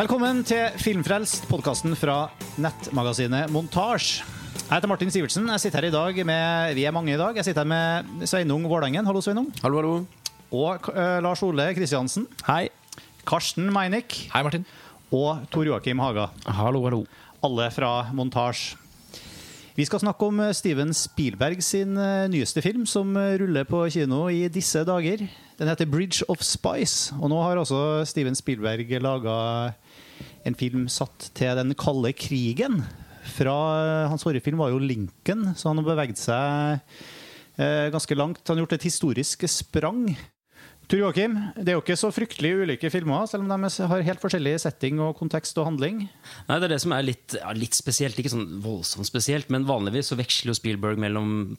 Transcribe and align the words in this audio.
Velkommen 0.00 0.38
til 0.48 0.78
Filmfrelst, 0.80 1.42
podkasten 1.50 1.92
fra 1.98 2.30
nettmagasinet 2.56 3.50
Montasj. 3.52 4.22
Jeg 4.22 4.70
heter 4.70 4.88
Martin 4.88 5.10
Sivertsen. 5.12 5.50
Jeg 5.52 5.60
sitter 5.60 5.82
her 5.82 5.90
i 5.90 5.92
dag 5.92 6.20
med 6.24 6.72
Vi 6.78 6.86
er 6.88 6.94
mange 6.96 7.12
i 7.12 7.18
dag. 7.20 7.36
Jeg 7.36 7.44
sitter 7.44 7.66
her 7.66 7.68
med 7.68 8.24
Sveinung 8.24 8.64
Vårdengen. 8.64 9.04
Hallo, 9.04 9.20
Sveinung. 9.20 9.50
Hallo, 9.60 9.76
hallo. 9.76 9.92
Og 10.56 10.88
uh, 10.88 11.18
Lars 11.20 11.42
Ole 11.44 11.66
Kristiansen. 11.76 12.24
Hei. 12.46 12.70
Karsten 13.28 13.68
Meinick. 13.74 14.16
Hei, 14.32 14.40
Martin. 14.40 14.64
Og 15.12 15.44
Tor 15.52 15.68
Joakim 15.68 16.00
Haga. 16.00 16.30
Hallo, 16.48 16.80
hallo. 16.88 17.02
Alle 17.44 17.68
fra 17.68 18.08
Montasj. 18.16 18.70
Vi 19.76 19.84
skal 19.84 20.00
snakke 20.00 20.26
om 20.26 20.40
eh, 20.40 20.54
Steven 20.56 20.90
Spielberg 20.96 21.60
sin 21.64 21.92
eh, 22.00 22.24
nyeste 22.32 22.64
film, 22.64 22.88
som 22.88 23.12
ruller 23.14 23.68
på 23.68 23.84
kino 23.92 24.24
i 24.32 24.46
disse 24.48 24.80
dager. 24.88 25.28
Den 25.60 25.68
heter 25.68 25.84
'Bridge 25.84 26.24
of 26.28 26.40
Spice'. 26.40 27.12
Og 27.20 27.28
nå 27.28 27.42
har 27.44 27.60
også 27.60 28.06
Steven 28.08 28.34
Spielberg 28.34 28.88
laga 29.04 29.36
en 30.48 30.56
film 30.58 30.88
satt 30.92 31.30
til 31.36 31.56
den 31.58 31.74
kalde 31.78 32.12
krigen. 32.16 32.82
Fra 33.36 33.56
Hans 34.10 34.24
forrige 34.24 34.44
film 34.44 34.60
var 34.62 34.72
jo 34.72 34.80
'Lincoln', 34.80 35.54
så 35.54 35.70
han 35.70 35.80
har 35.82 35.88
beveget 35.90 36.18
seg 36.18 36.80
eh, 37.60 37.90
ganske 37.92 38.16
langt. 38.16 38.46
Han 38.48 38.56
har 38.56 38.64
gjort 38.64 38.78
et 38.78 38.88
historisk 38.88 39.44
sprang. 39.48 40.16
Tor 40.90 40.98
Joakim, 40.98 41.36
det 41.54 41.70
er 41.70 41.76
jo 41.76 41.82
ikke 41.84 41.94
så 41.94 42.08
fryktelig 42.10 42.64
ulike 42.64 42.88
filmer, 42.90 43.22
selv 43.30 43.44
om 43.44 43.52
de 43.52 43.68
har 43.86 44.02
helt 44.02 44.18
forskjellig 44.18 44.56
setting 44.58 44.98
og 44.98 45.12
kontekst 45.20 45.54
og 45.62 45.68
handling. 45.68 46.00
Nei, 46.48 46.56
Det 46.58 46.66
er 46.66 46.72
det 46.72 46.80
som 46.82 46.94
er 46.96 47.04
litt, 47.06 47.36
ja, 47.38 47.52
litt 47.54 47.78
spesielt. 47.78 48.18
Ikke 48.18 48.32
sånn 48.32 48.58
voldsomt 48.58 49.06
spesielt, 49.06 49.52
men 49.54 49.68
vanligvis 49.68 50.10
så 50.10 50.18
veksler 50.18 50.50
jo 50.50 50.58
Spielberg 50.58 50.98
mellom 50.98 51.54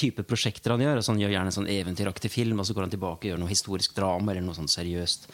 type 0.00 0.24
prosjekter 0.24 0.72
han 0.72 0.80
gjør. 0.80 0.96
Altså 0.96 1.12
han 1.12 1.20
gjør 1.20 1.34
gjerne 1.36 1.52
en 1.52 1.58
sånn 1.58 1.68
eventyraktig 1.68 2.30
film, 2.32 2.56
og 2.56 2.64
så 2.64 2.72
går 2.72 2.86
han 2.86 2.94
tilbake 2.96 3.28
og 3.28 3.34
gjør 3.34 3.42
noe 3.42 3.52
historisk 3.52 3.92
drama 3.98 4.32
eller 4.32 4.48
noe 4.48 4.56
sånn 4.56 4.72
seriøst 4.72 5.28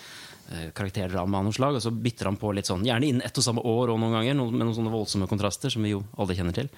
karakterdrama 0.77 1.41
av 1.41 1.49
noe 1.49 1.57
slag. 1.57 1.79
Og 1.79 1.85
så 1.85 1.91
bytter 1.91 2.31
han 2.31 2.39
på 2.41 2.53
litt 2.57 2.71
sånn, 2.71 2.87
gjerne 2.87 3.11
innen 3.11 3.27
ett 3.27 3.39
og 3.39 3.47
samme 3.47 3.65
år 3.67 3.93
og 3.93 4.01
noen 4.03 4.19
ganger, 4.19 4.39
med 4.47 4.63
noen 4.65 4.77
sånne 4.77 4.95
voldsomme 4.95 5.29
kontraster 5.31 5.73
som 5.73 5.87
vi 5.87 5.95
jo 5.97 6.05
alle 6.17 6.39
kjenner 6.39 6.57
til. 6.57 6.71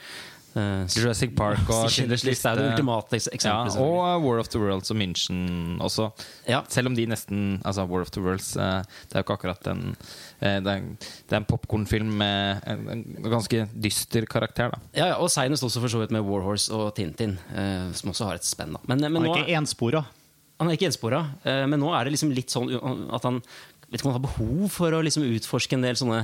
Uh, 0.57 0.89
Jurassic 0.89 1.35
Park 1.37 1.69
og 1.69 1.87
Schindlers 1.93 2.25
liste 2.25 2.49
er 2.49 2.57
det 2.57 2.71
ultimate 2.73 3.19
eksempelet. 3.21 3.77
Ja, 3.77 3.85
og 3.85 4.25
War 4.25 4.41
of 4.41 4.49
the 4.49 4.61
Worlds 4.61 4.91
og 4.95 4.97
München 4.99 5.77
også. 5.85 6.09
Ja. 6.49 6.63
Selv 6.73 6.91
om 6.91 6.97
de 6.97 7.05
nesten 7.11 7.61
Altså, 7.69 7.85
War 7.91 8.03
of 8.03 8.11
the 8.15 8.23
Worlds 8.25 8.55
uh, 8.57 8.81
Det 9.07 9.19
er 9.19 9.21
jo 9.21 9.27
ikke 9.27 9.37
akkurat 9.37 9.71
en 9.71 9.85
uh, 9.93 10.57
Det 10.65 10.73
er, 10.73 10.87
det 11.29 11.37
en 11.37 11.49
popkornfilm 11.49 12.15
med 12.23 12.65
en, 12.67 12.87
en, 12.95 13.05
ganske 13.29 13.67
dyster 13.77 14.25
karakter, 14.31 14.73
da. 14.73 14.81
Ja, 14.97 15.11
ja 15.13 15.19
og 15.21 15.29
seinest 15.33 15.67
også 15.67 15.85
for 15.85 15.93
så 15.93 16.01
vidt 16.03 16.15
med 16.17 16.25
Warhorse 16.25 16.73
og 16.75 16.95
Tintin, 16.97 17.37
som 17.95 18.15
også 18.15 18.31
har 18.31 18.41
et 18.41 18.47
spenn. 18.47 18.73
da 18.75 18.81
men, 18.89 19.05
men 19.13 19.29
nå, 19.29 19.35
ikke 19.37 19.59
enspora. 19.59 20.03
Han 20.59 20.69
er 20.69 20.75
ikke 20.75 20.89
enspora, 20.91 21.23
men 21.45 21.79
nå 21.79 21.93
er 21.95 22.07
det 22.07 22.17
liksom 22.17 22.33
litt 22.35 22.51
sånn 22.51 22.73
at 23.15 23.27
han 23.27 23.37
vet 23.89 24.03
ikke 24.03 24.09
om 24.09 24.13
han 24.13 24.19
har 24.19 24.27
behov 24.27 24.73
for 24.73 24.93
å 24.93 25.01
liksom 25.05 25.25
utforske 25.25 25.77
en 25.79 25.85
del 25.85 25.97
sånne 25.97 26.21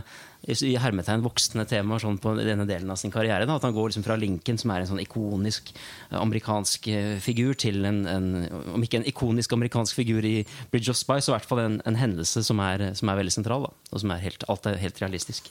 i 0.69 0.75
hermetegn 0.77 1.23
voksne 1.25 1.65
temaer 1.69 2.03
sånn 2.03 2.19
på 2.21 2.35
denne 2.37 2.67
delen 2.69 2.93
av 2.93 2.99
sin 3.01 3.13
karriere. 3.13 3.47
Da. 3.49 3.57
At 3.57 3.65
han 3.65 3.73
går 3.73 3.89
liksom 3.89 4.05
fra 4.05 4.19
Lincoln, 4.21 4.59
som 4.61 4.75
er 4.75 4.83
en 4.83 4.91
sånn 4.91 5.01
ikonisk 5.01 5.73
amerikansk 6.13 6.91
figur, 7.25 7.55
til 7.57 7.81
en, 7.89 8.03
en, 8.11 8.29
om 8.77 8.85
ikke 8.85 9.01
en 9.01 9.09
ikonisk 9.09 9.57
amerikansk 9.57 9.97
figur 9.97 10.29
i 10.29 10.37
Bridge 10.75 10.93
of 10.93 11.01
Spice, 11.01 11.25
så 11.25 11.33
i 11.33 11.37
hvert 11.39 11.49
fall 11.49 11.65
en, 11.65 11.79
en 11.89 11.97
hendelse 11.97 12.45
som 12.45 12.61
er, 12.61 12.91
som 12.99 13.09
er, 13.09 13.23
veldig 13.23 13.37
sentral. 13.39 13.65
Da, 13.71 13.73
og 13.95 14.05
som 14.05 14.13
er 14.13 14.25
helt, 14.27 14.45
alt 14.53 14.69
er 14.69 14.81
helt 14.83 15.01
realistisk. 15.01 15.49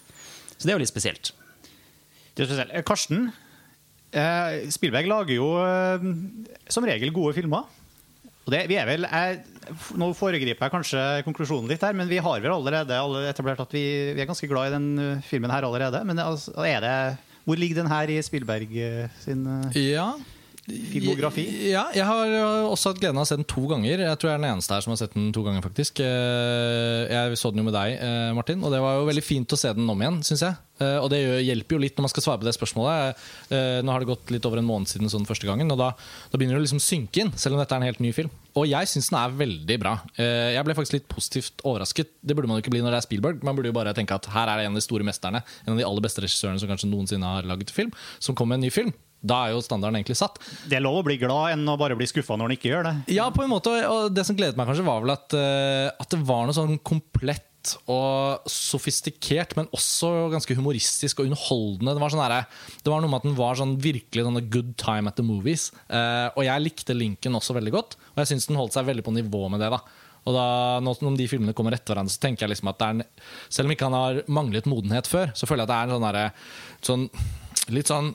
Så 0.54 0.68
det 0.68 0.70
er 0.70 0.78
jo 0.78 0.84
litt 0.86 0.94
spesielt. 0.94 1.34
Det 2.38 2.46
er 2.46 2.52
spesielt. 2.52 2.76
Karsten, 2.86 3.32
eh, 4.14 4.70
Spillberg 4.74 5.10
lager 5.10 5.40
jo 5.40 5.50
eh, 5.66 6.12
som 6.70 6.86
regel 6.86 7.16
gode 7.16 7.34
filmer. 7.42 7.66
Det, 8.44 8.66
vi 8.68 8.76
er 8.76 8.88
vel, 8.90 9.06
jeg, 9.08 9.38
nå 9.96 10.10
foregriper 10.18 10.68
jeg 10.68 10.74
kanskje 10.74 11.04
konklusjonen 11.24 11.70
litt 11.72 11.84
her, 11.86 11.96
men 11.96 12.10
vi 12.10 12.20
har 12.20 12.42
vel 12.44 12.52
allerede 12.52 12.98
etablert 13.30 13.62
at 13.64 13.76
vi, 13.76 13.84
vi 14.18 14.24
er 14.24 14.28
ganske 14.28 14.50
glad 14.52 14.68
i 14.68 14.74
den 14.76 15.22
filmen 15.24 15.54
her 15.54 15.64
allerede. 15.64 16.02
Men 16.10 16.20
altså, 16.20 16.52
er 16.68 16.84
det, 16.84 16.96
hvor 17.48 17.60
ligger 17.60 17.80
den 17.80 17.92
her 17.92 18.12
i 18.12 18.20
Spilberg? 18.26 18.76
sin 19.24 19.48
ja. 19.80 20.10
Filmografi? 20.68 21.44
Ja, 21.74 21.86
jeg 21.96 22.06
har 22.08 22.34
også 22.70 22.94
hatt 22.94 23.02
gleden 23.02 23.20
av 23.20 23.26
å 23.26 23.30
se 23.30 23.38
den 23.40 23.48
to 23.50 23.66
ganger. 23.68 24.04
Jeg 24.06 24.20
tror 24.20 24.32
jeg 24.32 24.38
er 24.38 24.44
den 24.44 24.52
eneste 24.54 24.78
her 24.78 24.86
som 24.86 24.94
har 24.94 25.02
sett 25.02 25.16
den 25.18 25.32
to 25.36 25.44
ganger, 25.46 25.64
faktisk. 25.66 26.00
Jeg 26.04 27.40
så 27.40 27.52
den 27.52 27.64
jo 27.64 27.68
med 27.68 27.76
deg, 27.76 27.98
Martin, 28.38 28.64
og 28.64 28.72
det 28.72 28.80
var 28.84 29.02
jo 29.02 29.10
veldig 29.10 29.26
fint 29.26 29.56
å 29.56 29.60
se 29.60 29.74
den 29.76 29.90
om 29.92 30.06
igjen, 30.06 30.22
syns 30.24 30.46
jeg. 30.48 30.60
Og 30.84 31.06
det 31.14 31.20
hjelper 31.46 31.78
jo 31.78 31.82
litt 31.84 32.00
når 32.00 32.08
man 32.08 32.12
skal 32.12 32.26
svare 32.26 32.42
på 32.42 32.48
det 32.48 32.56
spørsmålet. 32.58 33.20
Nå 33.86 33.94
har 33.94 34.02
det 34.02 34.10
gått 34.10 34.32
litt 34.34 34.48
over 34.50 34.60
en 34.60 34.68
måned 34.68 34.90
siden 34.90 35.12
sånn 35.12 35.28
første 35.30 35.48
gangen, 35.48 35.70
og 35.72 35.80
da, 35.80 35.92
da 36.32 36.40
begynner 36.40 36.58
det 36.58 36.66
liksom 36.66 36.82
synke 36.84 37.24
inn, 37.24 37.32
selv 37.40 37.56
om 37.56 37.62
dette 37.62 37.76
er 37.76 37.84
en 37.84 37.88
helt 37.92 38.04
ny 38.04 38.12
film. 38.16 38.34
Og 38.58 38.68
jeg 38.70 38.90
syns 38.90 39.08
den 39.12 39.20
er 39.22 39.38
veldig 39.44 39.78
bra. 39.84 39.94
Jeg 40.18 40.66
ble 40.66 40.76
faktisk 40.80 40.98
litt 40.98 41.08
positivt 41.12 41.64
overrasket. 41.68 42.18
Det 42.22 42.36
burde 42.38 42.50
man 42.50 42.60
jo 42.60 42.66
ikke 42.66 42.74
bli 42.74 42.84
når 42.84 42.96
det 42.96 43.00
er 43.04 43.08
Spielberg. 43.08 43.46
Man 43.46 43.58
burde 43.58 43.72
jo 43.72 43.78
bare 43.78 43.96
tenke 43.98 44.18
at 44.18 44.28
her 44.34 44.50
er 44.50 44.60
det 44.60 44.68
en 44.68 44.76
av 44.76 44.82
de 44.82 44.86
store 44.86 45.08
mesterne, 45.08 45.44
en 45.66 45.76
av 45.76 45.80
de 45.80 45.88
aller 45.88 46.06
beste 46.06 46.24
regissørene 46.26 46.62
som 46.62 46.70
kanskje 46.72 46.92
noensinne 46.92 47.38
har 47.38 47.48
laget 47.50 47.74
film, 47.74 47.94
som 48.24 48.38
kom 48.38 48.52
med 48.52 48.62
en 48.62 48.68
ny 48.68 48.74
film. 48.74 48.94
Da 49.24 49.40
er 49.46 49.56
jo 49.56 49.64
standarden 49.64 50.02
egentlig 50.02 50.20
satt. 50.20 50.42
Det 50.68 50.78
er 50.78 50.84
lov 50.84 51.00
å 51.00 51.06
bli 51.08 51.16
glad 51.22 51.56
enn 51.56 51.64
å 51.72 51.78
bare 51.80 51.96
bli 52.00 52.10
skuffa 52.10 52.36
når 52.36 52.50
han 52.50 52.58
ikke 52.58 52.72
gjør 52.74 52.88
det. 52.90 52.94
Ja, 53.16 53.30
på 53.32 53.46
en 53.46 53.54
måte. 53.54 53.74
Og 53.88 54.12
det 54.14 54.28
som 54.28 54.38
gledet 54.38 54.60
meg, 54.60 54.68
kanskje 54.68 54.86
var 54.88 55.04
vel 55.06 55.16
at, 55.16 55.36
at 55.96 56.14
det 56.14 56.22
var 56.28 56.46
noe 56.48 56.58
sånn 56.58 56.78
komplett 56.84 57.48
og 57.88 58.44
sofistikert, 58.50 59.56
men 59.56 59.70
også 59.76 60.10
ganske 60.34 60.56
humoristisk 60.58 61.22
og 61.22 61.30
underholdende. 61.30 61.96
Det 61.96 62.04
var, 62.04 62.14
sånn 62.14 62.24
der, 62.24 62.64
det 62.84 62.92
var 62.92 63.04
noe 63.04 63.12
med 63.12 63.22
at 63.22 63.28
den 63.30 63.38
var 63.38 63.60
sånn 63.60 63.78
virkelig 63.82 64.26
sånn 64.28 64.42
good 64.52 64.74
time 64.82 65.12
at 65.12 65.20
the 65.20 65.26
movies. 65.26 65.70
Eh, 65.88 66.28
og 66.34 66.44
jeg 66.44 66.66
likte 66.66 66.98
Lincoln 66.98 67.40
også 67.40 67.56
veldig 67.58 67.76
godt, 67.76 67.96
og 68.14 68.24
jeg 68.24 68.34
syns 68.34 68.50
den 68.50 68.60
holdt 68.60 68.76
seg 68.76 68.90
veldig 68.90 69.06
på 69.06 69.16
nivå 69.16 69.48
med 69.54 69.64
det. 69.64 69.72
da 69.74 69.84
og 70.24 70.32
da, 70.32 70.44
nå 70.80 70.94
som 70.96 71.18
de 71.20 71.26
filmene 71.28 71.52
kommer 71.52 71.76
etter 71.76 71.92
hverandre, 71.92 72.14
så 72.14 72.22
tenker 72.24 72.46
jeg 72.46 72.54
liksom 72.54 72.70
at 72.72 72.84
en, 72.86 73.02
selv 73.52 73.68
om 73.68 73.74
ikke 73.76 73.90
han 73.90 73.98
har 73.98 74.22
manglet 74.32 74.70
modenhet 74.72 75.10
før, 75.12 75.34
så 75.36 75.50
føler 75.50 75.66
jeg 75.66 75.68
at 75.68 75.74
det 75.74 75.80
er 75.80 75.90
en 75.90 75.98
sånn, 75.98 76.06
der, 76.08 76.46
sånn 76.88 77.76
litt 77.76 77.92
sånn 77.92 78.14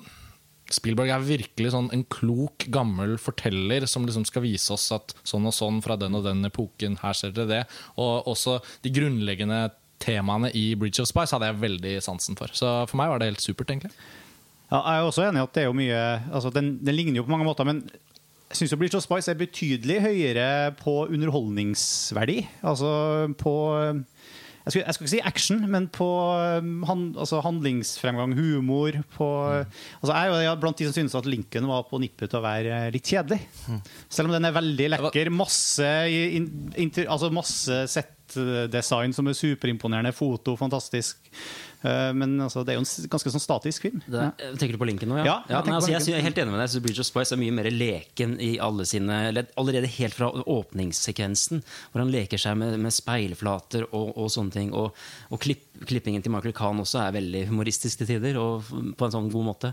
Spielberg 0.74 1.12
er 1.14 1.24
virkelig 1.24 1.72
sånn 1.72 1.88
en 1.94 2.04
klok, 2.12 2.66
gammel 2.72 3.16
forteller 3.20 3.86
som 3.88 4.04
liksom 4.06 4.26
skal 4.28 4.44
vise 4.44 4.72
oss 4.74 4.90
at 4.94 5.14
sånn 5.26 5.48
og 5.48 5.54
sånn 5.56 5.82
fra 5.84 5.96
den 6.00 6.16
og 6.18 6.26
den 6.26 6.44
epoken, 6.48 6.98
her 7.02 7.16
ser 7.16 7.32
dere 7.36 7.48
det. 7.50 7.62
Og 7.96 8.28
også 8.28 8.58
de 8.84 8.92
grunnleggende 8.92 9.68
temaene 10.02 10.52
i 10.54 10.72
Bridge 10.78 11.02
of 11.02 11.10
Spice 11.10 11.34
hadde 11.34 11.48
jeg 11.50 11.62
veldig 11.62 11.94
sansen 12.04 12.38
for. 12.38 12.52
Så 12.54 12.68
for 12.90 13.00
meg 13.00 13.10
var 13.12 13.22
det 13.22 13.32
helt 13.32 13.44
supert, 13.44 13.72
egentlig. 13.72 13.94
Ja, 14.68 14.82
jeg 14.82 15.00
er 15.00 15.08
også 15.08 15.24
enig 15.24 15.40
i 15.40 15.46
at 15.46 15.56
det 15.56 15.62
er 15.62 15.70
jo 15.70 15.78
mye 15.78 16.02
altså 16.28 16.52
den, 16.52 16.74
den 16.84 16.96
ligner 16.96 17.22
jo 17.22 17.24
på 17.24 17.32
mange 17.32 17.48
måter, 17.48 17.64
men 17.64 17.86
jeg 18.48 18.62
syns 18.62 18.76
Bridge 18.80 18.96
of 18.96 19.04
Spice 19.04 19.32
er 19.32 19.40
betydelig 19.40 19.98
høyere 20.04 20.48
på 20.78 21.02
underholdningsverdi. 21.08 22.42
Altså 22.64 22.90
på 23.40 23.54
jeg 24.68 24.74
skal, 24.74 24.82
jeg 24.84 24.96
skulle 24.96 25.08
ikke 25.08 25.14
si 25.16 25.28
action, 25.30 25.62
men 25.72 25.86
på 25.92 26.06
han, 26.88 27.04
altså 27.16 27.40
handlingsfremgang, 27.44 28.34
humor 28.36 28.98
på, 29.14 29.28
altså 30.02 30.12
Jeg 30.12 30.34
er 30.34 30.44
jo 30.44 30.56
blant 30.60 30.80
de 30.80 30.88
som 30.88 30.96
synes 30.98 31.16
at 31.16 31.28
Lincoln 31.28 31.68
var 31.70 31.86
på 31.88 32.00
nippet 32.02 32.28
til 32.28 32.40
å 32.40 32.44
være 32.44 32.82
litt 32.92 33.08
kjedelig. 33.08 33.40
Selv 34.12 34.28
om 34.28 34.36
den 34.36 34.48
er 34.48 34.56
veldig 34.56 34.90
lekker. 34.96 35.32
Masse, 35.32 35.88
inter, 36.76 37.08
altså 37.08 37.32
masse 37.32 37.80
settdesign 37.94 39.16
som 39.16 39.30
er 39.30 39.38
superimponerende. 39.38 40.12
Foto, 40.16 40.56
fantastisk. 40.60 41.22
Men 41.82 42.34
altså, 42.42 42.64
det 42.66 42.72
er 42.72 42.78
jo 42.78 42.82
en 42.82 43.10
ganske 43.12 43.30
sånn 43.32 43.42
statisk 43.42 43.84
film. 43.86 44.00
Det, 44.06 44.24
tenker 44.58 44.74
du 44.74 44.80
på 44.80 44.88
Lincoln 44.88 45.12
nå? 45.12 45.20
Ja, 45.20 45.38
ja, 45.46 45.60
jeg, 45.60 45.68
nei, 45.68 45.76
altså, 45.76 45.92
jeg, 45.92 46.02
jeg, 46.10 46.18
er 46.18 46.26
helt 46.26 46.40
enig 46.42 46.54
med 46.54 46.62
deg. 46.64 46.74
Bridge 46.82 47.04
of 47.04 47.08
Spice 47.08 47.36
er 47.36 47.40
mye 47.40 47.54
mer 47.54 47.70
leken 47.70 48.34
i 48.42 48.50
alle 48.62 48.86
sine 48.88 49.18
Allerede 49.58 49.90
helt 49.98 50.16
fra 50.16 50.30
åpningssekvensen, 50.32 51.62
hvor 51.92 52.02
han 52.02 52.12
leker 52.12 52.40
seg 52.40 52.58
med, 52.58 52.76
med 52.82 52.94
speilflater 52.94 53.86
og, 53.88 54.10
og, 54.16 54.26
sånne 54.34 54.54
ting. 54.54 54.74
Og, 54.76 54.98
og 55.30 55.42
klipp, 55.42 55.64
klippingen 55.86 56.24
til 56.24 56.34
Michael 56.34 56.56
Khan 56.56 56.82
også 56.82 57.04
er 57.04 57.16
veldig 57.18 57.46
humoristisk 57.52 58.02
til 58.02 58.10
tider, 58.10 58.38
og 58.42 58.68
på 58.68 59.08
en 59.08 59.14
sånn 59.14 59.32
god 59.32 59.50
måte. 59.52 59.72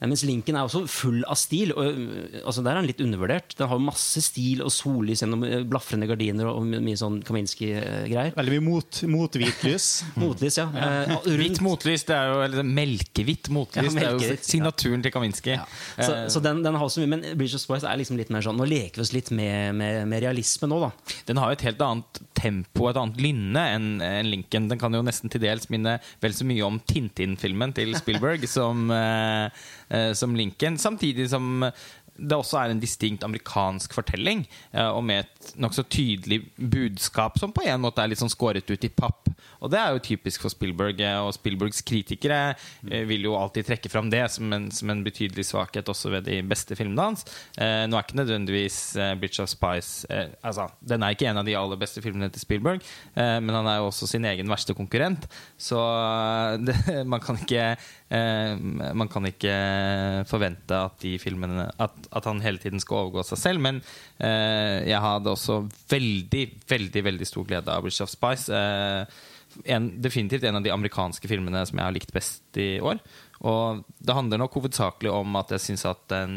Mens 0.00 0.22
Lincoln 0.24 0.56
er 0.56 0.64
også 0.64 0.86
full 0.88 1.20
av 1.28 1.36
stil. 1.36 1.74
Og, 1.76 1.98
altså 2.40 2.64
Der 2.64 2.72
er 2.72 2.80
han 2.80 2.88
litt 2.88 3.02
undervurdert. 3.04 3.52
Den 3.58 3.68
har 3.68 3.82
masse 3.82 4.22
stil 4.24 4.62
og 4.64 4.72
sollys 4.72 5.20
gjennom 5.24 5.44
blafrende 5.68 6.08
gardiner 6.08 6.48
og 6.48 6.64
mye 6.70 6.96
sånn 6.96 7.20
Kaminski-greier. 7.26 8.32
Veldig 8.36 8.56
mye 8.56 8.64
mot, 8.64 9.00
mothvitt 9.12 9.64
lys. 9.66 9.88
motlys, 10.20 10.56
ja. 10.60 10.66
ja. 10.72 11.18
Hvitt 11.26 11.60
motlys, 11.64 12.06
det 12.08 12.16
er 12.16 12.32
jo 12.32 12.40
eller, 12.46 12.64
melkehvitt 12.64 13.50
motlys. 13.52 13.90
Ja, 13.92 14.14
det 14.16 14.30
er 14.30 14.32
jo 14.32 14.40
signaturen 14.46 15.04
til 15.04 15.14
Kaminski. 15.14 15.58
Ja. 15.58 15.68
Så, 15.98 16.16
så 16.32 16.44
den, 16.44 16.64
den, 16.64 16.78
har 16.80 16.88
så 16.92 17.02
mye 17.02 17.10
Men 17.10 17.24
Bridge 17.36 17.58
of 17.58 17.62
Spice 17.62 17.88
er 17.88 17.98
liksom 18.00 18.16
litt 18.18 18.30
mer 18.32 18.44
sånn 18.44 18.56
Nå 18.56 18.66
leker 18.68 19.00
vi 19.00 19.04
oss 19.04 19.12
litt 19.12 19.30
med, 19.34 19.74
med, 19.76 20.04
med 20.08 20.22
realisme 20.24 20.68
nå, 20.70 20.80
da. 20.86 21.18
Den 21.28 21.40
har 21.40 21.50
jo 21.50 21.58
et 21.58 21.66
helt 21.68 21.84
annet 21.84 22.22
tempo, 22.40 22.88
et 22.88 22.98
annet 22.98 23.20
lynne 23.20 23.64
enn 23.74 23.88
en 24.04 24.30
Lincoln. 24.30 24.70
Den 24.70 24.80
kan 24.80 24.94
jo 24.96 25.02
nesten 25.04 25.32
til 25.32 25.42
dels 25.44 25.68
minne 25.72 25.98
vel 26.22 26.36
så 26.36 26.46
mye 26.48 26.64
om 26.66 26.80
Tintin-filmen 26.88 27.74
til 27.76 27.92
Spielberg 27.98 28.46
som 28.56 28.88
eh, 28.94 29.68
som 30.14 30.36
Lincoln. 30.36 30.78
Samtidig 30.78 31.24
som 31.32 31.64
det 32.20 32.36
også 32.36 32.58
er 32.60 32.72
en 32.72 32.80
distinkt 32.80 33.24
amerikansk 33.24 33.94
fortelling, 33.96 34.44
eh, 34.72 34.88
og 34.88 35.02
med 35.06 35.24
et 35.24 35.52
nokså 35.60 35.84
tydelig 35.88 36.42
budskap 36.56 37.38
som 37.40 37.54
på 37.54 37.64
en 37.66 37.80
måte 37.82 38.02
er 38.02 38.12
litt 38.12 38.20
sånn 38.20 38.32
skåret 38.32 38.68
ut 38.70 38.84
i 38.84 38.92
papp. 38.92 39.30
Og 39.60 39.72
det 39.72 39.80
er 39.80 39.94
jo 39.94 40.02
typisk 40.04 40.44
for 40.44 40.52
Spielberg, 40.52 41.00
eh, 41.04 41.18
og 41.20 41.32
Spielbergs 41.36 41.82
kritikere 41.86 42.40
eh, 42.90 43.04
vil 43.08 43.24
jo 43.28 43.36
alltid 43.38 43.68
trekke 43.70 43.92
fram 43.92 44.10
det 44.12 44.22
som 44.34 44.52
en, 44.52 44.68
som 44.74 44.92
en 44.92 45.04
betydelig 45.04 45.46
svakhet 45.48 45.88
også 45.88 46.12
ved 46.16 46.28
de 46.28 46.40
beste 46.46 46.76
filmene 46.78 47.10
hans. 47.10 47.24
Eh, 47.56 47.86
nå 47.88 47.96
er 47.96 48.06
ikke 48.06 48.20
nødvendigvis 48.20 48.80
Bitch 49.20 49.40
of 49.42 49.50
Spice 49.52 50.08
eh, 50.12 50.32
altså, 50.46 50.68
Den 50.80 51.04
er 51.04 51.16
ikke 51.16 51.28
en 51.30 51.40
av 51.40 51.48
de 51.48 51.56
aller 51.56 51.80
beste 51.80 52.02
filmene 52.04 52.30
til 52.32 52.44
Spielberg, 52.44 52.84
eh, 53.14 53.38
men 53.40 53.56
han 53.56 53.68
er 53.70 53.80
jo 53.80 53.88
også 53.90 54.10
sin 54.10 54.28
egen 54.28 54.50
verste 54.50 54.76
konkurrent, 54.76 55.28
så 55.60 55.80
eh, 55.80 56.58
det, 56.68 56.76
man 57.08 57.22
kan 57.24 57.40
ikke 57.40 57.72
eh, 57.72 57.90
Man 58.10 59.06
kan 59.06 59.26
ikke 59.28 59.52
forvente 60.26 60.74
at 60.74 60.96
de 61.04 61.12
filmene 61.22 61.68
at, 61.78 61.94
at 62.10 62.26
han 62.26 62.40
hele 62.42 62.58
tiden 62.58 62.82
skal 62.82 63.04
overgå 63.04 63.22
seg 63.28 63.38
selv, 63.38 63.62
men 63.62 63.78
eh, 64.18 64.82
jeg 64.90 64.98
hadde 65.04 65.30
også 65.30 65.60
veldig, 65.92 66.42
veldig, 66.70 67.04
veldig 67.06 67.28
stor 67.28 67.46
glede 67.46 67.70
av 67.70 67.84
Bridge 67.86 68.02
of 68.02 68.10
Spice. 68.10 68.50
Eh, 68.50 69.20
en, 69.64 69.88
definitivt 70.02 70.44
en 70.46 70.58
av 70.58 70.64
de 70.64 70.72
amerikanske 70.74 71.30
filmene 71.30 71.62
som 71.68 71.78
jeg 71.78 71.86
har 71.86 71.94
likt 71.94 72.14
best 72.14 72.58
i 72.60 72.72
år. 72.82 73.00
Og 73.46 73.84
det 73.98 74.16
handler 74.16 74.42
nok 74.42 74.58
hovedsakelig 74.58 75.12
om 75.14 75.38
at 75.40 75.54
jeg 75.56 75.64
syns 75.68 75.86
at 75.88 76.02
den 76.12 76.34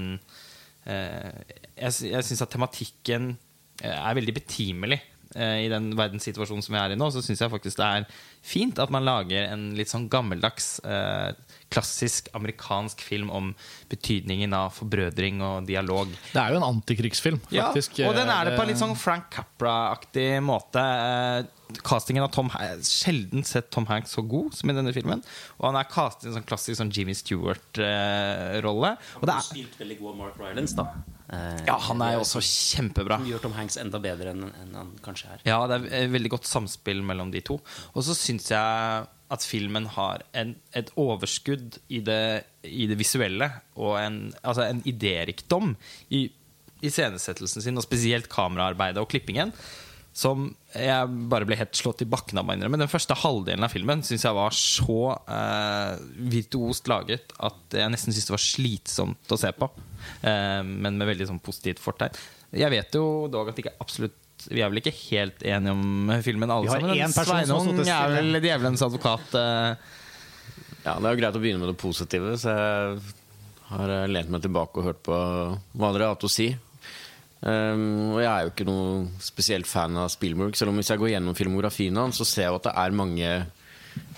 eh, 0.85 1.41
Jeg, 1.75 1.91
jeg 2.13 2.27
syns 2.27 2.45
at 2.45 2.53
tematikken 2.53 3.33
eh, 3.81 3.97
er 3.97 4.17
veldig 4.17 4.37
betimelig. 4.39 5.01
Eh, 5.35 5.65
I 5.65 5.71
den 5.71 5.91
verdenssituasjonen 5.97 6.63
som 6.65 6.75
vi 6.75 6.81
er 6.81 6.93
i 6.93 6.99
nå, 6.99 7.09
så 7.13 7.23
syns 7.25 7.41
jeg 7.43 7.51
faktisk 7.53 7.79
det 7.79 7.87
er 7.87 8.05
fint 8.43 8.79
at 8.81 8.91
man 8.93 9.05
lager 9.07 9.47
en 9.53 9.71
litt 9.77 9.91
sånn 9.91 10.09
gammeldags, 10.11 10.77
eh, 10.85 11.31
klassisk 11.73 12.27
amerikansk 12.37 13.01
film 13.01 13.31
om 13.33 13.53
betydningen 13.89 14.53
av 14.53 14.75
forbrødring 14.77 15.41
og 15.41 15.65
dialog. 15.69 16.11
Det 16.33 16.41
er 16.41 16.53
jo 16.53 16.61
en 16.61 16.67
antikrigsfilm, 16.69 17.39
faktisk. 17.47 17.97
Ja, 18.01 18.11
og 18.11 18.17
den 18.19 18.29
er 18.29 18.45
det 18.49 18.57
på 18.57 18.61
en 18.61 18.67
Eh, 18.67 18.73
litt 18.73 18.81
sånn 18.81 18.95
Frank 18.97 19.31
Capra-aktig 19.33 20.41
måte. 20.43 20.79
Eh, 20.79 21.45
Castingen 21.81 22.21
av 22.23 22.29
Tom 22.29 22.49
Hanks 22.53 22.91
Sjelden 23.01 23.43
sett 23.43 23.71
Tom 23.73 23.87
Hanks 23.89 24.13
så 24.13 24.21
god 24.21 24.53
som 24.53 24.69
i 24.69 24.75
denne 24.77 24.93
filmen. 24.93 25.23
Og 25.57 25.65
han 25.65 25.79
er 25.79 25.89
castet 25.89 26.27
i 26.27 26.29
en 26.29 26.37
sånn 26.37 26.45
klassisk 26.45 26.77
sånn 26.77 26.91
Jimmy 26.93 27.15
Stewart-rolle. 27.17 28.91
og 29.21 29.25
det 29.25 29.33
er, 29.33 29.41
spilt 29.41 29.79
veldig 29.79 29.99
god 29.99 30.17
Mark 30.19 30.37
Rylance, 30.37 30.75
da. 30.77 30.91
Eh, 31.33 31.63
ja, 31.67 31.77
han 31.87 32.03
er 32.05 32.17
jo 32.17 32.23
også 32.23 32.41
kjempebra. 32.45 33.17
Som 33.21 33.29
gjør 33.31 33.43
Tom 33.47 33.55
Hanks 33.57 33.79
enda 33.81 34.01
bedre 34.03 34.33
enn 34.33 34.45
enn 34.49 34.77
han 34.77 34.93
kanskje 35.05 35.33
er. 35.35 35.43
Ja, 35.47 35.59
det 35.69 35.79
er 35.79 36.05
et 36.05 36.13
veldig 36.13 36.33
godt 36.35 36.49
samspill 36.49 37.03
mellom 37.05 37.33
de 37.33 37.41
to. 37.45 37.59
Og 37.93 38.05
så 38.05 38.15
syns 38.17 38.51
jeg 38.53 39.07
at 39.33 39.45
filmen 39.47 39.87
har 39.95 40.25
en, 40.37 40.53
et 40.77 40.91
overskudd 40.99 41.79
i 41.89 42.03
det, 42.05 42.43
i 42.69 42.85
det 42.89 42.99
visuelle 42.99 43.49
og 43.79 43.95
en, 43.97 44.19
altså 44.43 44.67
en 44.67 44.83
idérikdom 44.85 45.73
i 46.13 46.27
iscenesettelsen 46.83 47.63
sin, 47.63 47.79
og 47.79 47.85
spesielt 47.85 48.27
kameraarbeidet 48.29 49.01
og 49.01 49.09
klippingen, 49.09 49.53
som 50.13 50.45
jeg 50.77 51.07
bare 51.31 51.45
ble 51.49 51.57
helt 51.57 51.73
slått 51.77 52.03
i 52.05 52.07
bakken 52.09 52.37
av. 52.37 52.45
Men. 52.45 52.61
Den 52.77 52.89
første 52.91 53.15
halvdelen 53.17 53.65
av 53.65 53.71
filmen 53.73 54.03
syns 54.05 54.25
jeg 54.27 54.37
var 54.37 54.53
så 54.53 54.97
eh, 55.25 55.95
virtuost 56.33 56.87
laget 56.91 57.33
at 57.41 57.77
jeg 57.79 57.89
nesten 57.93 58.13
syntes 58.13 58.29
det 58.29 58.35
var 58.35 58.43
slitsomt 58.45 59.33
å 59.33 59.39
se 59.41 59.49
på. 59.57 59.69
Eh, 60.21 60.61
men 60.63 60.99
med 61.01 61.09
veldig 61.09 61.27
sånn 61.31 61.41
positivt 61.43 61.81
fortegn. 61.81 62.13
Jeg 62.53 62.69
vet 62.69 62.93
jo 62.93 63.07
dog 63.33 63.49
at 63.49 63.57
ikke 63.63 63.73
absolutt 63.81 64.19
vi 64.51 64.59
er 64.59 64.67
vel 64.69 64.81
ikke 64.81 64.91
helt 65.07 65.43
enige 65.47 65.71
om 65.71 66.09
filmen 66.25 66.51
alle 66.51 66.65
Vi 66.67 66.71
har 66.73 66.81
sammen. 66.81 66.97
én 66.99 67.13
person 67.15 67.37
Sveinung 67.37 67.87
er 67.87 68.09
vel 68.11 68.39
djevelens 68.43 68.81
advokat. 68.83 69.35
eh. 69.39 69.75
Ja, 70.83 70.97
Det 70.99 71.05
er 71.07 71.13
jo 71.15 71.19
greit 71.21 71.37
å 71.37 71.41
begynne 71.41 71.61
med 71.63 71.69
det 71.71 71.77
positive, 71.79 72.33
så 72.41 72.51
jeg 72.51 72.99
har 73.69 73.89
eh, 73.89 74.07
lent 74.11 74.29
meg 74.33 74.43
tilbake 74.43 74.81
og 74.81 74.87
hørt 74.89 75.01
på 75.05 75.15
hva 75.15 75.91
dere 75.95 76.09
har 76.09 76.15
hatt 76.17 76.25
å 76.27 76.31
si. 76.33 76.49
Um, 77.43 78.13
og 78.15 78.21
jeg 78.23 78.29
er 78.29 78.45
jo 78.45 78.53
ikke 78.53 78.67
noe 78.69 79.23
spesielt 79.23 79.67
fan 79.67 79.97
av 79.99 80.11
Spielberg, 80.13 80.55
selv 80.55 80.71
om 80.71 80.79
hvis 80.79 80.93
jeg 80.93 81.01
går 81.01 81.11
gjennom 81.11 81.35
filmografien 81.35 81.99
hans, 81.99 82.21
så 82.21 82.27
ser 82.27 82.47
jeg 82.47 82.59
at 82.59 82.69
det 82.69 82.75
er 82.79 82.95
mange 82.95 83.33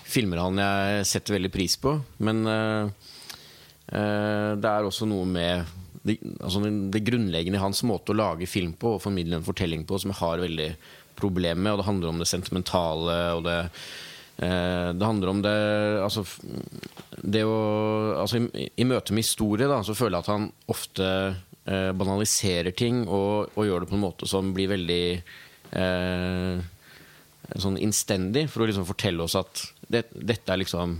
filmer 0.06 0.44
han 0.44 0.62
jeg 0.62 1.08
setter 1.10 1.40
veldig 1.40 1.52
pris 1.54 1.78
på. 1.82 1.96
Men 2.26 2.46
uh, 2.46 2.92
uh, 3.90 4.52
det 4.62 4.70
er 4.70 4.86
også 4.86 5.10
noe 5.10 5.26
med 5.30 5.82
det, 6.06 6.20
altså 6.38 6.62
det, 6.62 7.02
grunnleggende 7.06 7.58
i 7.58 7.64
hans 7.64 7.82
måte 7.88 8.14
å 8.14 8.20
lage 8.20 8.50
film 8.50 8.76
på 8.78 8.96
og 8.96 9.04
formidle 9.04 9.40
en 9.40 9.46
fortelling 9.46 9.88
på 9.90 9.98
som 10.02 10.14
jeg 10.14 10.22
har 10.22 10.44
veldig 10.44 10.70
problem 11.18 11.64
med. 11.64 11.74
Og 11.74 11.82
det 11.82 11.88
handler 11.88 12.12
om 12.12 12.20
det 12.22 12.30
sentimentale 12.30 13.16
og 13.34 13.42
det 13.48 13.58
eh, 14.46 14.92
Det 14.94 15.08
handler 15.08 15.32
om 15.32 15.42
det 15.42 15.56
Altså, 16.04 16.26
det 17.24 17.42
å 17.48 17.58
altså 18.22 18.44
i, 18.44 18.68
I 18.78 18.86
møte 18.86 19.16
med 19.16 19.26
historie 19.26 19.70
da, 19.72 19.82
så 19.82 19.98
føler 19.98 20.20
jeg 20.20 20.28
at 20.28 20.34
han 20.36 20.50
ofte 20.70 21.08
eh, 21.66 21.92
banaliserer 21.98 22.76
ting 22.78 23.04
og, 23.06 23.52
og 23.56 23.68
gjør 23.68 23.84
det 23.84 23.92
på 23.92 23.98
en 23.98 24.06
måte 24.06 24.30
som 24.30 24.54
blir 24.56 24.72
veldig 24.72 25.04
eh, 25.82 26.64
sånn 27.62 27.82
innstendig, 27.82 28.48
for 28.50 28.64
å 28.64 28.70
liksom 28.70 28.88
fortelle 28.88 29.26
oss 29.26 29.38
at 29.40 29.68
det, 29.90 30.08
dette 30.14 30.54
er 30.54 30.64
liksom 30.64 31.00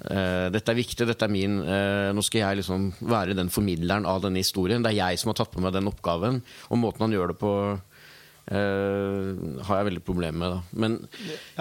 Uh, 0.00 0.48
dette 0.48 0.72
er 0.72 0.78
viktig, 0.78 1.04
dette 1.04 1.26
er 1.26 1.32
min 1.32 1.58
Uh, 1.60 2.08
Nå 2.16 2.22
skal 2.24 2.40
jeg 2.40 2.60
liksom 2.62 2.86
være 3.04 3.34
den 3.36 3.50
formidleren 3.52 4.06
av 4.08 4.22
denne 4.24 4.40
historien. 4.40 4.80
Det 4.80 4.94
er 4.94 4.96
jeg 4.96 5.20
som 5.20 5.28
har 5.28 5.36
tatt 5.42 5.52
på 5.52 5.60
meg 5.60 5.74
den 5.76 5.90
oppgaven. 5.90 6.40
Og 6.72 6.80
måten 6.80 7.04
han 7.04 7.12
gjør 7.12 7.34
det 7.34 7.36
på, 7.42 7.50
uh, 7.76 9.28
har 9.68 9.80
jeg 9.80 9.88
veldig 9.90 10.04
problemer 10.06 10.40
med. 10.40 10.54
Da. 10.54 10.62
Men 10.72 10.96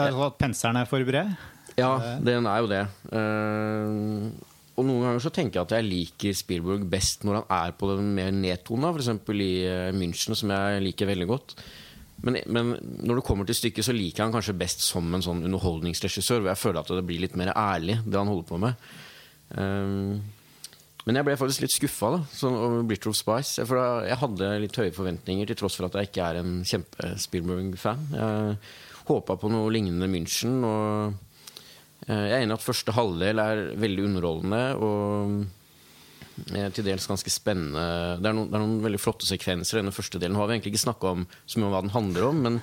Altså 0.05 0.29
at 0.29 0.39
penselen 0.39 0.79
er 0.79 0.87
for 0.87 1.03
bred? 1.03 1.35
ja, 1.79 1.91
den 2.23 2.47
er 2.47 2.63
jo 2.63 2.71
det. 2.71 2.81
Og 4.79 4.87
noen 4.87 5.03
ganger 5.03 5.23
så 5.23 5.31
tenker 5.35 5.59
jeg 5.59 5.67
at 5.67 5.75
jeg 5.75 5.87
liker 5.89 6.39
Spielberg 6.39 6.87
best 6.91 7.25
når 7.27 7.41
han 7.41 7.53
er 7.59 7.75
på 7.75 7.91
den 7.91 8.13
mer 8.15 8.31
nedtona, 8.31 8.93
f.eks. 8.93 9.11
i 9.35 9.51
eh, 9.67 9.91
München, 9.95 10.37
som 10.39 10.55
jeg 10.55 10.83
liker 10.85 11.09
veldig 11.09 11.27
godt. 11.27 11.55
Men, 12.23 12.39
men 12.51 12.73
når 13.03 13.19
det 13.19 13.27
kommer 13.27 13.47
til 13.47 13.57
stykket, 13.59 13.85
så 13.85 13.95
liker 13.95 14.21
jeg 14.23 14.27
han 14.27 14.35
kanskje 14.35 14.57
best 14.59 14.83
som 14.83 15.07
en 15.15 15.23
sånn 15.23 15.45
underholdningsregissør, 15.47 16.41
hvor 16.41 16.51
jeg 16.53 16.61
føler 16.63 16.81
at 16.81 16.91
det 16.95 17.05
blir 17.07 17.23
litt 17.23 17.37
mer 17.39 17.53
ærlig, 17.55 17.99
det 18.03 18.19
han 18.19 18.31
holder 18.31 18.47
på 18.49 18.59
med. 18.63 18.89
Um, 19.55 20.19
men 21.07 21.17
jeg 21.17 21.25
ble 21.25 21.37
faktisk 21.39 21.63
litt 21.63 21.73
skuffa 21.73 22.09
sånn 22.35 22.57
over 22.59 22.83
Bridge 22.87 23.09
of 23.09 23.15
Spice. 23.17 23.63
For 23.65 24.03
jeg 24.05 24.19
hadde 24.19 24.51
litt 24.65 24.77
høye 24.77 24.93
forventninger, 24.95 25.47
til 25.49 25.57
tross 25.57 25.79
for 25.79 25.87
at 25.87 25.95
jeg 25.97 26.11
ikke 26.11 26.27
er 26.27 26.41
en 26.41 26.59
kjempe-Spielberg-fan. 26.67 28.03
Jeg 28.13 28.59
håpa 29.07 29.39
på 29.39 29.49
noe 29.49 29.71
lignende 29.73 30.11
München. 30.11 30.59
Og 30.67 31.28
jeg 32.09 32.33
er 32.33 32.41
enig 32.43 32.55
i 32.55 32.57
at 32.59 32.65
første 32.65 32.95
halvdel 32.97 33.39
er 33.43 33.63
veldig 33.77 34.05
underholdende 34.09 34.61
og 34.81 35.33
eh, 36.55 36.69
til 36.73 36.85
dels 36.87 37.03
ganske 37.09 37.29
spennende. 37.33 37.83
Det 38.23 38.29
er, 38.29 38.35
noen, 38.37 38.47
det 38.49 38.55
er 38.57 38.63
noen 38.63 38.77
veldig 38.85 38.99
flotte 39.03 39.27
sekvenser 39.27 39.77
i 39.77 39.81
denne 39.81 39.91
første 39.93 40.21
delen. 40.21 40.37
Har 40.39 40.47
vi 40.49 40.55
egentlig 40.55 40.71
ikke 40.73 40.81
snakka 40.85 41.11
om 41.11 41.25
så 41.43 41.59
mye 41.59 41.67
om 41.67 41.73
hva 41.75 41.81
den 41.83 41.91
handler 41.93 42.27
om, 42.29 42.39
men 42.45 42.59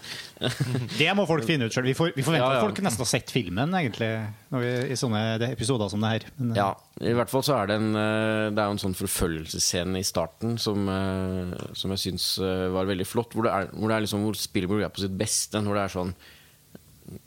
Det 1.00 1.10
må 1.18 1.26
folk 1.28 1.44
finne 1.46 1.68
ut 1.68 1.76
sjøl. 1.76 1.86
Vi, 1.90 1.94
får- 1.98 2.14
vi 2.16 2.24
forventer 2.26 2.46
Ja, 2.46 2.54
ja. 2.56 2.62
at 2.62 2.66
folk 2.70 2.80
nesten 2.86 3.04
har 3.04 3.10
sett 3.12 3.30
filmen 3.34 3.76
egentlig, 3.76 4.08
når 4.54 4.64
vi, 4.64 4.72
i 4.94 4.98
sånne 4.98 5.22
episoder 5.52 5.92
som 5.92 6.02
det 6.06 6.14
her. 6.14 6.26
Men, 6.40 6.54
eh, 6.54 6.60
Ja, 6.62 6.70
i 7.06 7.12
hvert 7.18 7.30
fall 7.32 7.44
så 7.46 7.58
er 7.60 7.68
det 7.70 7.76
en 7.82 7.90
eh, 8.00 8.46
Det 8.56 8.62
er 8.64 8.72
en 8.72 8.80
sånn 8.80 8.96
forfølgelsesscene 8.96 10.00
i 10.00 10.06
starten 10.08 10.56
som, 10.62 10.88
eh, 10.88 11.52
som 11.76 11.92
jeg 11.94 12.04
syns 12.08 12.30
eh, 12.40 12.66
var 12.74 12.88
veldig 12.88 13.06
flott. 13.12 13.36
Hvor, 13.36 13.46
det 13.46 13.52
er, 13.52 13.70
hvor, 13.76 13.92
det 13.92 13.98
er 14.00 14.06
liksom, 14.08 14.24
hvor 14.26 14.40
Spielberg 14.40 14.88
er 14.88 14.94
på 14.96 15.04
sitt 15.04 15.14
beste. 15.20 15.60
Hvor 15.62 15.76
det 15.78 15.84
er 15.86 15.94
sånn 16.00 16.16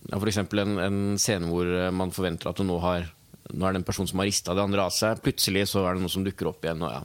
ja, 0.09 0.19
eksempel 0.31 0.63
en, 0.63 0.77
en 0.83 0.99
scene 1.21 1.49
hvor 1.51 1.69
eh, 1.69 1.91
man 1.95 2.13
forventer 2.15 2.51
at 2.51 2.59
du 2.59 2.65
nå 2.67 2.79
har 2.83 3.07
nå 3.53 3.65
er 3.65 3.73
det 3.73 3.79
en 3.81 3.85
person 3.87 4.05
som 4.07 4.19
har 4.21 4.27
rista 4.29 4.53
det 4.53 4.61
andre 4.61 4.83
av 4.85 4.91
seg. 4.93 5.21
Plutselig 5.25 5.63
så 5.71 5.81
er 5.89 5.95
det 5.97 6.03
noe 6.03 6.11
som 6.13 6.23
dukker 6.23 6.49
opp 6.51 6.61
igjen. 6.67 6.83
Og 6.85 6.91
ja. 6.93 6.99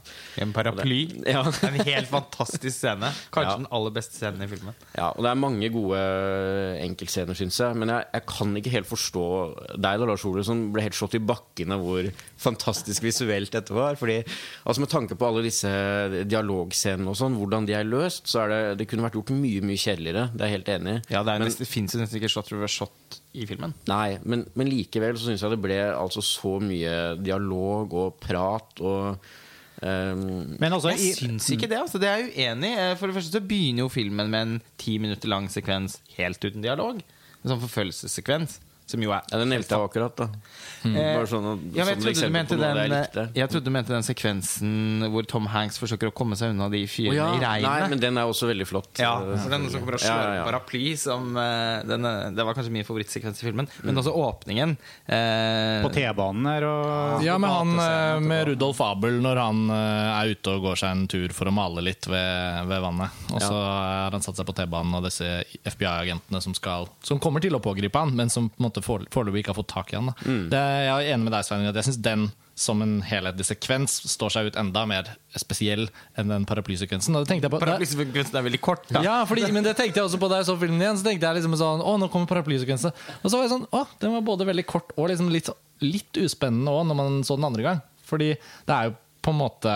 En 0.44 0.52
paraply. 0.52 0.98
Det 1.24 1.32
ja. 1.36 1.40
en 1.44 1.78
helt 1.88 2.10
fantastisk 2.10 2.76
scene. 2.76 3.08
Kanskje 3.32 3.50
Ja. 3.54 3.56
den 3.62 3.68
aller 3.72 3.94
beste 3.96 4.18
scenen 4.18 4.44
i 4.44 4.48
filmen. 4.50 4.74
Ja, 4.96 5.08
og 5.14 5.22
det 5.24 5.30
er 5.32 5.40
mange 5.40 5.70
gode 5.72 6.02
enkeltscener, 6.84 7.36
syns 7.38 7.58
jeg. 7.62 7.78
Men 7.80 7.92
jeg, 7.94 8.06
jeg 8.12 8.26
kan 8.28 8.52
ikke 8.60 8.74
helt 8.74 8.90
forstå 8.90 9.24
deg 9.74 10.02
da, 10.02 10.08
Lars 10.10 10.24
Ole, 10.28 10.44
som 10.46 10.66
ble 10.74 10.84
helt 10.84 10.98
slått 10.98 11.16
i 11.18 11.22
bakken 11.24 11.74
av 11.76 11.84
hvor 11.84 12.10
fantastisk 12.44 13.04
visuelt 13.06 13.52
dette 13.54 13.74
var. 13.76 13.96
Fordi, 14.00 14.20
altså 14.64 14.84
Med 14.84 14.92
tanke 14.92 15.16
på 15.16 15.28
alle 15.30 15.44
disse 15.46 15.70
dialogscenene 16.28 17.08
og 17.12 17.18
sånn, 17.18 17.36
hvordan 17.40 17.68
de 17.68 17.76
er 17.78 17.88
løst, 17.88 18.28
så 18.30 18.44
er 18.44 18.52
det, 18.52 18.62
det 18.82 18.88
kunne 18.90 19.06
vært 19.06 19.16
gjort 19.18 19.32
mye 19.36 19.64
mye 19.64 19.80
kjedeligere. 19.80 20.28
Det 20.34 20.44
er 20.44 20.50
jeg 20.52 20.58
helt 20.58 20.72
enig 20.76 20.96
i. 20.98 21.02
Ja, 21.14 21.22
Det, 21.24 21.32
er 21.34 21.38
Men- 21.38 21.48
nesten- 21.48 21.64
det 21.64 21.72
fins 21.72 21.94
nesten 21.96 22.20
ikke 22.20 22.32
shot 22.36 22.52
reverse 22.52 22.76
shot 22.84 23.20
i 23.34 23.46
filmen. 23.50 23.72
Nei, 23.90 24.18
men, 24.24 24.44
men 24.54 24.68
likevel 24.70 25.16
så 25.18 25.26
syns 25.30 25.42
jeg 25.42 25.50
det 25.56 25.62
ble 25.64 25.78
altså 25.90 26.22
så 26.24 26.56
mye 26.62 26.92
dialog 27.22 27.96
og 28.04 28.20
prat 28.22 28.84
og 28.84 29.32
Um, 29.84 30.54
Men 30.62 30.72
altså, 30.72 30.92
Jeg 30.94 31.00
i, 31.02 31.08
syns 31.18 31.48
ikke 31.50 31.66
det. 31.68 31.76
altså 31.76 31.98
Det 32.00 32.06
er 32.08 32.20
jeg 32.22 32.30
uenig 32.54 32.68
i. 32.70 32.76
Eh, 32.78 32.92
For 32.96 33.10
det 33.10 33.16
første 33.18 33.34
så 33.36 33.40
begynner 33.44 33.82
jo 33.82 33.88
filmen 33.92 34.30
med 34.32 34.40
en 34.46 34.52
ti 34.80 34.94
minutter 35.02 35.28
lang 35.28 35.48
sekvens 35.52 35.98
helt 36.14 36.38
uten 36.46 36.62
dialog. 36.64 37.02
En 37.42 37.50
sånn 37.50 37.60
forfølgelsessekvens. 37.60 38.54
Som 38.94 39.02
jo 39.04 39.12
er 39.14 39.22
Ja, 39.30 39.40
Den 39.42 39.50
nevnte 39.52 39.74
jeg 39.74 39.88
akkurat, 39.90 40.16
da. 40.16 40.28
Bare 40.84 41.26
sånn, 41.30 41.46
Eh, 41.54 41.78
ja, 41.78 41.84
men 41.88 42.02
jeg, 42.04 42.16
sånn 42.18 42.34
trodde 42.48 42.68
den, 42.74 42.92
jeg 42.92 43.30
jeg 43.38 43.50
trodde 43.50 43.64
du 43.64 43.72
mente 43.72 43.92
den 43.94 44.04
sekvensen 44.04 45.06
hvor 45.12 45.24
Tom 45.28 45.46
Hanks 45.50 45.78
forsøker 45.80 46.10
å 46.10 46.14
komme 46.14 46.36
seg 46.36 46.52
unna 46.52 46.68
de 46.72 46.82
fyrene 46.86 47.14
fyrene 47.14 47.40
ja, 47.40 47.52
i 47.58 47.64
nei, 47.64 47.88
men 47.92 48.00
den 48.02 48.18
er 48.20 48.28
også 48.28 48.48
veldig 48.50 48.66
flott. 48.68 48.90
Ja, 49.00 49.14
for 49.20 49.52
den 49.52 49.66
som 49.72 49.82
kommer 49.82 49.96
og 49.98 50.04
Ja, 50.04 50.10
slår 50.12 50.24
ja, 50.28 50.34
ja. 50.38 50.44
paraply 50.48 50.84
som, 51.00 51.30
eh, 51.40 51.82
den, 51.88 52.04
eh, 52.04 52.30
Det 52.36 52.44
var 52.44 52.56
kanskje 52.56 52.72
min 52.74 52.84
favorittsekvens 52.84 53.42
i 53.42 53.46
filmen. 53.48 53.68
Men 53.82 53.96
også 54.00 54.12
åpningen. 54.12 54.76
eh, 55.08 55.82
På 55.84 55.92
T-banen 55.92 56.46
her 56.46 56.66
og 56.68 57.22
Ja, 57.24 57.38
med 57.38 57.50
han 57.50 57.78
eh, 57.78 58.20
med. 58.20 58.48
Rudolf 58.48 58.80
Abel 58.80 59.20
når 59.24 59.40
han 59.40 59.70
er 59.70 60.34
ute 60.34 60.52
og 60.52 60.62
går 60.68 60.76
seg 60.76 60.90
en 60.90 61.06
tur 61.08 61.32
for 61.32 61.48
å 61.48 61.54
male 61.54 61.80
litt 61.84 62.06
ved, 62.06 62.66
ved 62.68 62.84
vannet. 62.84 63.10
Og 63.32 63.40
så 63.40 63.52
har 63.54 64.10
han 64.12 64.20
satt 64.24 64.36
seg 64.36 64.46
på 64.46 64.54
T-banen 64.56 64.94
og 64.98 65.04
disse 65.06 65.44
FBI-agentene 65.64 66.42
som, 66.44 66.52
som 67.02 67.18
kommer 67.22 67.40
til 67.40 67.54
å 67.56 67.62
pågripe 67.64 67.98
han, 67.98 68.14
men 68.14 68.28
som 68.32 68.50
på 68.50 68.60
en 68.60 68.68
måte 68.68 68.83
foreløpig 68.84 69.42
ikke 69.42 69.54
har 69.54 69.60
fått 69.60 69.72
tak 69.72 69.92
i 69.92 69.98
han. 69.98 70.10
Da. 70.12 70.38
Det, 70.52 70.64
jeg 70.86 70.94
er 70.94 71.12
enig 71.14 71.28
med 71.28 71.34
deg, 71.36 71.46
Svein, 71.46 71.68
at 71.68 71.78
jeg 71.80 71.88
syns 71.88 72.00
den 72.04 72.26
som 72.54 72.82
en 72.84 73.00
helhetlig 73.02 73.46
sekvens 73.48 73.96
står 74.12 74.30
seg 74.30 74.48
ut 74.48 74.58
enda 74.60 74.84
mer 74.86 75.08
spesiell 75.38 75.88
enn 76.18 76.30
den 76.30 76.44
paraplysekvensen. 76.46 77.16
Paraplysekvensen 77.26 78.38
er 78.38 78.46
veldig 78.46 78.60
kort. 78.62 78.86
Da. 78.94 79.02
ja, 79.02 79.16
fordi, 79.26 79.48
men 79.54 79.66
det 79.66 79.74
tenkte 79.78 80.00
jeg 80.00 80.06
også 80.06 80.20
på 80.22 80.30
da 80.30 80.38
jeg 80.40 80.48
så 80.50 80.56
filmen 80.60 80.82
igjen. 80.82 81.00
Så 81.00 81.08
tenkte 81.08 81.26
jeg 81.26 81.40
liksom 81.40 81.56
sånn, 81.58 81.82
å, 81.82 81.96
nå 81.98 82.10
kommer 82.12 82.30
paraplysekvensen 82.30 82.94
Og 82.94 83.26
så 83.26 83.34
var 83.34 83.48
jeg 83.48 83.54
sånn, 83.56 83.66
å, 83.74 83.82
den 84.02 84.14
var 84.14 84.28
både 84.28 84.46
veldig 84.52 84.66
kort 84.70 84.94
og 84.94 85.10
liksom 85.10 85.32
litt, 85.34 85.50
litt 85.82 86.22
uspennende 86.22 86.70
òg, 86.70 86.86
når 86.90 87.00
man 87.00 87.18
så 87.26 87.38
den 87.40 87.48
andre 87.50 87.66
gang. 87.66 87.82
Fordi 88.06 88.34
det 88.36 88.76
er 88.76 88.90
jo 88.90 88.96
på 89.24 89.32
en 89.32 89.40
måte 89.40 89.72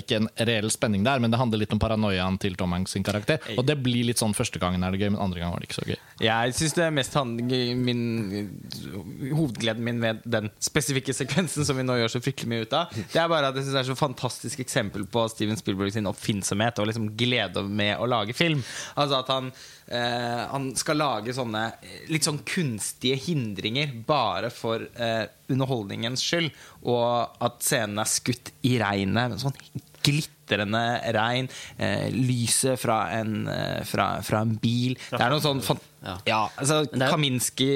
ikke 0.00 0.18
en 0.18 0.28
reell 0.48 0.70
spenning 0.74 1.04
der, 1.06 1.20
men 1.22 1.32
det 1.32 1.38
handler 1.40 1.62
litt 1.62 1.74
om 1.74 1.80
paranoiaen 1.82 2.38
til 2.42 2.56
Tom 2.58 2.74
Hanks 2.74 2.96
sin 2.96 3.06
karakter. 3.06 3.38
Og 3.56 3.64
det 3.68 3.76
blir 3.82 4.08
litt 4.08 4.20
sånn 4.20 4.34
første 4.36 4.60
gangen 4.62 4.82
er 4.82 4.94
det 4.94 5.02
gøy, 5.02 5.12
men 5.14 5.22
andre 5.22 5.42
gangen 5.42 5.54
var 5.54 5.62
det 5.62 5.70
ikke 5.70 5.78
så 5.78 5.86
gøy. 5.86 5.98
Jeg 6.22 6.56
syns 6.58 6.76
det 6.78 6.86
er 6.86 6.96
mest 6.96 7.18
min, 7.22 8.02
hovedgleden 9.30 9.86
min 9.86 10.00
med 10.02 10.22
den 10.26 10.50
spesifikke 10.62 11.14
sekvensen 11.16 11.66
som 11.68 11.78
vi 11.78 11.86
nå 11.86 11.98
gjør 12.00 12.16
så 12.16 12.22
fryktelig 12.24 12.50
mye 12.50 12.66
ut 12.66 12.76
av, 12.78 12.96
det 13.12 13.20
er 13.20 13.30
bare 13.30 13.52
at 13.52 13.58
jeg 13.58 13.66
synes 13.66 13.76
det 13.76 13.82
er 13.84 13.90
så 13.92 13.98
fantastisk 13.98 14.64
eksempel 14.64 15.06
på 15.12 15.26
Steven 15.30 15.60
Spielberg 15.60 15.94
sin 15.94 16.10
oppfinnsomhet 16.10 16.82
og 16.82 16.90
liksom 16.90 17.12
glede 17.18 17.64
med 17.68 18.00
å 18.02 18.08
lage 18.10 18.34
film. 18.36 18.64
Altså 18.96 19.20
at 19.22 19.30
han, 19.32 19.52
eh, 19.86 20.42
han 20.52 20.70
skal 20.78 21.00
lage 21.00 21.34
sånne 21.36 21.64
eh, 21.82 22.02
litt 22.12 22.26
sånn 22.28 22.42
kunstige 22.46 23.18
hindringer 23.26 23.94
bare 24.06 24.50
for 24.54 24.84
eh, 24.94 25.24
underholdningens 25.52 26.24
skyld, 26.24 26.52
og 26.88 27.42
at 27.42 27.62
scenen 27.64 28.02
er 28.02 28.10
skutt 28.10 28.52
i 28.68 28.76
regnet. 28.82 29.34
med 29.34 29.42
Sånn 29.42 29.56
glitrende 30.02 30.82
regn, 31.14 31.48
eh, 31.78 32.08
lyset 32.10 32.80
fra 32.80 33.04
en, 33.18 33.46
eh, 33.48 33.82
fra, 33.86 34.16
fra 34.26 34.42
en 34.42 34.56
bil 34.58 34.96
Det 35.10 35.20
er 35.20 35.30
noe 35.30 35.42
sånn 35.44 35.62
fan 35.62 35.80
Ja. 36.02 36.16
ja, 36.26 36.38
altså 36.58 36.80
jo, 36.82 36.98
Kaminski 36.98 37.68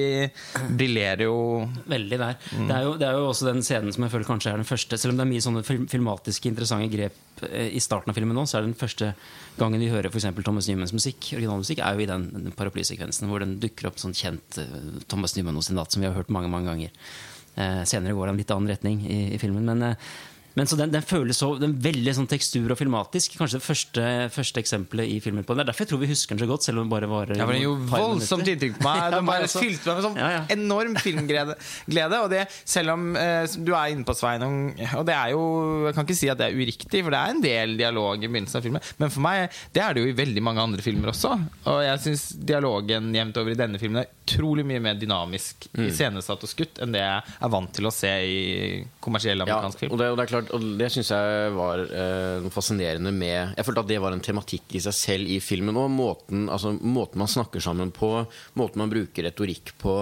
briljerer 0.75 1.29
jo 1.29 1.37
Veldig 1.87 2.19
der. 2.19 2.39
Det, 2.51 2.73
er 2.75 2.83
jo, 2.83 2.97
det 2.99 3.07
er 3.07 3.19
jo 3.21 3.29
også 3.29 3.47
den 3.47 3.63
scenen 3.63 3.95
som 3.95 4.03
jeg 4.03 4.13
føler 4.17 4.27
kanskje 4.27 4.51
er 4.51 4.59
den 4.59 4.67
første 4.67 4.99
Selv 4.99 5.15
om 5.15 5.21
det 5.21 5.27
er 5.27 5.31
mye 5.31 5.45
sånne 5.45 5.63
filmatiske 5.63 6.51
interessante 6.51 6.91
grep 6.91 7.45
eh, 7.47 7.69
i 7.71 7.83
starten 7.83 8.11
av 8.11 8.19
filmen 8.19 8.35
nå, 8.35 8.43
så 8.51 8.59
er 8.59 8.67
det 8.67 8.73
den 8.73 8.81
første 8.81 9.13
gangen 9.61 9.83
vi 9.83 9.93
hører 9.93 10.11
for 10.11 10.43
Thomas 10.43 10.67
Newmans 10.69 10.95
musikk, 10.97 11.31
originalmusikk, 11.37 11.81
er 11.81 11.95
jo 11.95 12.03
i 12.03 12.11
den, 12.11 12.27
den 12.35 12.57
paraplysekvensen 12.57 13.31
hvor 13.31 13.45
den 13.45 13.57
dukker 13.63 13.93
opp 13.93 14.03
sånn 14.03 14.17
kjent 14.17 14.59
eh, 14.63 14.77
Thomas 15.07 15.37
Newman 15.39 15.61
hos 15.61 15.71
en 15.71 15.79
natt, 15.79 15.95
som 15.95 16.03
vi 16.03 16.11
har 16.11 16.19
hørt 16.19 16.33
mange 16.35 16.51
mange 16.51 16.73
ganger. 16.73 17.13
Eh, 17.57 17.83
senere 17.89 18.17
går 18.17 18.29
det 18.29 18.35
en 18.35 18.41
litt 18.43 18.57
annen 18.57 18.73
retning 18.75 19.05
i, 19.07 19.21
i 19.37 19.41
filmen. 19.41 19.65
Men, 19.71 19.93
eh, 19.93 20.17
men 20.57 20.67
så 20.67 20.77
den, 20.81 20.91
den 20.95 21.05
føles 21.05 21.37
så 21.43 21.51
den 21.61 21.75
veldig 21.85 22.15
sånn 22.17 22.29
tekstur 22.31 22.73
og 22.73 22.79
filmatisk. 22.81 23.35
Kanskje 23.37 23.59
det 23.61 23.67
første, 23.67 24.05
første 24.33 24.63
eksempelet 24.63 25.11
i 25.13 25.19
filmen 25.21 25.45
på 25.45 25.53
den. 25.53 25.61
Det 25.61 25.67
er 25.67 25.71
derfor 25.71 25.85
jeg 25.85 25.91
tror 25.93 26.01
vi 26.03 26.09
husker 26.11 26.35
den 26.35 26.43
så 26.45 26.49
godt, 26.51 26.65
selv 26.65 26.81
om 26.81 26.87
den 26.87 26.93
bare 26.95 27.09
varer 27.11 27.37
Ja, 27.37 27.45
for 27.45 27.53
Den 27.53 27.63
gjorde 27.67 27.91
voldsomt 27.93 28.49
inntrykk 28.53 28.79
på 28.81 28.87
meg. 28.89 29.03
Den 29.17 29.29
bare 29.29 29.51
fylte 29.53 29.87
meg 29.91 29.99
med 30.01 30.07
sånn 30.07 30.17
Ja, 30.21 30.31
ja. 30.33 30.41
enorm 30.57 30.97
filmglede. 31.05 31.57
Glede, 31.93 32.21
og 32.25 32.31
det, 32.33 32.47
selv 32.65 32.95
om 32.97 33.05
eh, 33.21 33.45
du 33.67 33.73
er 33.77 33.93
inne 33.93 34.07
på, 34.09 34.17
Svein, 34.17 34.43
og 34.97 35.05
det 35.07 35.15
er 35.17 35.35
jo 35.35 35.43
Jeg 35.87 35.95
kan 35.99 36.07
ikke 36.09 36.19
si 36.19 36.31
at 36.33 36.41
det 36.41 36.49
er 36.51 36.57
uriktig, 36.57 37.03
for 37.05 37.13
det 37.15 37.21
er 37.21 37.35
en 37.37 37.45
del 37.45 37.77
dialog 37.79 38.25
i 38.25 38.31
begynnelsen 38.33 38.59
av 38.61 38.65
filmen. 38.67 38.87
Men 39.03 39.13
for 39.13 39.25
meg 39.29 39.61
det 39.77 39.83
er 39.85 39.95
det 39.97 40.03
jo 40.07 40.11
i 40.13 40.17
veldig 40.19 40.43
mange 40.47 40.65
andre 40.65 40.83
filmer 40.85 41.13
også. 41.13 41.35
Og 41.69 41.81
jeg 41.85 42.03
syns 42.07 42.27
dialogen 42.49 43.13
jevnt 43.15 43.37
over 43.43 43.53
i 43.53 43.59
denne 43.61 43.79
filmen 43.83 44.03
er 44.03 44.11
utrolig 44.27 44.65
mye 44.67 44.81
mer 44.89 44.97
dynamisk 44.99 45.69
Mm. 45.77 45.89
iscenesatt 45.91 46.41
og 46.47 46.49
skutt 46.49 46.79
enn 46.81 46.93
det 46.95 47.01
jeg 47.03 47.35
er 47.45 47.51
vant 47.53 47.73
til 47.77 47.85
å 47.89 47.91
se 47.93 48.09
i 48.09 48.85
kommersiell 49.05 49.43
Ja, 49.47 49.59
film. 49.77 49.93
og 49.93 49.99
det, 50.01 50.07
og 50.13 50.17
det 50.17 50.25
er 50.25 50.31
klart, 50.31 50.46
og 50.55 50.65
det 50.79 50.89
syns 50.93 51.11
jeg 51.13 51.51
var 51.57 51.81
eh, 51.85 52.47
fascinerende 52.53 53.13
med 53.15 53.57
Jeg 53.57 53.67
følte 53.67 53.83
at 53.85 53.91
det 53.91 53.99
var 54.03 54.15
en 54.15 54.23
tematikk 54.23 54.77
i 54.77 54.83
seg 54.85 54.95
selv 54.97 55.33
i 55.33 55.41
filmen. 55.43 55.77
Og 55.81 55.91
måten, 55.93 56.47
altså, 56.53 56.75
måten 56.77 57.23
man 57.23 57.31
snakker 57.31 57.63
sammen 57.63 57.93
på, 57.95 58.11
måten 58.61 58.83
man 58.83 58.93
bruker 58.93 59.27
retorikk 59.29 59.75
på 59.81 59.97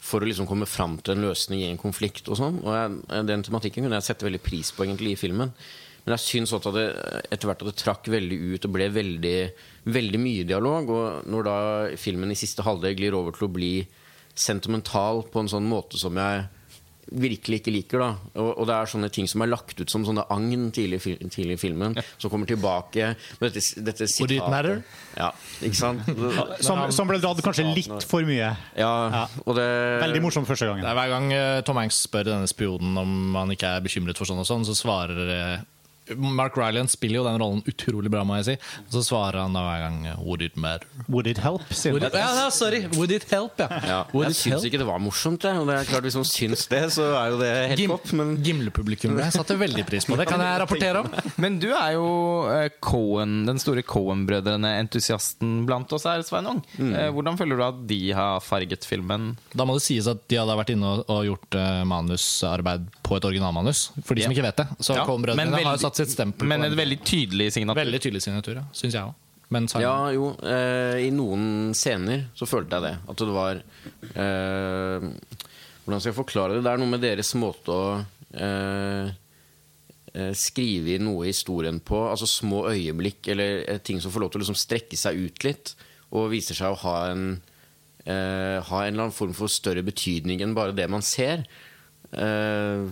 for 0.00 0.22
å 0.22 0.28
liksom 0.28 0.48
komme 0.48 0.68
fram 0.70 0.96
til 1.04 1.16
en 1.16 1.28
løsning 1.28 1.64
i 1.64 1.70
en 1.70 1.80
konflikt. 1.80 2.28
og 2.28 2.40
sånn 2.40 2.60
Og 2.64 2.72
jeg, 2.72 3.26
Den 3.28 3.44
tematikken 3.46 3.84
kunne 3.84 4.00
jeg 4.00 4.08
sette 4.08 4.28
veldig 4.28 4.42
pris 4.44 4.72
på 4.72 4.86
egentlig 4.86 5.14
i 5.14 5.20
filmen. 5.20 5.52
Men 6.04 6.16
jeg 6.16 6.24
syns 6.24 6.54
også 6.56 6.72
at 6.72 6.78
det 6.78 6.86
etter 7.34 7.50
hvert 7.50 7.64
at 7.64 7.68
det 7.68 7.80
trakk 7.80 8.08
veldig 8.08 8.38
ut 8.54 8.64
og 8.66 8.72
ble 8.72 8.86
veldig, 8.94 9.38
veldig 9.92 10.20
mye 10.22 10.46
dialog. 10.48 10.94
Og 10.94 11.28
når 11.28 11.48
da 11.48 11.58
filmen 12.00 12.32
i 12.32 12.38
siste 12.38 12.64
halvdel 12.64 12.96
glir 12.96 13.16
over 13.18 13.36
til 13.36 13.48
å 13.48 13.52
bli 13.52 13.74
sentimental 14.34 15.24
på 15.28 15.42
en 15.42 15.50
sånn 15.52 15.68
måte 15.68 16.00
som 16.00 16.16
jeg 16.16 16.46
virkelig 17.10 17.60
ikke 17.60 17.72
liker. 17.74 17.98
da 18.02 18.08
og, 18.40 18.50
og 18.60 18.66
det 18.68 18.74
er 18.76 18.90
sånne 18.92 19.10
ting 19.12 19.26
som 19.30 19.42
er 19.44 19.50
lagt 19.50 19.80
ut 19.80 19.90
som 19.90 20.04
sånne 20.06 20.24
agn 20.30 20.68
tidlig, 20.74 21.00
i 21.10 21.16
tidlig 21.30 21.56
i 21.58 21.60
filmen, 21.60 21.96
som 22.20 22.30
kommer 22.30 22.46
tilbake 22.46 23.14
med 23.40 23.50
dette, 23.50 23.82
dette 23.86 24.08
Would 24.20 24.34
it 24.36 24.46
matter? 24.52 24.82
Ja, 25.18 25.30
ikke 25.64 25.78
sant? 25.80 26.06
Som, 26.66 26.84
som 26.94 27.08
ble 27.08 27.18
dratt 27.22 27.40
kanskje 27.42 27.64
litt 27.74 28.04
for 28.08 28.22
mye. 28.28 28.50
Ja, 28.78 29.26
og 29.44 29.56
det 29.58 29.66
Veldig 30.02 30.22
morsomt 30.22 30.48
første 30.48 30.66
Det 30.68 30.72
gangen. 30.74 30.86
er 30.86 30.96
Hver 30.98 31.10
gang 31.14 31.28
eh, 31.34 31.60
Tom 31.66 31.78
Hanks 31.80 32.02
spør 32.06 32.28
denne 32.30 32.48
spionen 32.50 32.96
om 33.00 33.36
han 33.38 33.50
ikke 33.54 33.74
er 33.78 33.84
bekymret 33.84 34.18
for 34.20 34.28
sånn 34.28 34.40
og 34.42 34.48
sånn, 34.48 34.66
så 34.68 34.76
svarer 34.76 35.32
eh, 35.34 35.62
Mark 36.16 36.56
Ryland 36.58 36.90
spiller 36.90 37.20
jo 37.20 37.24
den 37.26 37.38
rollen 37.42 37.62
utrolig 37.68 38.10
bra, 38.12 38.24
må 38.26 38.36
jeg 38.40 38.44
si. 38.50 38.54
Og 38.86 38.96
så 38.98 39.02
svarer 39.10 39.40
han 39.44 39.54
da 39.56 39.62
hver 39.66 39.82
gang 39.84 39.98
Would 40.24 40.42
it 40.42 40.56
matter? 40.60 40.86
Would 41.08 41.26
it 41.30 41.38
help? 41.38 41.62
Would 41.90 42.04
it, 42.06 42.14
ja, 42.14 42.48
sorry! 42.54 42.82
Would 42.96 43.12
it 43.14 43.26
help, 43.30 43.58
ja. 43.60 43.68
ja, 43.86 43.98
Would 44.12 44.28
jeg 44.30 44.38
syns 44.40 44.54
help? 44.58 44.68
ikke 44.70 44.80
det 44.82 44.88
var 44.88 44.98
morsomt, 45.02 45.44
jeg. 45.46 45.58
Og 45.60 45.68
det 45.70 45.76
er 45.80 45.88
klart 45.90 46.06
Hvis 46.08 46.16
man 46.18 46.28
syns 46.28 46.66
det, 46.70 46.82
så 46.96 47.06
er 47.18 47.34
jo 47.34 47.38
det 47.42 47.50
helt 47.72 47.80
Gim 47.84 47.94
topp. 47.94 48.12
Men 48.20 48.34
Gimle-publikum 48.44 49.18
jeg 49.20 49.34
satte 49.36 49.56
veldig 49.60 49.84
pris 49.88 50.06
på 50.08 50.16
det. 50.18 50.26
Kan 50.30 50.40
jeg 50.42 50.60
rapportere 50.62 51.02
om? 51.04 51.10
Men 51.42 51.58
du 51.62 51.68
er 51.74 51.94
jo 51.96 52.06
eh, 52.50 52.68
Cohen, 52.82 53.44
den 53.48 53.58
store 53.62 53.82
Cohen-brødrene-entusiasten 53.86 55.64
blant 55.68 55.92
oss 55.96 56.06
her, 56.08 56.22
Sveinung. 56.26 56.60
Mm. 56.78 56.92
Eh, 56.94 57.08
hvordan 57.14 57.38
føler 57.40 57.58
du 57.60 57.64
at 57.66 57.80
de 57.90 58.00
har 58.16 58.40
farget 58.44 58.86
filmen? 58.88 59.34
Da 59.54 59.66
må 59.68 59.76
det 59.78 59.84
sies 59.86 60.08
at 60.10 60.22
de 60.30 60.38
hadde 60.40 60.56
vært 60.60 60.72
inne 60.74 60.92
og, 61.04 61.20
gjort 61.26 61.58
eh, 61.58 61.82
manusarbeid 61.88 62.86
på 63.06 63.18
et 63.18 63.26
originalmanus. 63.28 63.90
For 64.06 64.14
de 64.18 64.24
som 64.24 64.32
Ja. 64.32 64.38
ikke 64.38 64.46
vet 64.48 64.60
det. 64.62 64.68
Så 64.80 64.96
Ja, 64.96 65.04
Coen-brødrene 65.08 65.50
men 65.50 65.66
har 65.66 65.76
jo 65.76 65.82
satt 65.84 65.99
sitt 66.00 66.14
stempel 66.16 66.48
Men 66.50 66.66
en 66.66 66.76
veldig 66.78 67.00
tydelig 67.06 67.50
signatur. 67.54 67.84
Veldig 67.84 68.00
tydelig 68.02 68.24
signatur, 68.24 68.60
ja. 68.62 68.66
Syns 68.76 68.96
jeg 68.96 69.04
òg. 69.06 69.18
Men 69.50 69.66
ja, 69.82 69.94
jo. 70.14 70.28
Eh, 70.46 71.08
I 71.08 71.10
noen 71.14 71.72
scener 71.74 72.28
så 72.38 72.46
følte 72.46 72.78
jeg 72.78 72.86
det. 72.86 72.92
At 73.10 73.22
det 73.24 73.34
var 73.34 73.58
eh, 73.58 75.08
Hvordan 75.82 75.98
skal 75.98 76.12
jeg 76.12 76.18
forklare 76.20 76.54
det? 76.54 76.62
Det 76.66 76.70
er 76.70 76.78
noe 76.82 76.92
med 76.92 77.02
deres 77.02 77.32
måte 77.40 77.74
å 77.74 77.88
eh, 78.30 79.10
eh, 80.14 80.30
skrive 80.38 80.94
inn 80.94 81.08
noe 81.08 81.26
i 81.26 81.32
historien 81.32 81.80
på. 81.82 82.04
Altså 82.12 82.28
små 82.30 82.62
øyeblikk 82.70 83.32
eller 83.34 83.64
eh, 83.64 83.82
ting 83.82 83.98
som 84.02 84.14
får 84.14 84.22
lov 84.26 84.30
til 84.30 84.38
å 84.40 84.44
liksom 84.44 84.60
strekke 84.60 85.00
seg 85.00 85.18
ut 85.18 85.46
litt. 85.48 85.74
Og 86.14 86.30
viser 86.30 86.58
seg 86.58 86.70
å 86.70 86.80
ha 86.84 86.96
en, 87.10 87.26
eh, 88.04 88.62
ha 88.70 88.84
en 88.84 88.92
eller 88.92 89.08
annen 89.08 89.18
form 89.18 89.34
for 89.34 89.50
større 89.50 89.82
betydning 89.86 90.46
enn 90.46 90.54
bare 90.54 90.76
det 90.78 90.86
man 90.94 91.02
ser. 91.02 91.42
Eh, 92.14 92.86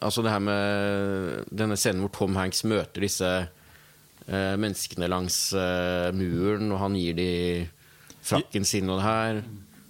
altså 0.00 0.24
det 0.24 0.32
her 0.32 0.42
med 0.42 1.50
denne 1.52 1.78
scenen 1.78 2.04
hvor 2.04 2.12
Tom 2.16 2.38
Hanks 2.38 2.64
møter 2.68 3.04
disse 3.04 3.30
eh, 4.26 4.54
menneskene 4.60 5.10
langs 5.10 5.50
eh, 5.56 6.10
muren, 6.16 6.70
og 6.72 6.82
han 6.84 6.96
gir 6.98 7.18
de 7.18 7.30
frakken 8.20 8.66
sin 8.68 8.90
og 8.90 9.00
det 9.00 9.06
her. 9.08 9.42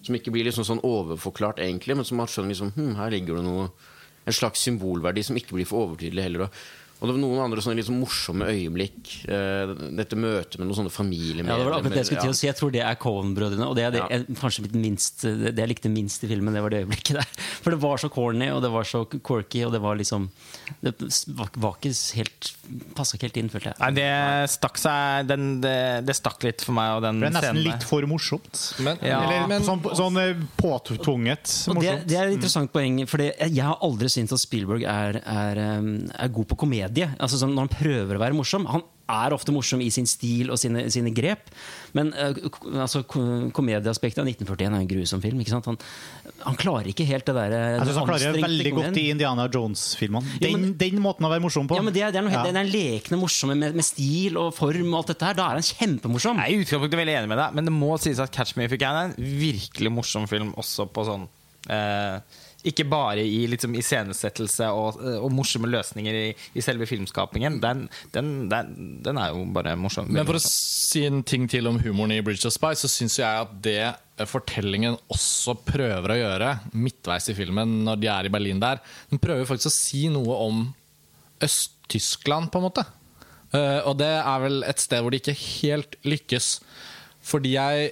Som 0.07 0.17
ikke 0.17 0.33
blir 0.35 0.47
liksom 0.49 0.67
sånn 0.67 0.85
overforklart, 0.87 1.61
egentlig, 1.63 1.97
men 1.99 2.09
som 2.09 2.21
man 2.21 2.31
skjønner 2.31 2.55
liksom, 2.55 2.75
hm, 2.77 2.95
her 3.01 3.13
ligger 3.15 3.41
det 3.41 3.47
noe 3.49 3.71
En 4.29 4.35
slags 4.37 4.61
symbolverdi 4.61 5.23
som 5.25 5.37
ikke 5.41 5.55
blir 5.57 5.67
for 5.67 5.87
overtydelig 5.89 6.23
heller. 6.27 6.51
Og, 7.01 7.09
det 7.09 7.15
var 7.15 7.21
noen 7.23 7.41
andre 7.47 7.63
sånne 7.65 7.85
sånn 7.87 7.97
morsomme 8.01 8.45
øyeblikk. 8.53 9.11
Eh, 9.25 9.71
dette 9.97 10.19
møtet 10.21 10.59
med 10.61 10.69
noen 10.69 10.77
sånne 10.83 10.93
familiemedlemmer. 10.93 11.49
Ja, 11.49 11.57
det 11.57 11.69
var 11.71 11.77
akkurat 11.79 11.95
det 11.97 12.03
jeg 12.03 12.09
skulle 12.11 12.25
til 12.27 12.35
å 12.35 12.37
si. 12.37 12.47
Jeg 12.47 12.57
tror 12.59 12.73
det 12.75 12.83
er 12.85 12.99
Cohen-brødrene. 13.01 13.69
Og 13.71 13.77
det 13.79 13.85
er 13.87 13.91
det, 13.95 14.03
Ja. 14.03 14.09
jeg- 14.11 14.37
kanskje 14.37 14.63
mitt 14.67 14.75
minst, 14.77 15.23
det 15.23 15.57
jeg 15.57 15.69
likte 15.69 15.89
minst 15.91 16.23
i 16.25 16.29
filmen, 16.29 16.53
det 16.53 16.61
var 16.63 16.69
det 16.71 16.85
øyeblikket 16.85 17.15
der. 17.17 17.27
For 17.63 17.71
det 17.71 17.81
var 17.81 17.97
så 17.97 18.11
corny, 18.13 18.51
og 18.53 18.61
det 18.63 18.71
var 18.71 18.85
så 18.85 19.05
quirky, 19.09 19.65
og 19.65 19.73
det 19.73 19.81
var 19.81 19.97
liksom 19.97 20.29
Det 20.83 20.95
var, 21.35 21.75
ikke 21.81 21.91
helt 22.15 22.53
Passa 22.95 23.17
ikke 23.17 23.27
helt 23.27 23.37
inn, 23.41 23.49
følte 23.51 23.73
jeg. 23.73 23.77
Nei, 23.81 23.91
det 23.97 24.51
stakk 24.51 24.79
seg 24.79 25.27
den, 25.27 25.61
det, 25.61 26.05
det 26.07 26.15
stakk 26.15 26.43
litt 26.45 26.61
for 26.63 26.73
meg, 26.77 26.97
og 26.97 27.03
den 27.03 27.19
Det 27.21 27.27
er 27.27 27.35
nesten 27.35 27.57
scenen 27.57 27.65
litt 27.65 27.83
for 27.89 28.07
morsomt. 28.07 28.61
Men, 28.79 28.99
Ja. 29.03 29.19
Eller 29.25 29.49
men, 29.51 29.63
sånn, 29.67 29.83
sånn 29.83 30.17
eh, 30.21 30.35
påtvunget 30.61 31.51
morsomt. 31.67 31.81
det, 31.83 32.07
det 32.07 32.17
er 32.19 32.29
et 32.29 32.37
interessant 32.37 32.71
poeng, 32.73 33.03
for 33.11 33.19
jeg 33.25 33.57
har 33.59 33.79
aldri 33.83 34.07
syntes 34.13 34.33
at 34.39 34.45
Spielberg 34.45 34.85
er, 34.85 35.21
er, 35.25 35.61
um, 35.81 35.91
er 36.15 36.29
god 36.29 36.49
på 36.53 36.57
komedie. 36.63 36.90
Altså 37.19 37.41
sånn, 37.41 37.55
Når 37.57 37.69
han 37.69 37.77
prøver 37.77 38.19
å 38.19 38.23
være 38.23 38.37
morsom. 38.37 38.67
Han 38.71 38.85
er 39.11 39.35
ofte 39.35 39.53
morsom 39.55 39.81
i 39.83 39.89
sin 39.93 40.07
stil 40.07 40.53
og 40.55 40.59
sine, 40.61 40.85
sine 40.93 41.11
grep. 41.15 41.51
Men 41.97 42.13
uh, 42.15 42.37
altså, 42.85 43.03
komedieaspektet 43.07 44.23
av 44.23 44.29
1941 44.31 44.69
er 44.69 44.77
en 44.79 44.91
grusom 44.91 45.23
film. 45.25 45.41
ikke 45.43 45.55
sant? 45.55 45.67
Han, 45.71 45.79
han 46.45 46.59
klarer 46.61 46.91
ikke 46.93 47.07
helt 47.09 47.27
det 47.27 47.35
der 47.37 47.55
Jeg 47.57 47.89
syns 47.89 48.01
han 48.01 48.11
klarer 48.11 48.37
det 48.37 48.45
veldig 48.45 48.75
godt 48.77 49.01
i 49.03 49.07
Indiana 49.15 49.49
Jones-filmene. 49.51 50.39
Den, 50.43 50.69
den 50.81 51.01
måten 51.03 51.27
å 51.27 51.33
være 51.33 51.45
morsom 51.47 51.71
på. 51.71 51.79
Ja, 51.79 51.87
men 51.87 51.97
det 51.97 52.07
det 52.11 52.23
er 52.23 52.27
noe 52.27 52.35
Ja. 52.35 52.45
Den 52.47 52.61
er 52.61 52.71
lekne 52.71 53.19
morsomme 53.21 53.57
med, 53.59 53.75
med 53.77 53.87
stil 53.87 54.39
og 54.41 54.53
form 54.57 54.93
og 54.93 55.03
alt 55.03 55.15
dette 55.15 55.31
her. 55.31 55.39
Da 55.39 55.49
er 55.51 55.61
han 55.61 55.67
kjempemorsom. 55.67 56.41
Jeg 56.41 56.47
er 56.47 56.55
i 56.55 56.63
utgangspunktet 56.65 57.03
veldig 57.03 57.19
enig 57.21 57.33
med 57.35 57.43
deg, 57.43 57.59
men 57.59 57.69
det 57.69 57.75
må 57.75 57.91
sies 58.03 58.23
at 58.23 58.33
Catch 58.35 58.57
Me 58.59 58.67
If 58.69 58.77
You 58.77 58.81
Can 58.81 58.97
er 58.97 59.11
en 59.11 59.35
virkelig 59.41 59.93
morsom 59.93 60.31
film 60.31 60.55
også 60.61 60.87
på 60.95 61.05
sånn 61.09 61.27
eh, 61.71 62.40
Ikke 62.69 62.85
bare 62.85 63.23
i 63.25 63.47
liksom, 63.49 63.73
iscenesettelse 63.79 64.69
og, 64.77 64.99
eh, 65.01 65.17
og 65.21 65.33
morsomme 65.33 65.71
løsninger 65.71 66.19
i, 66.19 66.27
i 66.53 66.65
selve 66.65 66.89
filmskapingen. 66.89 67.57
Den, 67.63 67.87
den, 68.13 68.33
den, 68.53 68.75
den 69.05 69.21
er 69.21 69.33
jo 69.33 69.47
bare 69.55 69.77
morsom. 69.81 70.11
Men 70.13 70.29
for 70.29 70.37
å 70.37 70.45
si 70.45 71.07
en 71.09 71.23
ting 71.25 71.49
til 71.51 71.71
om 71.71 71.81
humoren 71.81 72.17
i 72.19 72.21
Bridge 72.25 72.45
of 72.49 72.57
Spice, 72.57 72.85
så 72.85 72.93
syns 72.93 73.17
jeg 73.23 73.47
at 73.47 73.55
det 73.65 73.79
eh, 73.87 74.29
fortellingen 74.29 74.99
også 75.13 75.57
prøver 75.65 76.15
å 76.15 76.21
gjøre, 76.21 76.55
midtveis 76.77 77.31
i 77.33 77.37
filmen, 77.39 77.81
når 77.89 78.03
de 78.03 78.13
er 78.13 78.29
i 78.29 78.35
Berlin 78.37 78.63
der, 78.63 78.83
den 79.13 79.23
prøver 79.23 79.49
faktisk 79.49 79.73
å 79.73 79.77
si 79.79 80.07
noe 80.13 80.41
om 80.49 80.65
Øst-Tyskland, 81.41 82.53
på 82.53 82.61
en 82.61 82.69
måte. 82.69 82.85
Eh, 83.57 83.81
og 83.89 83.97
det 84.03 84.13
er 84.21 84.45
vel 84.45 84.61
et 84.69 84.83
sted 84.83 85.01
hvor 85.03 85.15
de 85.15 85.23
ikke 85.23 85.39
helt 85.39 85.97
lykkes. 86.07 86.59
Fordi 87.25 87.57
jeg 87.57 87.91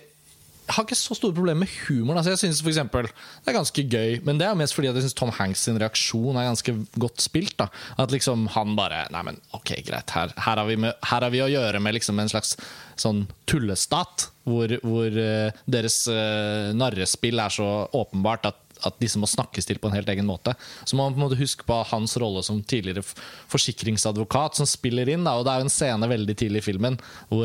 har 0.74 0.84
ikke 0.84 0.98
så 0.98 1.16
store 1.16 1.34
problemer 1.36 1.64
med 1.64 1.72
humoren. 1.86 2.20
Altså 2.20 2.34
jeg 2.34 2.42
synes 2.42 2.62
for 2.62 2.72
eksempel, 2.72 3.08
Det 3.08 3.52
er 3.52 3.56
ganske 3.56 3.82
gøy, 3.82 4.20
men 4.24 4.38
det 4.38 4.46
er 4.46 4.58
mest 4.58 4.74
fordi 4.76 4.88
jeg 4.88 5.02
synes 5.02 5.14
Tom 5.14 5.32
Hanks 5.34 5.64
sin 5.66 5.78
reaksjon 5.80 6.36
er 6.36 6.48
ganske 6.48 6.74
godt 6.98 7.22
spilt. 7.22 7.56
da 7.58 7.68
At 7.98 8.12
liksom 8.12 8.48
han 8.54 8.76
bare 8.76 9.06
Nei, 9.10 9.22
men 9.22 9.40
ok, 9.52 9.74
greit, 9.86 10.10
her, 10.10 10.32
her, 10.36 10.56
har, 10.56 10.66
vi 10.66 10.76
med, 10.76 10.94
her 11.02 11.20
har 11.24 11.30
vi 11.30 11.42
å 11.42 11.50
gjøre 11.50 11.80
med 11.80 11.94
liksom 11.94 12.18
en 12.18 12.28
slags 12.28 12.56
sånn 12.98 13.26
tullestat, 13.46 14.28
hvor, 14.48 14.72
hvor 14.82 15.06
uh, 15.06 15.54
deres 15.70 16.00
uh, 16.10 16.74
narrespill 16.74 17.38
er 17.38 17.52
så 17.54 17.68
åpenbart 17.94 18.48
at 18.50 18.58
at 18.86 18.98
disse 19.02 19.20
må 19.20 19.28
snakkes 19.30 19.68
til 19.68 19.80
på 19.80 19.90
en 19.90 19.96
helt 19.96 20.08
egen 20.12 20.28
måte. 20.28 20.54
Så 20.84 20.96
må 20.96 21.06
man 21.06 21.16
på 21.16 21.20
en 21.20 21.26
måte 21.26 21.40
huske 21.40 21.66
på 21.68 21.80
hans 21.90 22.16
rolle 22.20 22.42
som 22.46 22.60
tidligere 22.62 23.04
forsikringsadvokat 23.50 24.60
som 24.60 24.68
spiller 24.68 25.08
inn. 25.10 25.26
Da. 25.26 25.36
Og 25.38 25.46
det 25.46 25.54
er 25.54 25.62
jo 25.62 25.68
en 25.68 25.74
scene 25.74 26.10
veldig 26.10 26.36
tidlig 26.38 26.62
i 26.62 26.68
filmen, 26.70 26.98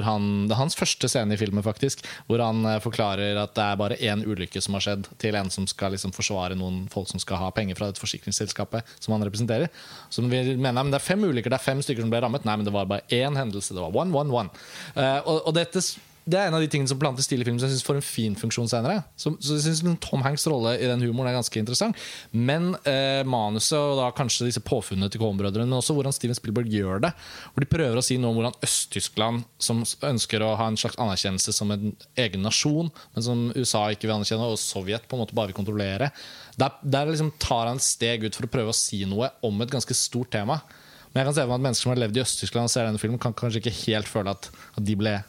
han, 0.03 0.23
det 0.47 0.55
er 0.55 0.59
hans 0.59 0.75
første 0.77 1.07
scene 1.11 1.35
i 1.35 1.39
filmen 1.39 1.63
faktisk, 1.65 2.03
hvor 2.27 2.41
han 2.43 2.63
eh, 2.67 2.79
forklarer 2.83 3.37
at 3.39 3.53
det 3.57 3.65
er 3.65 3.79
bare 3.79 3.97
én 4.01 4.23
ulykke 4.25 4.61
som 4.63 4.77
har 4.77 4.85
skjedd, 4.85 5.09
til 5.21 5.37
en 5.37 5.51
som 5.53 5.67
skal 5.69 5.93
liksom 5.93 6.13
forsvare 6.15 6.57
noen 6.59 6.83
folk 6.91 7.11
som 7.11 7.21
skal 7.21 7.39
ha 7.41 7.51
penger 7.55 7.77
fra 7.79 7.89
dette 7.89 8.01
forsikringsselskapet 8.01 8.95
som 8.97 9.15
han 9.15 9.25
representerer. 9.27 9.69
Som 10.13 10.29
vi 10.31 10.41
mener, 10.55 10.81
men 10.81 10.93
det 10.93 10.99
er 11.01 11.05
fem 11.05 11.23
ulykker, 11.23 11.53
det 11.53 11.59
er 11.59 11.67
fem 11.67 11.83
stykker 11.83 12.05
som 12.05 12.13
ble 12.13 12.23
rammet. 12.23 12.47
Nei, 12.47 12.57
men 12.59 12.67
det 12.67 12.73
var 12.75 12.89
bare 12.89 13.05
én 13.13 13.37
hendelse. 13.39 13.75
Det 13.75 13.83
var 13.83 13.95
one, 13.95 14.15
one, 14.15 14.33
one. 14.33 14.65
Uh, 14.97 15.19
og, 15.21 15.37
og 15.49 15.55
dette 15.57 15.83
det 16.23 16.39
er 16.39 16.47
en 16.47 16.55
av 16.55 16.63
de 16.63 16.69
tingene 16.71 16.87
som 16.87 16.99
planter 16.99 17.25
stil 17.25 17.41
i 17.41 17.45
filmen 17.45 17.59
som 17.59 17.67
jeg 17.67 17.75
synes 17.75 17.85
får 17.87 17.97
en 17.99 18.05
fin 18.05 18.35
funksjon 18.39 18.69
senere. 18.71 19.01
Så, 19.19 19.33
så 19.43 19.57
jeg 19.57 19.75
synes 19.75 19.99
Tom 20.03 20.23
Hanks' 20.23 20.45
rolle 20.47 20.77
i 20.79 20.87
den 20.87 21.03
humoren 21.03 21.31
er 21.33 21.35
ganske 21.35 21.59
interessant. 21.59 21.99
Men 22.31 22.71
eh, 22.87 23.25
manuset 23.27 23.75
og 23.75 23.99
da 23.99 24.07
kanskje 24.15 24.47
disse 24.47 24.63
påfunnene 24.63 25.11
til 25.11 25.19
Coen-brødrene, 25.19 25.67
men 25.67 25.79
også 25.81 25.95
hvordan 25.97 26.15
Steven 26.15 26.37
Spielberg 26.37 26.71
gjør 26.71 27.03
det. 27.03 27.11
Hvor 27.51 27.65
de 27.65 27.71
prøver 27.73 27.99
å 27.99 28.05
si 28.05 28.15
noe 28.21 28.31
om 28.31 28.39
hvordan 28.39 28.55
Øst-Tyskland, 28.63 29.43
som 29.59 29.83
ønsker 29.83 30.45
å 30.45 30.53
ha 30.59 30.69
en 30.71 30.79
slags 30.79 30.99
anerkjennelse 31.03 31.55
som 31.57 31.75
en 31.75 31.91
egen 32.23 32.47
nasjon, 32.47 32.93
men 33.17 33.27
som 33.27 33.43
USA 33.57 33.89
ikke 33.91 34.07
vil 34.07 34.15
anerkjenne, 34.15 34.47
og 34.47 34.61
Sovjet 34.61 35.09
på 35.09 35.19
en 35.19 35.25
måte 35.25 35.35
bare 35.35 35.51
vil 35.51 35.59
kontrollere, 35.59 36.13
der, 36.55 36.79
der 36.87 37.11
liksom 37.11 37.33
tar 37.41 37.67
han 37.67 37.81
et 37.81 37.87
steg 37.87 38.23
ut 38.23 38.37
for 38.37 38.47
å 38.47 38.53
prøve 38.53 38.71
å 38.71 38.77
si 38.77 39.03
noe 39.09 39.33
om 39.43 39.59
et 39.65 39.75
ganske 39.75 39.97
stort 39.97 40.31
tema. 40.31 40.61
Men 41.11 41.21
jeg 41.21 41.27
kan 41.27 41.35
se 41.35 41.43
at 41.45 41.51
mennesker 41.61 41.85
som 41.85 41.91
har 41.91 41.99
levd 42.01 42.17
i 42.17 42.23
Øst-Tyskland 42.23 42.69
og 42.69 42.73
ser 42.73 42.87
denne 42.87 43.01
filmen, 43.01 43.21
kan 43.21 43.35
kanskje 43.37 43.59
ikke 43.61 43.75
helt 43.83 44.09
føle 44.09 44.33
at, 44.33 44.47
at 44.73 44.85
de 44.87 44.95
ble 44.97 45.19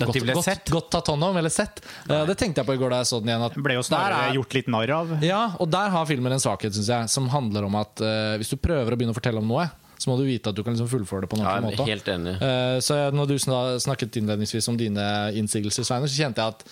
At 0.00 0.08
de 0.08 0.20
godt, 0.20 0.22
ble 0.24 0.34
godt, 0.38 0.44
sett? 0.46 0.70
godt 0.72 0.88
tatt 0.90 1.06
hånd 1.12 1.22
om, 1.26 1.36
eller 1.36 1.52
sett. 1.52 1.82
Uh, 2.08 2.22
det 2.26 2.38
tenkte 2.40 2.62
jeg 2.62 2.66
på 2.66 2.74
i 2.74 2.80
går 2.80 2.90
da 2.94 3.02
jeg 3.02 3.10
så 3.10 3.18
den 3.20 3.28
igjen. 3.28 3.42
At 3.44 3.54
Ble 3.62 3.74
jo 3.76 3.82
snarere 3.84 4.22
er- 4.30 4.34
gjort 4.38 4.54
litt 4.56 4.70
narr 4.72 4.90
av. 4.96 5.12
Ja, 5.22 5.42
og 5.60 5.68
der 5.70 5.90
har 5.92 6.06
filmen 6.08 6.32
en 6.32 6.40
svakhet, 6.42 6.72
syns 6.74 6.88
jeg, 6.88 7.08
som 7.12 7.28
handler 7.28 7.66
om 7.68 7.76
at 7.76 8.00
uh, 8.00 8.36
hvis 8.40 8.48
du 8.50 8.56
prøver 8.56 8.88
å 8.94 8.96
begynne 8.96 9.12
å 9.12 9.18
fortelle 9.18 9.38
om 9.42 9.46
noe, 9.52 9.66
så 10.00 10.08
må 10.10 10.16
du 10.18 10.24
vite 10.26 10.48
at 10.50 10.56
du 10.56 10.64
kan 10.66 10.72
liksom 10.74 10.88
fullføre 10.90 11.26
det 11.26 11.30
på 11.30 11.36
en 11.38 11.44
Ja, 11.44 11.52
ordentlig 11.60 11.76
jeg 11.76 11.78
er 11.78 11.84
måte. 11.84 11.92
helt 11.92 12.08
enig. 12.10 12.34
Uh, 12.40 12.78
så 12.82 12.96
når 13.14 13.28
du 13.30 13.36
snakket 13.84 14.16
innledningsvis 14.18 14.68
om 14.72 14.80
dine 14.80 15.04
innsigelser, 15.38 15.84
Sveiner, 15.86 16.08
så 16.10 16.24
kjente 16.24 16.42
jeg 16.42 16.56
at 16.56 16.64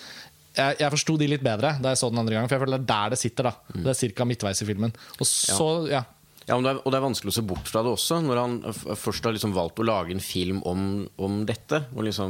jeg, 0.57 0.79
jeg 0.81 0.91
forsto 0.91 1.13
de 1.21 1.27
litt 1.31 1.43
bedre 1.45 1.77
da 1.79 1.93
jeg 1.93 2.01
så 2.01 2.09
den 2.11 2.19
andre 2.19 2.33
gangen. 2.35 2.49
For 2.51 2.57
jeg 2.57 2.65
føler 2.65 2.81
det 2.81 2.83
er 2.83 2.89
der 2.91 3.13
det 3.13 3.19
sitter. 3.21 3.43
da 3.47 3.53
Mm. 3.71 3.83
Det 3.85 3.93
er 4.03 4.11
ca. 4.17 4.25
midtveis 4.27 4.61
i 4.61 4.65
filmen. 4.67 4.91
Og 5.21 5.25
så, 5.29 5.69
ja. 5.87 6.01
Ja, 6.01 6.03
men 6.49 6.63
det 6.65 6.71
er, 6.73 6.77
og 6.81 6.89
det 6.91 6.97
er 6.97 7.03
vanskelig 7.05 7.31
å 7.31 7.35
se 7.37 7.43
bort 7.45 7.67
fra 7.69 7.83
det 7.85 7.91
også, 7.93 8.17
når 8.25 8.37
han 8.41 8.55
først 8.97 9.25
har 9.27 9.33
liksom 9.35 9.53
valgt 9.55 9.79
å 9.79 9.85
lage 9.87 10.11
en 10.15 10.23
film 10.23 10.59
om, 10.67 10.79
om 11.21 11.33
dette. 11.47 11.77
Og 11.93 12.01
liksom 12.07 12.29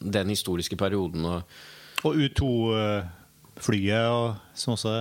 den 0.00 0.28
historiske 0.32 0.76
perioden. 0.80 1.22
Og, 1.28 1.38
Og 2.08 2.12
U2-flyet, 2.24 4.34
som 4.58 4.72
også 4.74 4.92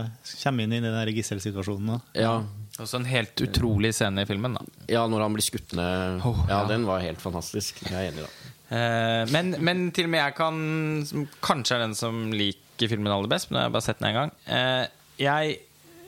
kommer 0.44 0.64
inn 0.68 0.76
i 0.78 0.84
den 0.84 0.94
der 0.96 1.12
gisselsituasjonen. 1.16 1.88
da. 1.96 2.00
ja, 2.20 2.36
Også 2.80 2.96
en 3.00 3.08
helt 3.10 3.36
utrolig 3.48 3.92
scene 3.96 4.22
i 4.24 4.28
filmen. 4.30 4.54
da 4.60 4.64
ja, 4.92 5.02
når 5.08 5.20
han 5.28 5.34
blir 5.38 5.46
skutt 5.46 5.72
ned. 5.80 6.20
Oh, 6.28 6.40
ja, 6.48 6.52
ja. 6.62 6.68
den 6.70 6.84
var 6.90 7.00
helt 7.04 7.22
fantastisk. 7.24 7.72
Jeg 7.88 7.96
er 7.96 8.06
enig, 8.12 8.24
da. 8.26 8.30
Eh, 8.74 9.24
men, 9.34 9.46
men 9.64 9.78
til 9.94 10.06
og 10.08 10.12
med 10.14 10.22
jeg 10.24 10.34
kan 10.38 10.56
Som 11.06 11.26
kanskje 11.44 11.76
er 11.76 11.82
den 11.84 11.94
som 11.98 12.16
liker 12.34 12.88
filmen 12.90 13.12
aller 13.14 13.30
best, 13.30 13.50
men 13.52 13.60
jeg 13.60 13.68
har 13.70 13.74
bare 13.76 13.86
sett 13.86 14.00
den 14.02 14.10
én 14.10 14.18
gang. 14.18 14.32
Eh, 14.48 14.86
jeg 15.22 15.44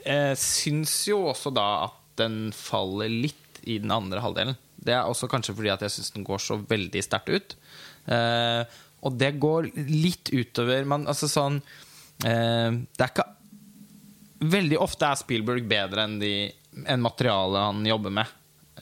eh, 0.04 0.34
syns 0.40 0.94
jo 1.10 1.18
også 1.30 1.50
da 1.54 1.66
at 1.86 1.95
den 2.20 2.50
faller 2.56 3.10
litt 3.12 3.60
i 3.66 3.78
den 3.82 3.92
andre 3.94 4.22
halvdelen. 4.22 4.56
Det 4.76 4.94
er 4.94 5.06
også 5.08 5.28
kanskje 5.30 5.54
fordi 5.56 5.72
at 5.72 5.82
jeg 5.84 5.96
syns 5.96 6.12
den 6.14 6.26
går 6.26 6.42
så 6.42 6.58
veldig 6.60 7.02
sterkt 7.04 7.32
ut. 7.32 7.56
Eh, 8.12 8.62
og 9.06 9.16
det 9.18 9.32
går 9.42 9.70
litt 9.76 10.30
utover 10.32 10.86
man, 10.88 11.08
Altså 11.10 11.26
sånn 11.28 11.56
eh, 12.24 12.70
Det 12.70 13.02
er 13.02 13.10
ikke 13.10 13.26
Veldig 14.46 14.78
ofte 14.78 15.08
er 15.08 15.18
Spielberg 15.18 15.66
bedre 15.68 16.04
enn, 16.06 16.18
de, 16.20 16.30
enn 16.84 17.02
materialet 17.02 17.62
han 17.70 17.86
jobber 17.88 18.12
med. 18.18 18.32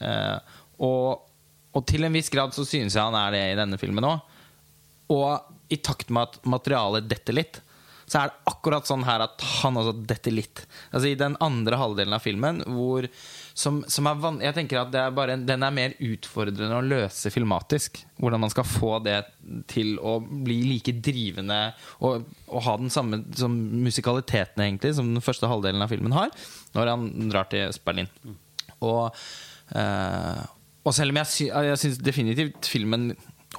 Eh, 0.03 0.57
og, 0.83 1.29
og 1.71 1.85
til 1.87 2.05
en 2.05 2.17
viss 2.19 2.31
grad 2.35 2.57
så 2.57 2.67
synes 2.67 2.97
jeg 2.97 3.01
han 3.07 3.15
er 3.15 3.31
det 3.33 3.43
i 3.53 3.59
denne 3.61 3.79
filmen 3.79 4.09
òg. 4.09 4.35
Og 5.15 5.71
i 5.71 5.79
takt 5.79 6.11
med 6.11 6.27
at 6.27 6.51
materialet 6.51 7.07
detter 7.07 7.39
litt, 7.39 7.61
så 8.07 8.21
er 8.21 8.31
det 8.31 8.51
akkurat 8.51 8.89
sånn 8.89 9.05
her 9.07 9.25
at 9.25 9.43
han 9.63 9.79
også 9.81 9.95
detter 10.07 10.35
litt. 10.35 10.65
Altså 10.91 11.11
I 11.11 11.19
den 11.19 11.37
andre 11.45 11.79
halvdelen 11.81 12.17
av 12.17 12.25
filmen, 12.25 12.61
hvor 12.77 13.09
som, 13.55 13.81
som 13.91 14.09
er 14.11 14.19
van 14.19 14.41
Jeg 14.43 14.57
tenker 14.57 14.81
at 14.81 14.91
det 14.93 15.01
er 15.01 15.15
bare, 15.15 15.37
den 15.39 15.65
er 15.65 15.75
mer 15.75 15.95
utfordrende 16.03 16.79
å 16.79 16.85
løse 16.85 17.31
filmatisk. 17.33 18.03
Hvordan 18.21 18.43
man 18.45 18.53
skal 18.53 18.67
få 18.69 18.99
det 19.05 19.21
til 19.71 19.95
å 20.03 20.19
bli 20.21 20.61
like 20.69 20.97
drivende 21.05 21.61
og, 22.01 22.27
og 22.49 22.67
ha 22.67 22.77
den 22.81 22.93
samme 22.93 23.23
som 23.39 23.55
musikaliteten 23.85 24.65
egentlig 24.67 24.95
som 24.99 25.13
den 25.15 25.25
første 25.25 25.51
halvdelen 25.51 25.85
av 25.85 25.93
filmen 25.93 26.15
har, 26.17 26.35
når 26.75 26.93
han 26.93 27.07
drar 27.33 27.49
til 27.51 27.69
Øst-Berlin. 27.69 28.11
Og, 28.85 29.15
eh, 29.79 30.43
og 30.85 30.97
selv 30.97 31.15
om 31.15 31.23
jeg, 31.23 31.31
sy 31.33 31.49
jeg 31.49 31.81
syns 31.81 32.03
definitivt 32.03 32.69
filmen 32.69 33.13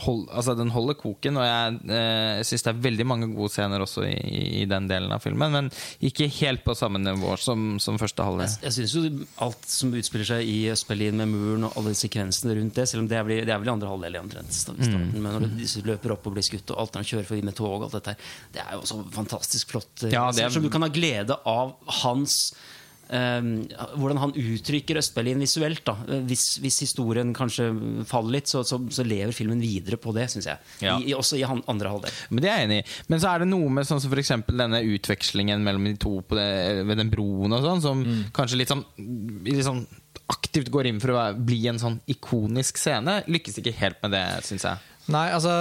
hold, 0.03 0.27
altså 0.29 0.55
den 0.57 0.69
holder 0.73 0.93
koken, 0.99 1.37
og 1.37 1.45
jeg, 1.45 1.79
eh, 1.95 2.41
syns 2.43 2.63
det 2.65 2.71
er 2.73 2.81
veldig 2.83 3.05
mange 3.07 3.27
gode 3.35 3.49
scener 3.53 3.79
også 3.85 4.03
i, 4.07 4.61
i 4.61 4.65
den 4.69 4.87
delen 4.89 5.11
av 5.15 5.21
filmen, 5.23 5.51
men 5.51 5.69
ikke 6.01 6.27
helt 6.41 6.63
på 6.65 6.75
samme 6.75 6.99
nivå 6.99 7.37
som, 7.39 7.77
som 7.79 7.97
første 8.01 8.23
halvdel. 8.25 8.45
Jeg, 8.47 8.59
jeg 8.63 8.73
syns 8.77 8.95
jo 8.95 9.25
alt 9.45 9.65
som 9.71 9.93
utspiller 9.95 10.25
seg 10.25 10.45
i 10.51 10.57
Øst-Berlin 10.73 11.15
med 11.21 11.31
muren 11.31 11.63
og 11.69 11.77
alle 11.79 11.95
sekvensene 11.95 12.55
rundt 12.59 12.75
det, 12.75 12.87
selv 12.91 13.05
om 13.05 13.07
det 13.11 13.17
er 13.21 13.23
det 13.45 13.49
er 13.55 13.59
vel 13.63 13.73
andre 13.75 13.87
halvdel 13.93 14.15
i 14.19 14.21
omtrent 14.21 14.49
i 14.51 14.59
starten, 14.59 15.09
men 15.15 15.25
når 15.39 15.47
de 15.55 15.85
løper 15.87 16.15
opp 16.17 16.27
og 16.27 16.35
blir 16.37 16.45
skutt, 16.45 16.69
og 16.75 16.81
alt 16.85 16.93
når 16.95 17.05
de 17.07 17.11
kjører 17.13 17.29
forbi 17.31 17.45
med 17.49 17.55
tog 17.57 17.83
alt 17.87 17.95
dette 17.99 18.15
her, 18.15 18.31
det 18.53 18.61
er 18.65 18.73
jo 18.75 18.83
også 18.85 19.01
fantastisk 19.15 19.71
flott. 19.75 20.03
eh, 20.03 20.11
Ja, 20.15 20.31
det 20.31 20.43
er- 20.45 20.49
Som 20.55 20.63
du 20.63 20.69
kan 20.69 20.81
ha 20.81 20.89
glede 20.89 21.35
av 21.45 21.75
hans 22.03 22.53
hvordan 23.09 24.19
han 24.21 24.33
uttrykker 24.33 24.99
Øst-Berlin 25.01 25.41
visuelt. 25.43 25.83
Da. 25.85 25.95
Hvis, 26.25 26.57
hvis 26.63 26.79
historien 26.85 27.33
kanskje 27.37 27.69
faller 28.09 28.39
litt, 28.39 28.49
så, 28.51 28.63
så, 28.67 28.79
så 28.89 29.05
lever 29.05 29.35
filmen 29.35 29.61
videre 29.61 29.99
på 30.01 30.13
det, 30.15 30.27
syns 30.33 30.49
jeg. 30.49 30.71
Ja. 30.85 30.97
I, 30.99 31.13
også 31.17 31.39
i 31.39 31.43
han, 31.47 31.61
andre 31.71 31.93
halvdel. 31.93 32.15
Men 32.31 32.45
det 32.45 32.51
er 32.51 32.61
jeg 32.61 32.69
enig 32.69 32.79
i. 32.81 32.87
Men 33.11 33.21
så 33.21 33.33
er 33.33 33.43
det 33.43 33.49
noe 33.51 33.75
med 33.77 33.89
sånn 33.89 34.01
som 34.03 34.13
for 34.13 34.21
eksempel 34.21 34.57
denne 34.59 34.81
utvekslingen 34.95 35.63
mellom 35.65 35.85
de 35.89 35.95
to 36.01 36.17
på 36.25 36.39
det, 36.39 36.49
ved 36.87 37.01
den 37.01 37.13
broen 37.13 37.55
og 37.55 37.65
sånn, 37.65 37.85
som 37.85 38.03
kanskje 38.35 38.61
litt 38.61 38.73
sånn, 38.73 38.85
litt 39.45 39.65
sånn 39.67 39.85
aktivt 40.31 40.71
går 40.73 40.89
inn 40.89 41.01
for 41.03 41.13
å 41.13 41.27
bli 41.37 41.61
en 41.69 41.81
sånn 41.81 41.99
ikonisk 42.09 42.79
scene. 42.81 43.19
Lykkes 43.29 43.59
ikke 43.61 43.75
helt 43.77 44.01
med 44.05 44.15
det, 44.15 44.25
syns 44.47 44.65
jeg. 44.65 44.91
Nei, 45.13 45.27
altså 45.35 45.53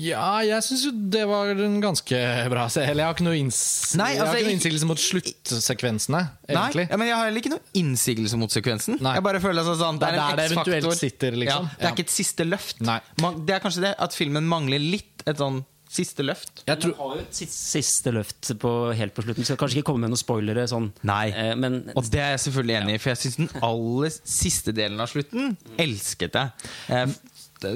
Ja, 0.00 0.40
jeg 0.46 0.62
syns 0.66 0.84
jo 0.86 0.92
det 1.12 1.24
var 1.28 1.50
en 1.54 1.80
ganske 1.82 2.18
bra 2.52 2.66
se- 2.72 2.82
Eller 2.86 3.02
jeg 3.04 3.06
har 3.10 3.14
ikke 3.14 3.26
noe, 3.26 3.36
inns 3.38 3.60
Nei, 3.98 4.12
jeg 4.14 4.20
har 4.20 4.26
altså, 4.26 4.38
ikke 4.40 4.46
noe 4.48 4.56
innsigelse 4.56 4.86
mot 4.90 5.02
sluttsekvensene, 5.02 6.22
egentlig. 6.48 6.86
Nei, 6.86 6.92
ja, 6.92 6.96
men 7.00 7.08
Jeg 7.10 7.16
har 7.16 7.28
heller 7.28 7.42
ikke 7.44 7.54
noe 7.54 7.64
innsigelse 7.82 8.40
mot 8.40 8.50
sekvensen. 8.54 8.98
Nei. 9.04 9.14
Jeg 9.18 9.26
bare 9.26 9.40
føler 9.44 9.62
altså 9.62 9.76
sånn, 9.80 9.98
Det 10.00 10.06
Det 10.06 10.14
er 10.14 10.18
er 10.18 10.20
en 10.22 10.36
der 10.36 10.42
det 10.42 10.50
eventuelt 10.52 10.84
X-faktor. 10.84 11.00
sitter, 11.00 11.30
liksom. 11.44 11.64
Ja, 11.64 11.76
det 11.76 11.82
er 11.84 11.88
Ja. 11.88 11.94
ikke 11.94 12.06
et 12.06 12.16
siste 12.16 12.44
løft. 12.48 12.80
Nei. 12.80 13.00
Man, 13.20 13.40
det 13.46 13.54
er 13.56 13.60
kanskje 13.60 13.80
det 13.88 13.94
at 13.98 14.12
filmen 14.14 14.44
mangler 14.48 14.78
litt 14.80 15.22
et 15.26 15.36
sånn 15.36 15.64
siste 15.88 16.20
løft. 16.26 16.64
Jeg 16.66 16.78
tror, 16.82 16.94
har 16.98 17.14
jo 17.16 17.20
et 17.22 17.32
siste, 17.32 18.10
løft 18.12 18.50
på, 18.58 18.72
helt 18.94 19.14
på 19.14 19.22
slutten. 19.24 19.44
Skal 19.46 19.56
kanskje 19.56 19.78
ikke 19.80 19.86
komme 19.92 20.00
med 20.04 20.10
noen 20.10 20.20
spoilere. 20.20 20.66
Sånn. 20.68 20.90
Nei. 21.04 21.30
Eh, 21.30 21.54
men 21.54 21.90
Og 21.96 22.04
det 22.10 22.20
er 22.20 22.36
jeg 22.36 22.40
selvfølgelig 22.52 22.82
enig 22.82 22.94
i, 22.94 22.98
for 22.98 23.10
jeg 23.14 23.18
syns 23.22 23.36
den 23.36 23.62
aller 23.62 24.10
siste 24.10 24.74
delen 24.74 25.00
av 25.00 25.08
slutten 25.08 25.56
elsket 25.78 26.32
jeg. 26.32 26.50
Eh, 26.90 27.06
det- 27.06 27.16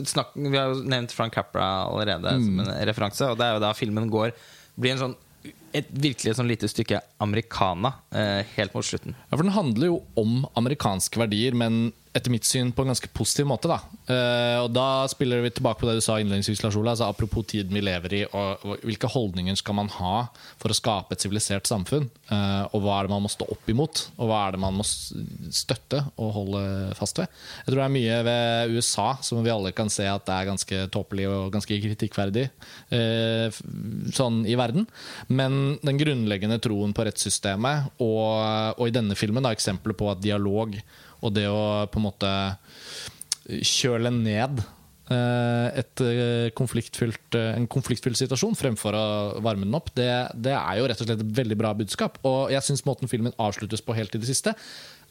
snakk, 0.08 0.34
vi 0.34 0.56
har 0.56 0.72
jo 0.72 0.84
nevnt 0.84 1.14
Frank 1.16 1.34
Capra 1.34 1.86
allerede 1.88 2.36
som 2.44 2.62
en 2.62 2.72
referanse, 2.88 3.26
og 3.30 3.38
det 3.40 3.46
er 3.46 3.56
jo 3.56 3.64
da 3.64 3.74
filmen 3.76 4.10
går 4.12 4.34
blir 4.80 4.94
en 4.94 5.04
sånn 5.06 5.18
et 5.72 5.86
virkelig 6.02 6.34
sånn 6.36 6.50
lite 6.50 6.68
stykke 6.68 6.98
americana 7.22 7.92
eh, 8.10 8.42
helt 8.56 8.74
mot 8.74 8.84
slutten. 8.84 9.14
Ja, 9.28 9.36
for 9.36 9.44
Den 9.46 9.54
handler 9.54 9.92
jo 9.92 9.98
om 10.18 10.42
amerikanske 10.58 11.20
verdier, 11.22 11.54
men 11.56 11.92
etter 12.12 12.32
mitt 12.32 12.44
syn 12.48 12.72
på 12.74 12.82
en 12.82 12.90
ganske 12.90 13.08
positiv 13.14 13.46
måte. 13.46 13.68
Da 13.70 13.80
Eh, 14.10 14.58
Og 14.64 14.72
da 14.74 15.06
spiller 15.06 15.40
vi 15.44 15.50
tilbake 15.54 15.78
på 15.78 15.86
det 15.86 15.94
du 16.00 16.00
sa 16.02 16.16
innledningsvis, 16.18 16.62
Lars 16.64 16.74
Ola. 16.76 16.90
Altså, 16.90 17.06
apropos 17.06 17.44
tiden 17.46 17.70
vi 17.72 17.80
lever 17.80 18.12
i, 18.18 18.24
og 18.34 18.64
hvilke 18.82 19.06
holdninger 19.06 19.54
skal 19.56 19.76
man 19.78 19.88
ha 19.94 20.26
for 20.58 20.72
å 20.72 20.74
skape 20.74 21.12
et 21.14 21.22
sivilisert 21.22 21.68
samfunn? 21.70 22.08
Eh, 22.30 22.64
Og 22.74 22.82
hva 22.82 22.98
er 22.98 23.06
det 23.06 23.10
man 23.14 23.22
må 23.22 23.30
stå 23.30 23.46
opp 23.50 23.68
imot, 23.70 24.08
og 24.18 24.26
hva 24.28 24.48
er 24.48 24.52
det 24.56 24.60
man 24.60 24.74
må 24.74 24.84
støtte 24.84 26.00
og 26.18 26.32
holde 26.34 26.62
fast 26.98 27.18
ved? 27.20 27.28
Jeg 27.64 27.70
tror 27.70 27.80
det 27.80 27.86
er 27.86 27.94
mye 27.98 28.18
ved 28.26 28.74
USA 28.76 29.08
som 29.22 29.42
vi 29.44 29.50
alle 29.54 29.72
kan 29.72 29.88
se 29.92 30.06
at 30.10 30.26
det 30.26 30.34
er 30.34 30.50
ganske 30.50 30.80
tåpelig 30.90 31.28
og 31.30 31.52
ganske 31.54 31.78
kritikkverdig 31.86 32.48
eh, 32.90 33.60
sånn 34.16 34.42
i 34.50 34.56
verden. 34.58 34.88
Men 35.28 35.78
den 35.84 36.00
grunnleggende 36.00 36.58
troen 36.62 36.94
på 36.96 37.06
rettssystemet, 37.06 37.92
og, 38.02 38.74
og 38.80 38.88
i 38.88 38.94
denne 38.94 39.14
filmen 39.18 39.46
da, 39.46 39.54
eksempler 39.54 39.94
på 39.94 40.10
at 40.10 40.22
dialog 40.24 40.74
og 41.20 41.34
det 41.36 41.46
å 41.50 41.86
på 41.90 42.00
en 42.00 42.06
måte 42.06 42.34
kjøle 43.66 44.12
ned 44.14 44.60
eh, 45.10 45.80
et 45.80 46.02
eh, 46.04 46.48
konfliktfylt, 46.56 47.36
eh, 47.38 47.52
en 47.56 47.66
konfliktfylt 47.70 48.18
situasjon 48.20 48.58
fremfor 48.58 48.96
å 48.96 49.04
varme 49.42 49.66
den 49.66 49.76
opp, 49.76 49.92
det, 49.96 50.10
det 50.34 50.54
er 50.56 50.78
jo 50.78 50.88
rett 50.90 51.02
og 51.02 51.08
slett 51.10 51.24
et 51.24 51.36
veldig 51.40 51.58
bra 51.60 51.74
budskap. 51.76 52.20
Og 52.28 52.54
jeg 52.54 52.66
syns 52.66 52.86
måten 52.88 53.10
filmen 53.10 53.36
avsluttes 53.40 53.84
på 53.84 53.96
helt 53.98 54.14
i 54.16 54.22
det 54.22 54.30
siste, 54.30 54.54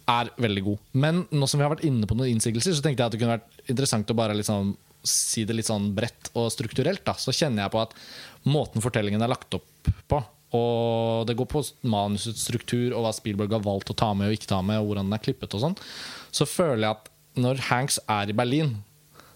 er 0.10 0.32
veldig 0.42 0.66
god. 0.66 0.86
Men 0.98 1.24
nå 1.30 1.48
som 1.50 1.60
vi 1.60 1.68
har 1.68 1.74
vært 1.76 1.86
inne 1.86 2.08
på 2.10 2.18
noen 2.18 2.32
innsigelser, 2.34 2.74
så 2.74 2.86
tenkte 2.86 3.04
jeg 3.04 3.12
at 3.12 3.16
det 3.16 3.22
kunne 3.22 3.38
vært 3.38 3.70
interessant 3.70 4.10
å 4.10 4.18
bare 4.18 4.38
liksom 4.38 4.74
si 5.06 5.46
det 5.48 5.56
litt 5.56 5.70
sånn 5.70 5.92
bredt 5.96 6.32
og 6.38 6.50
strukturelt. 6.54 7.04
Da. 7.06 7.16
Så 7.20 7.36
kjenner 7.36 7.66
jeg 7.66 7.74
på 7.76 7.84
at 7.84 7.94
måten 8.50 8.84
fortellingen 8.84 9.22
er 9.24 9.32
lagt 9.32 9.54
opp 9.56 9.92
på, 10.12 10.20
og 10.56 11.28
det 11.30 11.36
går 11.38 11.50
på 11.52 11.62
manusets 11.90 12.48
struktur 12.48 12.96
og 12.96 13.04
hva 13.06 13.14
Spielberg 13.14 13.54
har 13.54 13.66
valgt 13.66 13.92
å 13.94 13.98
ta 13.98 14.12
med 14.18 14.30
og 14.30 14.38
ikke 14.38 14.50
ta 14.50 14.62
med, 14.66 14.82
og 14.82 14.90
hvordan 14.90 15.10
den 15.10 15.18
er 15.18 15.24
klippet 15.24 15.54
og 15.54 15.66
sånn, 15.66 15.76
så 16.34 16.48
føler 16.50 16.88
jeg 16.88 16.96
at 16.96 17.12
når 17.40 17.62
Hanks 17.70 18.00
er 18.10 18.32
i 18.32 18.36
Berlin, 18.36 18.74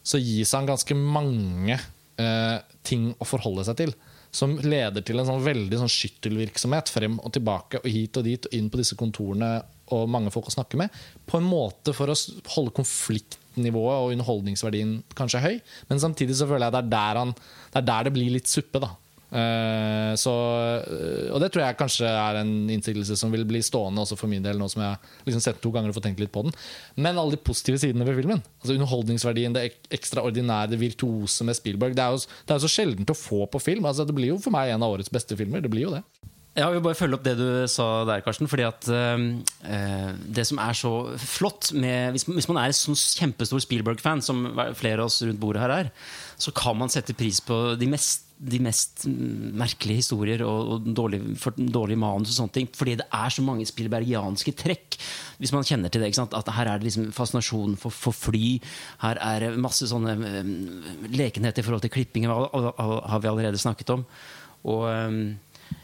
så 0.03 0.19
gis 0.19 0.51
han 0.57 0.67
ganske 0.67 0.95
mange 0.97 1.77
eh, 1.77 2.57
ting 2.83 3.11
å 3.21 3.27
forholde 3.27 3.65
seg 3.67 3.77
til. 3.79 3.93
Som 4.33 4.57
leder 4.65 5.05
til 5.05 5.21
en 5.21 5.27
sånn 5.29 5.45
veldig 5.45 5.77
sånn 5.83 5.93
skyttelvirksomhet 5.93 6.89
frem 6.89 7.19
og 7.21 7.35
tilbake 7.35 7.83
og 7.83 7.87
hit 7.93 8.17
og 8.17 8.25
dit 8.25 8.49
og 8.49 8.57
inn 8.57 8.71
på 8.73 8.81
disse 8.81 8.97
kontorene 8.99 9.59
og 9.93 10.09
mange 10.09 10.33
folk 10.33 10.49
å 10.49 10.55
snakke 10.55 10.79
med. 10.81 10.89
På 11.29 11.37
en 11.37 11.45
måte 11.45 11.93
for 11.95 12.09
å 12.09 12.17
holde 12.55 12.73
konfliktnivået 12.75 14.01
og 14.01 14.15
underholdningsverdien 14.15 14.97
kanskje 15.15 15.43
høy. 15.45 15.55
Men 15.91 16.01
samtidig 16.01 16.39
så 16.39 16.49
føler 16.49 16.65
jeg 16.65 16.75
det 16.75 16.81
er 16.81 16.91
der, 16.95 17.21
han, 17.21 17.35
det, 17.37 17.77
er 17.77 17.89
der 17.91 18.09
det 18.09 18.15
blir 18.17 18.33
litt 18.33 18.49
suppe. 18.49 18.81
da 18.81 18.95
Eh, 19.33 20.13
så, 20.19 20.31
eh, 20.85 21.29
og 21.33 21.39
det 21.41 21.49
tror 21.53 21.63
jeg 21.65 21.77
kanskje 21.79 22.05
er 22.05 22.37
en 22.43 22.51
innsigelse 22.69 23.15
som 23.17 23.31
vil 23.33 23.45
bli 23.49 23.63
stående 23.65 24.03
også 24.03 24.17
for 24.19 24.29
min 24.29 24.43
del, 24.45 24.59
nå 24.61 24.67
som 24.69 24.83
jeg 24.83 24.91
har 24.93 25.25
liksom 25.25 25.41
sett 25.41 25.61
to 25.63 25.71
ganger 25.73 25.89
og 25.89 25.97
fått 25.97 26.05
tenkt 26.05 26.21
litt 26.21 26.31
på 26.35 26.43
den. 26.45 26.53
Men 27.01 27.17
alle 27.17 27.33
de 27.33 27.41
positive 27.41 27.81
sidene 27.81 28.05
ved 28.05 28.19
filmen. 28.21 28.43
Altså 28.61 28.75
Underholdningsverdien, 28.77 29.55
det 29.57 29.65
ek- 29.71 29.89
ekstraordinære, 29.97 30.69
det 30.75 30.81
virtuose 30.83 31.47
med 31.49 31.57
Spielberg. 31.57 31.95
Det 31.97 32.05
er 32.05 32.13
jo, 32.13 32.21
det 32.45 32.53
er 32.53 32.61
jo 32.61 32.67
så 32.67 32.73
sjeldent 32.75 33.09
å 33.09 33.17
få 33.17 33.47
på 33.49 33.61
film. 33.63 33.89
Altså 33.89 34.05
Det 34.05 34.13
blir 34.15 34.35
jo 34.35 34.37
for 34.43 34.53
meg 34.53 34.69
en 34.75 34.83
av 34.85 34.93
årets 34.93 35.09
beste 35.09 35.35
filmer. 35.39 35.61
Det 35.65 35.71
blir 35.73 35.87
jo 35.89 35.95
det. 35.97 36.03
Jeg 36.53 36.69
vil 36.69 36.83
bare 36.85 36.97
følge 36.97 37.17
opp 37.17 37.23
det 37.25 37.33
du 37.39 37.47
sa 37.71 37.85
der, 38.05 38.21
Karsten. 38.21 38.49
fordi 38.49 38.65
at 38.67 38.85
eh, 38.93 40.11
Det 40.37 40.43
som 40.45 40.59
er 40.61 40.75
så 40.77 40.91
flott 41.17 41.71
med 41.73 42.13
Hvis, 42.13 42.27
hvis 42.29 42.49
man 42.49 42.59
er 42.61 42.69
en 42.69 42.77
sånn 42.77 42.97
kjempestor 42.99 43.63
Spielberg-fan, 43.63 44.21
som 44.21 44.45
flere 44.77 45.01
av 45.01 45.09
oss 45.09 45.23
rundt 45.25 45.41
bordet 45.41 45.63
her 45.63 45.73
er, 45.73 45.89
så 46.37 46.53
kan 46.53 46.77
man 46.77 46.91
sette 46.93 47.15
pris 47.17 47.39
på 47.41 47.57
de 47.79 47.87
mest, 47.89 48.27
de 48.37 48.59
mest 48.61 49.07
mm, 49.09 49.55
merkelige 49.57 50.03
historier 50.03 50.43
og, 50.45 50.75
og 50.75 50.91
dårlige, 50.93 51.33
for, 51.41 51.57
dårlig 51.57 51.97
manus 51.97 52.35
og 52.35 52.37
sånne 52.37 52.55
ting. 52.59 52.69
Fordi 52.77 52.99
det 53.01 53.07
er 53.09 53.33
så 53.33 53.45
mange 53.45 53.65
Spielbergianske 53.69 54.53
trekk. 54.59 54.99
Hvis 55.41 55.53
man 55.55 55.65
kjenner 55.65 55.89
til 55.89 56.05
det. 56.05 56.11
At 56.21 56.53
her 56.53 56.69
er 56.69 56.77
det 56.77 56.89
liksom 56.89 57.09
fascinasjon 57.17 57.73
for, 57.81 57.89
for 57.89 58.13
fly. 58.13 58.59
Her 59.01 59.17
er 59.25 59.57
masse 59.57 59.89
sånne 59.89 60.13
um, 60.21 60.53
lekenhet 61.17 61.57
i 61.57 61.65
forhold 61.65 61.81
til 61.87 61.95
klipping, 61.97 62.29
har 62.29 63.25
vi 63.25 63.31
allerede 63.31 63.61
snakket 63.61 63.95
om. 63.97 64.05
Og 64.69 64.85
eh, 64.91 65.17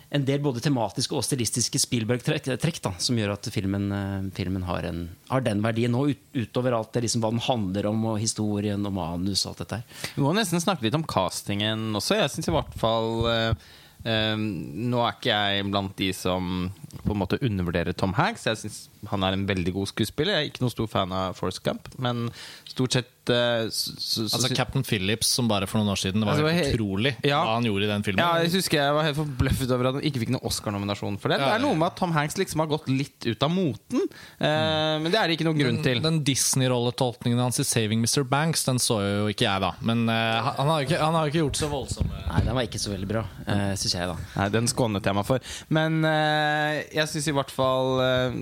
en 0.09 0.25
del 0.25 0.41
både 0.41 0.61
tematiske 0.65 1.13
og 1.13 1.25
stilistiske 1.25 1.79
Spielberg-trekk 1.83 2.79
som 3.01 3.17
gjør 3.19 3.35
at 3.35 3.49
filmen, 3.53 3.89
eh, 3.93 4.29
filmen 4.33 4.65
har, 4.65 4.87
en, 4.89 5.03
har 5.29 5.43
den 5.45 5.61
verdien 5.61 5.93
nå, 5.93 6.07
ut, 6.09 6.23
utover 6.33 6.77
alt 6.77 6.93
det 6.95 7.05
liksom, 7.05 7.21
hva 7.21 7.29
den 7.35 7.43
handler 7.45 7.89
om, 7.91 8.07
og 8.13 8.21
historien 8.21 8.85
og 8.89 8.95
manus 8.95 9.45
og 9.45 9.53
alt 9.53 9.65
dette. 9.65 9.83
Vi 10.15 10.25
må 10.25 10.33
nesten 10.33 10.63
snakke 10.63 10.87
litt 10.87 10.97
om 10.97 11.05
castingen 11.05 11.91
også. 11.99 12.17
Jeg 12.17 12.33
synes 12.33 12.49
i 12.49 12.55
hvert 12.57 12.73
fall 12.79 13.29
eh, 13.29 13.69
Nå 13.99 15.01
er 15.03 15.15
ikke 15.17 15.33
jeg 15.35 15.63
blant 15.67 15.97
de 15.99 16.07
som 16.15 16.69
på 17.03 17.11
en 17.11 17.19
måte 17.19 17.39
undervurderer 17.43 17.91
Tom 17.93 18.13
Hanks. 18.15 18.45
Jeg 18.47 18.61
synes 18.61 18.77
han 19.11 19.25
er 19.27 19.35
en 19.35 19.43
veldig 19.49 19.73
god 19.75 19.89
skuespiller. 19.91 20.37
Jeg 20.37 20.47
er 20.47 20.51
ikke 20.53 20.63
noen 20.63 20.73
stor 20.73 20.87
fan 20.89 21.13
av 21.13 21.35
Forrest 21.35 21.61
Gump, 21.65 21.91
men 21.99 22.29
stort 22.71 22.95
sett 22.95 23.11
så, 23.27 23.91
så, 23.97 24.27
så, 24.29 24.37
Altså 24.37 24.55
Captain 24.55 24.83
Phillips, 24.85 25.27
som 25.35 25.49
bare 25.49 25.67
for 25.69 25.81
noen 25.81 25.91
år 25.93 25.99
siden 25.99 26.21
Det 26.21 26.27
var 26.27 26.37
Altså, 26.37 26.45
var 26.47 26.55
helt 26.55 26.77
utrolig 26.77 27.13
Ja. 27.27 27.41
hva 27.43 27.57
han 27.57 27.67
gjorde 27.67 27.85
i 27.85 27.89
den 27.91 28.05
filmen. 28.05 28.23
Ja, 28.23 28.43
jeg 28.43 28.53
husker 28.55 28.79
jeg 28.79 28.95
var 28.95 29.07
helt 29.07 29.19
forbløffet 29.19 29.73
over 29.75 29.89
at 29.89 29.99
han 29.99 30.07
ikke 30.09 30.23
fikk 30.23 30.33
noen 30.35 30.45
Oscar-nominasjon 30.49 31.19
for 31.21 31.33
det. 31.33 31.39
Ja, 31.39 31.49
Det 31.51 31.59
er 31.59 31.65
noe 31.65 31.77
med 31.79 31.87
at 31.91 31.99
Tom 31.99 32.15
Hanks 32.15 32.39
liksom 32.39 32.63
har 32.63 32.69
gått 32.71 32.89
litt 32.91 33.27
ut 33.27 33.45
av 33.45 33.51
moten, 33.53 34.05
eh, 34.39 34.95
men 35.03 35.09
det 35.09 35.19
er 35.19 35.27
det 35.27 35.37
ikke 35.37 35.49
noen 35.49 35.61
grunn 35.61 35.81
til. 35.85 36.01
Den 36.03 36.21
Disney-rolletolkningen 36.27 37.39
hans 37.39 37.59
i 37.59 37.67
'Saving 37.67 38.03
Mr. 38.03 38.23
Banks' 38.23 38.65
Den 38.69 38.79
så 38.81 38.99
jo 39.01 39.27
ikke 39.31 39.47
jeg, 39.47 39.61
da. 39.63 39.73
Men 39.81 40.07
uh, 40.09 40.53
han, 40.55 40.67
har 40.67 40.81
jo 40.81 40.87
ikke, 40.89 40.99
han 41.01 41.15
har 41.17 41.29
ikke 41.29 41.41
gjort 41.43 41.59
så 41.59 41.69
voldsomme 41.71 42.23
Nei, 42.29 42.41
den 42.45 42.55
var 42.55 42.67
ikke 42.67 42.81
så 42.81 42.91
veldig 42.93 43.09
bra, 43.09 43.23
uh, 43.47 43.73
syns 43.79 43.95
jeg, 43.95 44.09
da. 44.09 44.17
Nei, 44.35 44.49
den 44.53 44.69
skånet 44.69 45.05
jeg 45.05 45.17
meg 45.17 45.27
for. 45.27 45.53
Men 45.73 46.01
uh, 46.05 46.79
jeg 46.93 47.09
syns 47.11 47.29
i 47.29 47.35
hvert 47.35 47.53
fall 47.53 48.01
eh, 48.03 48.37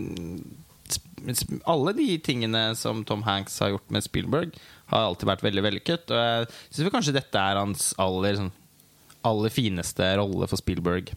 Alle 1.68 1.94
de 1.98 2.08
tingene 2.24 2.62
som 2.78 3.04
Tom 3.08 3.26
Hanks 3.26 3.58
har 3.64 3.74
gjort 3.74 3.90
med 3.92 4.06
Spielberg, 4.06 4.54
har 4.92 5.08
alltid 5.10 5.28
vært 5.32 5.44
veldig 5.44 5.64
vellykket. 5.66 6.14
Og 6.14 6.22
jeg 6.22 6.50
syns 6.70 6.94
kanskje 6.94 7.16
dette 7.18 7.42
er 7.42 7.60
hans 7.60 7.90
aller, 8.02 8.38
sånn, 8.40 8.54
aller 9.28 9.54
fineste 9.54 10.08
rolle 10.20 10.48
for 10.48 10.62
Spielberg. 10.62 11.12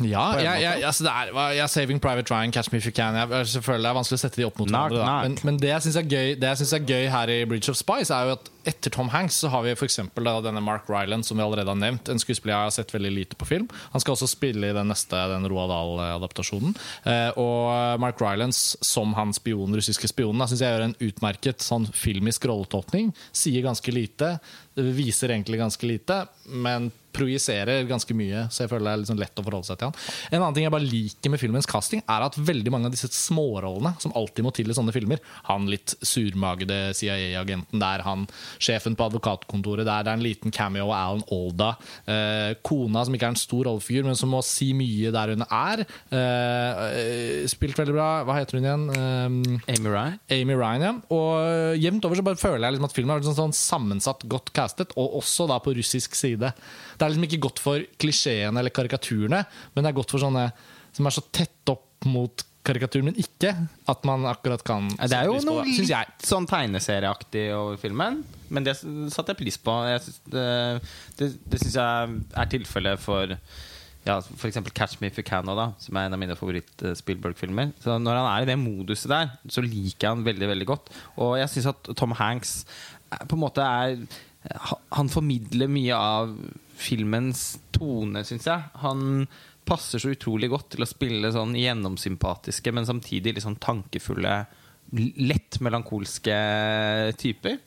Ja, 0.00 0.22
jeg, 0.40 0.62
jeg, 0.62 0.84
altså 0.88 1.04
det 1.04 1.12
er, 1.12 1.50
jeg 1.58 1.70
Saving 1.70 2.00
Private 2.00 2.32
Ryan, 2.32 2.52
Catch 2.52 2.72
Me 2.72 2.78
If 2.80 2.86
You 2.88 2.94
Can. 2.96 3.16
Jeg, 3.18 3.46
selvfølgelig 3.52 3.84
er 3.84 3.92
det 3.92 3.98
vanskelig 3.98 4.18
å 4.18 4.22
sette 4.22 4.40
de 4.40 4.46
opp 4.48 4.60
mot 4.60 4.70
hverandre. 4.70 5.08
Men, 5.26 5.36
men 5.46 5.58
det 5.60 5.72
jeg 5.72 5.86
syns 5.86 5.98
er, 6.00 6.80
er 6.80 6.88
gøy 6.88 7.10
her 7.12 7.32
i 7.34 7.38
Bridge 7.48 7.72
of 7.72 7.78
Spice, 7.78 8.12
er 8.14 8.30
jo 8.30 8.38
at 8.38 8.48
etter 8.70 8.92
Tom 8.92 9.08
Hanks 9.12 9.38
så 9.40 9.50
har 9.52 9.64
vi 9.64 9.74
for 9.78 10.24
da 10.24 10.34
denne 10.44 10.60
Mark 10.64 10.88
Ryland, 10.90 11.24
som 11.26 11.38
vi 11.38 11.44
allerede 11.44 11.72
har 11.72 11.80
nevnt. 11.80 12.10
En 12.12 12.20
skuespiller 12.20 12.54
jeg 12.54 12.68
har 12.68 12.74
sett 12.74 12.94
veldig 12.94 13.12
lite 13.12 13.38
på 13.40 13.48
film. 13.48 13.68
Han 13.94 14.02
skal 14.02 14.16
også 14.16 14.28
spille 14.30 14.70
i 14.70 14.76
den 14.76 14.90
neste 14.92 15.20
den 15.32 15.48
Roald 15.50 15.72
Dahl-adaptasjonen. 15.72 16.76
Eh, 17.08 17.40
og 17.40 18.00
Mark 18.02 18.20
Ryland 18.20 18.56
som 18.56 19.14
han 19.16 19.32
spion, 19.36 19.76
russiske 19.76 20.10
spionen 20.10 20.44
syns 20.50 20.64
jeg 20.64 20.74
gjør 20.74 20.88
en 20.88 20.96
utmerket 21.08 21.64
sånn 21.64 21.88
filmisk 21.96 22.48
rolletolkning. 22.50 23.12
Sier 23.36 23.64
ganske 23.64 23.94
lite, 23.94 24.34
viser 24.76 25.32
egentlig 25.32 25.60
ganske 25.60 25.88
lite, 25.88 26.24
men 26.48 26.90
projiserer 27.14 27.86
ganske 27.88 28.14
mye, 28.16 28.46
så 28.52 28.64
jeg 28.64 28.72
føler 28.72 28.86
det 28.86 28.92
er 28.92 29.08
sånn 29.10 29.20
lett 29.20 29.40
å 29.40 29.44
forholde 29.46 29.68
seg 29.68 29.80
til 29.80 29.90
han. 29.90 29.98
En 30.30 30.40
annen 30.40 30.56
ting 30.56 30.66
jeg 30.66 30.74
bare 30.74 30.86
liker 30.86 31.32
med 31.32 31.42
filmens 31.42 31.68
casting, 31.70 32.02
er 32.06 32.26
at 32.26 32.38
veldig 32.38 32.72
mange 32.74 32.90
av 32.90 32.94
disse 32.94 33.10
smårollene 33.14 33.94
som 34.02 34.14
alltid 34.18 34.46
må 34.46 34.52
til 34.56 34.70
i 34.70 34.76
sånne 34.76 34.94
filmer, 34.94 35.22
han 35.48 35.68
litt 35.70 35.94
surmagede 36.06 36.78
CIA-agenten 36.96 37.82
der, 37.82 38.04
han 38.06 38.26
sjefen 38.62 38.96
på 38.98 39.08
advokatkontoret 39.10 39.86
der, 39.86 40.06
det 40.06 40.12
er 40.12 40.20
en 40.20 40.24
liten 40.24 40.54
cameo 40.54 40.90
av 40.90 40.96
Alan 41.00 41.24
Alda, 41.34 41.70
eh, 42.10 42.52
kona 42.66 43.04
som 43.06 43.16
ikke 43.16 43.30
er 43.30 43.34
en 43.34 43.40
stor 43.40 43.66
rollefigur, 43.68 44.06
men 44.08 44.18
som 44.18 44.32
må 44.32 44.42
si 44.46 44.70
mye 44.76 45.12
der 45.14 45.34
hun 45.34 45.46
er, 45.46 45.84
eh, 46.14 46.82
eh, 47.00 47.48
spilt 47.50 47.78
veldig 47.78 47.96
bra, 47.96 48.10
hva 48.28 48.38
heter 48.38 48.58
hun 48.58 48.68
igjen? 48.68 48.86
Eh, 48.94 49.74
Amy 49.76 49.88
Ryan? 49.90 50.20
Amy 50.30 50.58
Ryan, 50.58 50.86
ja. 50.86 50.94
Og 51.14 51.80
jevnt 51.80 52.04
over 52.06 52.20
så 52.20 52.26
bare 52.26 52.40
føler 52.40 52.66
jeg 52.66 52.76
liksom 52.76 52.90
at 52.90 52.96
filmen 52.96 53.16
er 53.16 53.26
sånn, 53.26 53.38
sånn 53.38 53.56
sammensatt, 53.56 54.26
godt 54.30 54.52
castet, 54.56 54.94
og 55.00 55.20
også 55.20 55.48
da 55.50 55.60
på 55.62 55.74
russisk 55.76 56.16
side. 56.18 56.52
Det 57.00 57.06
er 57.06 57.14
liksom 57.14 57.26
ikke 57.30 57.44
godt 57.48 57.62
for 57.64 57.84
klisjeene 58.02 58.60
eller 58.60 58.74
karikaturene, 58.76 59.40
men 59.72 59.84
det 59.86 59.88
er 59.88 59.96
godt 59.96 60.12
for 60.12 60.20
sånne 60.20 60.50
som 60.92 61.08
er 61.08 61.14
så 61.16 61.22
tett 61.32 61.72
opp 61.72 62.04
mot 62.04 62.44
karikaturen, 62.66 63.08
men 63.08 63.16
ikke 63.20 63.54
at 63.88 64.04
man 64.04 64.26
akkurat 64.28 64.62
kan 64.66 64.90
Det 65.00 65.16
er 65.16 65.30
jo 65.30 65.38
noe 65.46 65.64
på 65.64 65.80
litt 65.80 66.26
sånn 66.28 66.48
tegneserieaktig 66.50 67.46
over 67.56 67.80
filmen, 67.80 68.20
men 68.52 68.66
det 68.66 68.76
satte 68.76 69.32
jeg 69.32 69.40
pris 69.40 69.56
på. 69.64 69.74
Jeg 69.88 70.04
synes 70.04 70.20
det 70.34 70.46
det, 71.16 71.30
det 71.48 71.62
syns 71.62 71.78
jeg 71.80 72.20
er 72.42 72.52
tilfellet 72.52 73.00
for 73.00 73.36
ja, 74.06 74.16
f.eks. 74.20 74.56
'Catch 74.72 75.00
Me 75.00 75.10
If 75.10 75.18
You 75.20 75.24
Can', 75.24 75.48
da, 75.48 75.72
som 75.80 75.96
er 75.96 76.08
en 76.08 76.16
av 76.16 76.20
mine 76.20 76.36
favoritt-Spielberg-filmer. 76.36 77.74
Så 77.84 77.98
Når 78.00 78.16
han 78.16 78.28
er 78.30 78.46
i 78.46 78.48
det 78.48 78.56
moduset 78.58 79.12
der, 79.12 79.34
så 79.48 79.60
liker 79.64 80.06
jeg 80.06 80.14
han 80.14 80.24
veldig 80.24 80.48
veldig 80.48 80.66
godt. 80.66 80.88
Og 81.20 81.36
jeg 81.38 81.52
syns 81.52 81.68
at 81.74 81.92
Tom 81.96 82.16
Hanks 82.16 82.64
på 83.28 83.36
en 83.36 83.42
måte 83.42 83.60
er 83.60 83.98
Han 84.96 85.10
formidler 85.12 85.68
mye 85.68 85.96
av 85.96 86.34
filmens 86.80 87.58
tone, 87.74 88.22
syns 88.24 88.48
jeg. 88.48 88.70
Han 88.80 89.26
passer 89.68 90.02
så 90.02 90.14
utrolig 90.14 90.48
godt 90.50 90.72
til 90.74 90.84
å 90.84 90.88
spille 90.88 91.30
sånn 91.34 91.52
gjennomsympatiske, 91.58 92.72
men 92.74 92.88
samtidig 92.88 93.36
litt 93.36 93.44
sånn 93.44 93.60
tankefulle, 93.60 94.38
lett 95.20 95.60
melankolske 95.62 96.38
typer. 97.20 97.60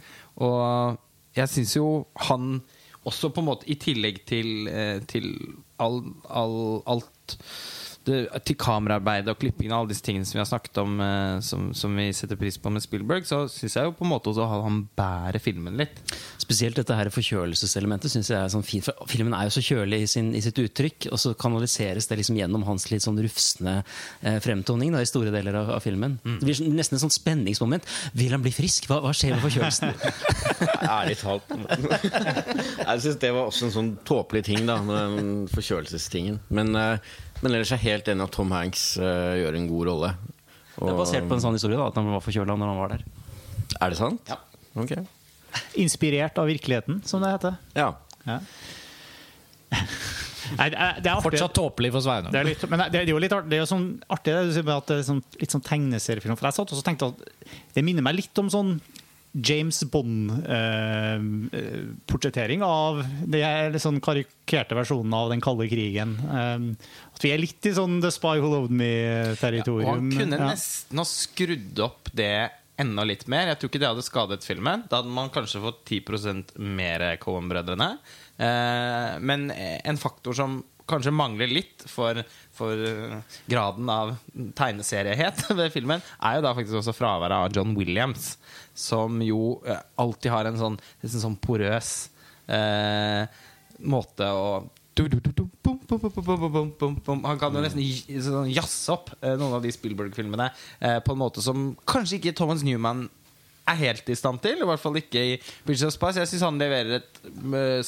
Og 0.43 0.97
jeg 1.37 1.51
syns 1.51 1.77
jo 1.77 1.87
han 2.27 2.57
også 3.07 3.29
på 3.35 3.43
en 3.43 3.49
måte, 3.51 3.67
i 3.67 3.77
tillegg 3.79 4.23
til, 4.27 4.67
eh, 4.67 4.99
til 5.07 5.29
all, 5.83 6.01
all, 6.31 6.81
alt 6.87 7.37
det, 8.07 8.17
til 8.47 8.57
kameraarbeidet 8.59 9.31
og 9.33 9.39
klippingen 9.41 9.73
og 9.75 9.83
alle 9.83 9.91
disse 9.93 10.03
tingene 10.05 10.25
som 10.27 10.37
vi 10.37 10.41
har 10.43 10.49
snakket 10.49 10.79
om, 10.81 10.95
eh, 11.03 11.37
som, 11.45 11.69
som 11.77 11.93
vi 11.97 12.09
setter 12.15 12.39
pris 12.39 12.57
på 12.61 12.71
med 12.73 12.83
Spielberg, 12.83 13.25
så 13.29 13.43
syns 13.51 13.77
jeg 13.79 13.87
jo 13.89 13.93
på 13.97 14.05
en 14.07 14.11
måte 14.11 14.31
også 14.31 14.43
at 14.45 14.63
han 14.65 14.81
bærer 14.99 15.39
filmen 15.43 15.77
litt. 15.79 16.01
Spesielt 16.43 16.75
dette 16.79 16.97
her 16.97 17.09
forkjølelseselementet 17.13 18.11
synes 18.13 18.29
jeg 18.31 18.39
er 18.39 18.51
sånn 18.53 18.65
fint. 18.67 18.85
For 18.89 19.07
filmen 19.11 19.35
er 19.37 19.47
jo 19.47 19.53
så 19.55 19.63
kjølig 19.63 20.01
i, 20.03 20.09
sin, 20.11 20.33
i 20.35 20.41
sitt 20.43 20.59
uttrykk, 20.63 21.07
og 21.15 21.21
så 21.23 21.33
kanaliseres 21.39 22.09
det 22.11 22.19
liksom 22.19 22.37
gjennom 22.41 22.65
hans 22.67 22.89
litt 22.91 23.05
sånn 23.05 23.19
rufsende 23.23 23.77
eh, 24.21 24.39
fremtoning 24.43 24.91
da, 24.95 25.01
i 25.03 25.09
store 25.09 25.31
deler 25.33 25.57
av, 25.61 25.73
av 25.77 25.83
filmen. 25.85 26.19
Det 26.25 26.39
blir 26.43 26.59
sånn- 26.59 26.75
nesten 26.77 26.99
et 26.99 27.05
sånt 27.05 27.15
spenningsmoment. 27.15 27.87
Vil 28.19 28.35
han 28.35 28.43
bli 28.43 28.51
frisk? 28.55 28.89
Hva, 28.91 28.99
hva 29.05 29.13
skjer 29.15 29.37
med 29.37 29.45
forkjølelsen? 29.45 29.93
Ærlig 30.99 31.17
talt. 31.21 31.47
jeg 31.53 33.03
syns 33.05 33.19
det 33.21 33.31
var 33.35 33.47
også 33.49 33.67
en 33.69 33.75
sånn 33.77 33.91
tåpelig 34.07 34.43
ting, 34.49 34.65
da, 34.67 34.79
med 34.83 35.17
den 35.19 35.31
forkjølelsestingen. 35.53 36.41
Men, 36.53 36.75
eh, 36.75 37.13
men 37.43 37.51
ellers 37.51 37.73
er 37.73 37.81
jeg 37.81 37.91
helt 37.91 38.09
enig 38.13 38.25
at 38.25 38.33
Tom 38.35 38.53
Hanks 38.55 38.85
uh, 39.01 39.35
gjør 39.39 39.59
en 39.59 39.67
god 39.69 39.89
rolle. 39.91 40.13
Det 40.73 40.89
er 40.89 40.97
basert 40.97 41.27
på 41.29 41.37
en 41.37 41.43
sånn 41.43 41.57
historie 41.57 41.77
da, 41.77 41.89
at 41.91 41.99
han 41.99 42.09
var 42.09 42.23
forkjøla 42.23 42.55
når 42.57 42.71
han 42.71 42.79
var 42.79 42.95
der. 42.95 43.03
Er 43.83 43.93
det 43.93 43.99
sant? 43.99 44.31
Ja. 44.31 44.39
Ok. 44.79 44.95
Inspirert 45.83 46.39
av 46.41 46.49
virkeligheten, 46.49 47.03
som 47.05 47.21
det 47.23 47.33
heter. 47.35 47.59
Ja. 47.77 47.91
Ja. 48.25 48.39
Nei, 50.57 50.67
det 50.69 50.77
er, 50.77 50.97
det 50.99 51.09
er 51.09 51.13
artig. 51.13 51.25
Fortsatt 51.27 51.53
tåpelig 51.55 51.93
for 51.95 52.05
Sveinung. 52.05 52.33
Det 52.33 52.41
er, 52.41 52.49
litt, 52.51 52.65
men 52.69 52.81
det 52.93 52.99
er 52.99 53.09
jo 53.09 53.21
litt 53.21 53.33
artig, 53.35 53.51
det 53.51 53.57
er 53.57 53.63
jo 53.63 53.69
sånn 53.69 53.85
artig 54.11 54.33
det 54.35 54.41
du 54.49 54.51
sier 54.57 54.65
med 54.67 54.75
at 54.75 54.89
det 54.89 54.97
er 54.99 55.05
sånn, 55.07 55.21
litt 55.41 55.55
sånn 55.55 55.63
tegneseriefilm. 55.65 56.35
For 56.39 56.49
jeg 56.49 56.57
satt 56.57 56.73
og 56.75 56.83
tenkte 56.85 57.09
at 57.13 57.23
det 57.77 57.85
minner 57.85 58.05
meg 58.05 58.17
litt 58.19 58.41
om 58.41 58.51
sånn 58.53 58.75
James 59.33 59.79
Bond-portrettering 59.89 62.61
av 62.65 62.99
det 63.25 63.41
er 63.45 63.73
sånn 63.81 63.97
karikerte 64.03 64.75
versjonen 64.77 65.13
av 65.17 65.29
den 65.33 65.41
kalde 65.43 65.65
krigen. 65.71 66.11
Eh, 66.21 66.59
at 67.15 67.21
vi 67.25 67.31
er 67.33 67.41
litt 67.41 67.65
i 67.65 67.73
sånn 67.73 67.97
The 68.03 68.11
Spy 68.13 68.35
Who 68.41 68.49
Loved 68.53 68.71
Me-territorium. 68.77 69.89
han 69.89 70.11
kunne 70.11 70.37
Ja. 70.39 70.47
nesten 70.53 70.97
ha 70.97 71.03
skrudd 71.05 71.79
opp 71.79 72.09
det 72.13 72.49
enda 72.77 73.03
litt 73.05 73.27
mer. 73.27 73.47
Jeg 73.47 73.59
tror 73.59 73.69
ikke 73.69 73.79
det 73.79 73.87
hadde 73.89 74.03
skadet 74.03 74.43
filmen. 74.43 74.83
Da 74.89 74.97
hadde 75.01 75.09
man 75.09 75.29
kanskje 75.29 75.61
fått 75.61 75.85
10 75.85 76.45
mer 76.59 77.17
Cohen-brødrene. 77.17 77.97
Eh, 78.39 79.19
men 79.19 79.51
en 79.51 79.97
faktor 79.97 80.33
som 80.33 80.63
kanskje 80.87 81.11
mangler 81.13 81.47
litt 81.47 81.83
for, 81.87 82.23
for 82.53 82.77
eh, 82.77 83.17
graden 83.49 83.89
av 83.89 84.13
tegneseriehet 84.57 85.49
ved 85.59 85.71
filmen, 85.73 86.01
er 86.21 86.35
jo 86.37 86.43
da 86.45 86.53
faktisk 86.57 86.75
også 86.81 86.93
fraværet 86.95 87.37
av 87.37 87.51
John 87.55 87.75
Williams, 87.77 88.37
som 88.77 89.21
jo 89.25 89.61
eh, 89.67 89.81
alltid 90.01 90.31
har 90.33 90.45
en 90.49 90.59
sånn, 90.59 90.77
en 91.01 91.13
sånn 91.15 91.37
porøs 91.41 92.09
eh, 92.51 93.23
måte 93.89 94.25
å 94.29 94.47
han 94.93 95.09
kan 97.41 97.55
jo 97.57 97.61
nesten 97.63 97.81
sånn 98.21 98.51
jazze 98.53 98.93
opp 98.93 99.09
eh, 99.15 99.33
noen 99.33 99.55
av 99.57 99.63
de 99.65 99.71
Spielberg-filmene 99.73 100.53
på 101.01 101.15
en 101.15 101.17
måte 101.17 101.41
som 101.41 101.73
kanskje 101.89 102.19
ikke 102.19 102.37
Thomas 102.37 102.61
Newman 102.61 103.09
er 103.65 103.73
helt 103.79 104.05
i 104.13 104.19
stand 104.19 104.37
til. 104.43 104.61
I 104.61 104.67
hvert 104.69 104.83
fall 104.83 104.93
ikke 105.01 105.17
i 105.17 105.41
Bridges 105.65 105.87
of 105.87 105.95
Spice. 105.95 106.21
Jeg 106.21 106.29
syns 106.29 106.45
han 106.45 106.61
leverer 106.61 106.99
et 106.99 107.09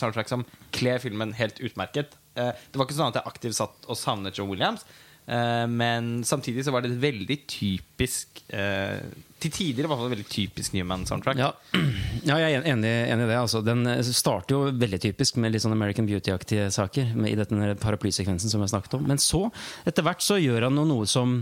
soundtrack 0.02 0.26
som 0.32 0.42
kler 0.74 0.98
filmen 1.04 1.30
helt 1.38 1.62
utmerket. 1.62 2.18
Eh, 2.36 2.54
det 2.72 2.80
var 2.80 2.88
ikke 2.88 2.98
sånn 2.98 3.12
at 3.14 3.20
jeg 3.22 3.32
aktivt 3.32 3.58
satt 3.58 3.90
og 3.90 4.00
savnet 4.00 4.38
Joe 4.38 4.50
Williams. 4.50 4.86
eh, 5.26 5.66
men 5.72 6.24
samtidig 6.24 6.66
så 6.66 6.74
var 6.76 6.84
det 6.84 6.92
et 6.94 7.02
veldig 7.02 7.38
typisk 7.50 8.44
eh, 8.54 9.02
Til 9.42 9.52
tider 9.52 9.86
i 9.86 9.90
hvert 9.90 10.00
fall 10.00 10.14
veldig 10.14 10.28
typisk 10.30 10.74
Newman-soundtrack. 10.76 11.38
Ja. 11.38 11.52
ja, 12.30 12.38
jeg 12.42 12.60
er 12.60 12.70
enig, 12.72 12.94
enig 13.12 13.28
i 13.28 13.30
det. 13.30 13.38
Altså. 13.38 13.62
Den 13.66 13.86
starter 14.08 14.56
jo 14.56 14.62
veldig 14.72 15.02
typisk 15.10 15.38
med 15.42 15.54
litt 15.54 15.66
sånn 15.66 15.76
American 15.76 16.08
Beauty-aktige 16.10 16.72
saker. 16.74 17.14
I 17.28 17.36
denne 17.38 17.76
paraplysekvensen 17.82 18.50
som 18.50 18.64
jeg 18.64 18.74
snakket 18.74 18.98
om. 18.98 19.06
Men 19.12 19.22
så, 19.22 19.46
etter 19.86 20.08
hvert, 20.08 20.26
så 20.26 20.40
gjør 20.42 20.70
han 20.70 20.82
noe 20.82 21.06
som 21.10 21.40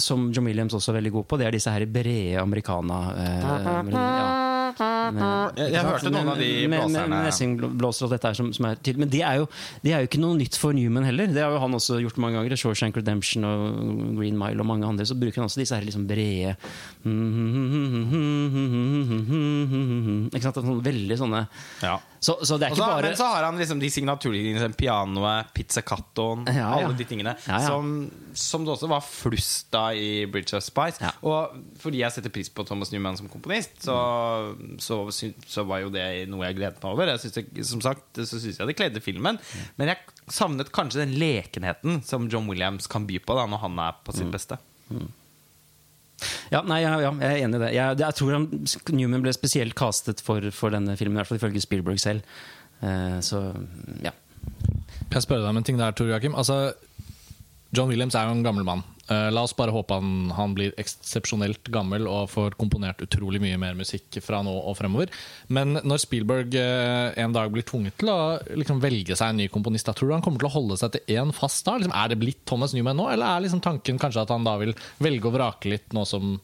som 0.00 0.32
John 0.32 0.44
Williams 0.44 0.74
også 0.76 0.92
er 0.92 0.98
veldig 1.00 1.12
god 1.14 1.26
på, 1.30 1.38
det 1.40 1.46
er 1.48 1.56
disse 1.56 1.72
her 1.72 1.86
brede 1.88 2.40
americana 2.40 2.98
eh, 3.16 3.46
ja. 3.96 4.26
Jeg- 5.56 5.72
jeg 5.72 5.84
hørte 5.84 6.10
noen 6.10 6.28
av 6.28 6.38
de 6.38 6.66
blåserne. 6.68 7.22
Messingblåser 7.26 8.02
og 8.04 8.10
dette 8.10 8.26
her 8.28 8.34
som, 8.34 8.52
som 8.52 8.64
er 8.66 8.74
til. 8.82 8.96
Men 8.98 9.08
det 9.08 9.22
er, 9.22 9.36
jo, 9.42 9.48
det 9.82 9.92
er 9.92 10.00
jo 10.02 10.06
ikke 10.10 10.20
noe 10.20 10.36
nytt 10.36 10.56
for 10.56 10.72
Newman 10.72 11.04
heller. 11.04 11.26
Det 11.26 11.42
har 11.42 11.50
jo 11.52 11.58
han 11.62 11.72
også 11.78 12.00
gjort 12.02 12.16
mange 12.18 12.36
ganger. 12.40 12.56
Shawshank 12.56 12.96
Redemption 12.96 13.44
og 13.44 14.16
Green 14.18 14.36
Mile 14.38 14.60
og 14.60 14.66
mange 14.66 14.84
andre. 14.86 15.04
Så 15.06 15.14
bruker 15.18 15.36
han 15.42 15.48
også 15.48 15.60
disse 15.62 15.74
her 15.76 15.84
liksom 15.86 16.06
brede 16.08 16.56
Ikke 20.26 20.42
sant? 20.46 20.56
Sånn, 20.60 20.80
veldig 20.84 21.16
sånne 21.20 21.42
Ja. 21.82 21.96
så, 22.20 22.36
så 22.42 22.56
det 22.58 22.68
er 22.68 22.74
ikke 22.74 22.80
Også, 22.82 22.88
bare 22.96 23.10
Men 23.10 23.18
så 23.18 23.26
har 23.30 23.44
han 23.46 23.58
liksom 23.60 23.80
de 23.82 23.90
signaturlinjene. 23.92 24.70
pianoet, 24.76 25.50
pizzacattoen, 25.56 26.46
Ja, 26.48 26.54
ja. 26.80 26.86
alle 26.86 26.96
de 26.98 27.04
tingene. 27.08 27.36
Ja. 27.46 27.60
Som, 27.66 28.10
som 28.34 28.64
det 28.66 28.72
også 28.74 28.88
var 28.90 29.00
flust 29.04 29.70
da 29.74 29.88
i 29.94 30.24
Bridge 30.30 30.56
of 30.56 30.64
Spice. 30.66 30.98
Og 31.22 31.54
fordi 31.78 32.02
jeg 32.02 32.12
setter 32.16 32.30
pris 32.34 32.48
på 32.50 32.64
Thomas 32.66 32.90
Newman 32.92 33.16
som 33.18 33.28
komponist, 33.32 33.78
så, 33.86 33.96
så, 34.82 34.95
så 35.12 35.64
var 35.68 35.82
jo 35.84 35.90
det 35.94 36.04
noe 36.32 36.46
jeg 36.48 36.56
gledet 36.58 36.80
meg 36.82 36.90
over. 36.92 37.10
Jeg 37.12 37.22
synes 37.24 37.36
det, 37.38 37.66
som 37.68 37.82
sagt, 37.84 38.04
så 38.18 38.38
syns 38.40 38.58
jeg 38.60 38.70
det 38.70 38.76
kledde 38.78 39.02
filmen. 39.04 39.38
Men 39.80 39.92
jeg 39.92 39.98
savnet 40.32 40.72
kanskje 40.74 41.02
den 41.04 41.14
lekenheten 41.20 42.00
som 42.06 42.28
John 42.32 42.48
Williams 42.50 42.88
kan 42.90 43.06
by 43.08 43.20
på 43.24 43.36
da 43.38 43.46
når 43.50 43.62
han 43.66 43.78
er 43.86 43.96
på 44.06 44.14
Mm. 44.14 44.18
sitt 44.22 44.32
beste. 44.34 44.58
Ja, 46.50 46.62
nei, 46.64 46.78
ja, 46.80 46.94
ja, 47.02 47.10
jeg 47.20 47.26
er 47.28 47.42
enig 47.44 47.58
i 47.58 47.62
det. 47.66 47.70
Jeg, 47.76 47.98
jeg 48.00 48.16
tror 48.16 48.32
han, 48.32 48.44
Newman 48.96 49.24
ble 49.24 49.32
spesielt 49.36 49.74
castet 49.76 50.22
for, 50.24 50.40
for 50.54 50.72
denne 50.72 50.94
filmen, 50.96 51.16
i 51.16 51.20
hvert 51.20 51.28
fall 51.28 51.40
ifølge 51.40 51.60
Spielberg 51.64 52.00
selv. 52.00 52.22
Uh, 52.80 53.18
så 53.24 53.42
ja. 54.04 54.12
Kan 55.10 55.18
jeg 55.18 55.26
spørre 55.26 55.42
deg 55.44 55.50
om 55.50 55.58
en 55.60 55.66
ting 55.66 55.78
der, 55.80 55.92
Tor 55.96 56.08
Joakim? 56.08 56.36
Altså, 56.38 56.72
John 57.74 57.90
Williams 57.90 58.14
er 58.14 58.28
jo 58.28 58.36
en 58.36 58.44
gammel 58.46 58.66
mann. 58.66 58.84
Eh, 59.06 59.28
la 59.30 59.44
oss 59.46 59.54
bare 59.54 59.70
håpe 59.74 59.94
han, 59.94 60.32
han 60.34 60.54
blir 60.56 60.74
eksepsjonelt 60.80 61.68
gammel 61.70 62.08
og 62.10 62.30
får 62.32 62.56
komponert 62.58 63.02
utrolig 63.04 63.38
mye 63.42 63.58
mer 63.60 63.76
musikk 63.78 64.18
fra 64.24 64.40
nå 64.42 64.54
og 64.56 64.74
fremover. 64.78 65.12
Men 65.46 65.78
når 65.86 66.02
Spielberg 66.02 66.56
eh, 66.58 67.14
en 67.22 67.36
dag 67.36 67.52
blir 67.54 67.66
tvunget 67.66 67.98
til 68.00 68.10
å 68.10 68.18
liksom, 68.58 68.82
velge 68.82 69.18
seg 69.18 69.30
en 69.30 69.40
ny 69.42 69.48
komponist, 69.52 69.90
tror 69.94 70.10
du 70.10 70.16
han 70.16 70.26
kommer 70.26 70.42
til 70.42 70.50
å 70.50 70.56
holde 70.56 70.80
seg 70.80 70.96
til 70.96 71.16
én 71.20 71.30
fast 71.36 71.66
da? 71.68 71.76
Liksom, 71.78 71.94
er 71.94 72.10
det 72.10 72.20
blitt 72.22 72.42
Thomas 72.50 72.74
Newman 72.74 72.98
nå, 72.98 73.08
eller 73.14 73.30
er 73.30 73.46
liksom 73.46 73.62
tanken 73.64 74.02
kanskje 74.02 74.26
at 74.26 74.34
han 74.34 74.46
da 74.46 74.56
vil 74.62 74.74
velge 75.02 75.30
og 75.30 75.38
vrake 75.38 75.70
litt 75.76 75.94
nå 75.94 76.06
som 76.08 76.36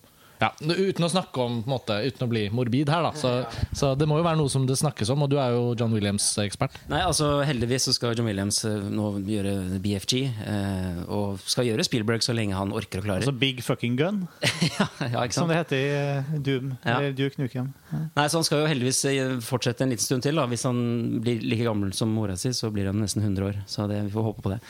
ja, 0.42 0.50
Uten 0.60 1.06
å 1.06 1.10
snakke 1.12 1.44
om 1.44 1.60
på 1.62 1.70
en 1.70 1.74
måte, 1.76 1.98
Uten 2.08 2.26
å 2.26 2.30
bli 2.30 2.44
morbid 2.54 2.90
her, 2.92 3.06
da. 3.06 3.12
Så, 3.18 3.32
så 3.76 3.92
det 3.98 4.08
må 4.10 4.18
jo 4.18 4.26
være 4.26 4.40
noe 4.40 4.52
som 4.52 4.66
det 4.68 4.78
snakkes 4.80 5.12
om, 5.14 5.24
og 5.24 5.30
du 5.32 5.38
er 5.42 5.54
jo 5.54 5.72
John 5.78 5.94
Williams-ekspert. 5.94 6.76
Nei, 6.92 7.02
altså 7.06 7.34
Heldigvis 7.46 7.88
så 7.88 7.96
skal 7.96 8.16
John 8.18 8.28
Williams 8.28 8.62
eh, 8.68 8.78
nå 8.92 9.12
gjøre 9.28 9.80
BFG, 9.82 10.14
eh, 10.26 11.02
og 11.12 11.42
skal 11.46 11.68
gjøre 11.70 11.86
Spielberg 11.86 12.24
så 12.26 12.34
lenge 12.36 12.58
han 12.58 12.74
orker 12.74 13.02
og 13.02 13.08
klarer. 13.08 13.24
Altså 13.24 13.36
Big 13.38 13.62
Fucking 13.64 13.98
Gun, 14.00 14.24
ja, 14.78 14.88
ja, 15.06 15.22
ikke 15.22 15.38
som 15.38 15.50
det 15.50 15.60
heter 15.60 15.78
i 15.78 15.92
eh, 15.98 16.32
Doom. 16.42 16.74
Ja. 16.82 16.98
Eller 16.98 17.16
Duke 17.16 17.40
Nukem. 17.40 17.72
Nei, 17.92 18.26
så 18.26 18.40
Han 18.40 18.48
skal 18.48 18.64
jo 18.64 18.70
heldigvis 18.72 19.04
eh, 19.10 19.36
fortsette 19.44 19.86
en 19.86 19.94
liten 19.94 20.04
stund 20.04 20.26
til. 20.26 20.38
da 20.38 20.48
Hvis 20.50 20.66
han 20.68 20.82
blir 21.22 21.44
like 21.44 21.66
gammel 21.68 21.94
som 21.96 22.12
mora 22.14 22.36
si, 22.40 22.52
så 22.56 22.72
blir 22.74 22.90
han 22.90 23.00
nesten 23.02 23.22
100 23.22 23.46
år. 23.46 23.62
Så 23.70 23.86
det, 23.90 24.02
vi 24.08 24.14
får 24.14 24.28
håpe 24.30 24.44
på 24.44 24.52
det. 24.54 24.60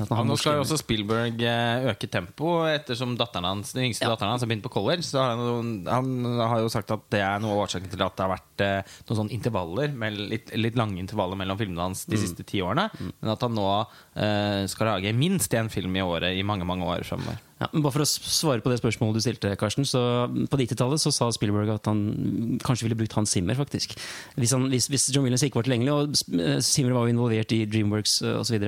Ja, 0.00 0.22
nå 0.24 0.36
skal 0.40 0.56
jo 0.56 0.62
også 0.64 0.78
Spielberg 0.80 1.42
eh, 1.44 1.86
øke 1.92 2.08
tempoet 2.10 2.80
ettersom 2.80 3.12
datteren 3.20 3.44
hans, 3.50 3.74
den 3.76 3.90
yngste 3.90 4.06
Ja. 4.06 4.14
datteren 4.14 4.32
hans 4.32 4.42
har 4.44 4.48
begynt 4.48 4.64
på 4.64 4.72
college. 4.72 5.04
Så 5.04 5.20
har 5.20 5.36
han, 5.36 5.84
han 5.86 6.24
har 6.40 6.62
jo 6.64 6.70
sagt 6.72 6.90
at 6.94 7.04
det 7.12 7.20
er 7.20 7.42
noe 7.44 7.52
av 7.58 7.64
årsaken 7.66 7.92
til 7.92 8.04
at 8.06 8.16
det 8.16 8.24
har 8.24 8.32
vært 8.32 8.64
eh, 8.64 8.96
noen 9.10 9.20
sånne 9.20 9.36
intervaller 9.36 9.92
litt, 10.16 10.54
litt 10.56 10.80
lange 10.80 10.98
intervaller 11.02 11.36
mellom 11.36 11.60
filmene 11.60 11.90
hans 11.90 12.06
de 12.08 12.16
siste 12.20 12.46
ti 12.48 12.62
årene. 12.64 12.88
Men 13.20 13.34
at 13.34 13.44
han 13.44 13.54
nå 13.54 13.68
eh, 14.16 14.64
skal 14.72 14.94
lage 14.94 15.12
minst 15.16 15.52
én 15.54 15.68
film 15.72 15.94
i 16.00 16.02
året 16.04 16.32
i 16.38 16.42
mange 16.46 16.64
mange 16.64 16.88
år 16.88 17.04
fremover. 17.04 17.38
Ja, 17.60 17.66
men 17.74 17.82
bare 17.84 17.92
for 17.92 18.00
å 18.06 18.08
svare 18.08 18.62
på 18.64 18.70
det 18.72 18.78
spørsmålet 18.80 19.18
du 19.18 19.20
stilte, 19.20 19.50
Karsten. 19.60 19.84
Så 19.84 20.00
på 20.48 20.56
90-tallet 20.56 21.02
så 21.02 21.12
sa 21.12 21.26
Spielberg 21.34 21.68
at 21.74 21.90
han 21.90 22.56
kanskje 22.64 22.86
ville 22.86 22.96
brukt 22.96 23.12
Hans 23.18 23.34
Zimmer, 23.36 23.58
faktisk. 23.58 23.98
Hvis, 24.40 24.54
han, 24.56 24.64
hvis, 24.72 24.86
hvis 24.88 25.10
John 25.12 25.26
Williams 25.26 25.44
ikke 25.44 25.60
var 25.60 25.68
tilgjengelig, 25.68 25.92
og 25.92 26.40
eh, 26.40 26.56
Zimmer 26.64 26.96
var 26.96 27.04
jo 27.04 27.12
involvert 27.12 27.52
i 27.52 27.66
Dreamworks 27.68 28.22
eh, 28.24 28.38
osv. 28.40 28.64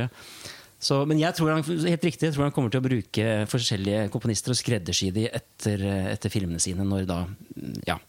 Så, 0.82 0.96
men 1.06 1.20
jeg 1.20 1.36
tror 1.38 1.52
han, 1.54 1.62
helt 1.62 2.04
riktig, 2.08 2.26
jeg 2.26 2.34
tror 2.34 2.48
han 2.48 2.54
kommer 2.54 2.72
til 2.74 2.82
å 2.82 2.86
bruke 2.88 3.26
forskjellige 3.50 4.08
komponister 4.10 4.50
og 4.54 4.58
skreddersy 4.58 5.12
de 5.14 5.28
etter, 5.30 5.84
etter 6.10 6.32
filmene 6.32 6.58
sine, 6.62 6.82
når 6.88 7.06
da 7.06 7.20
ja, 7.86 8.00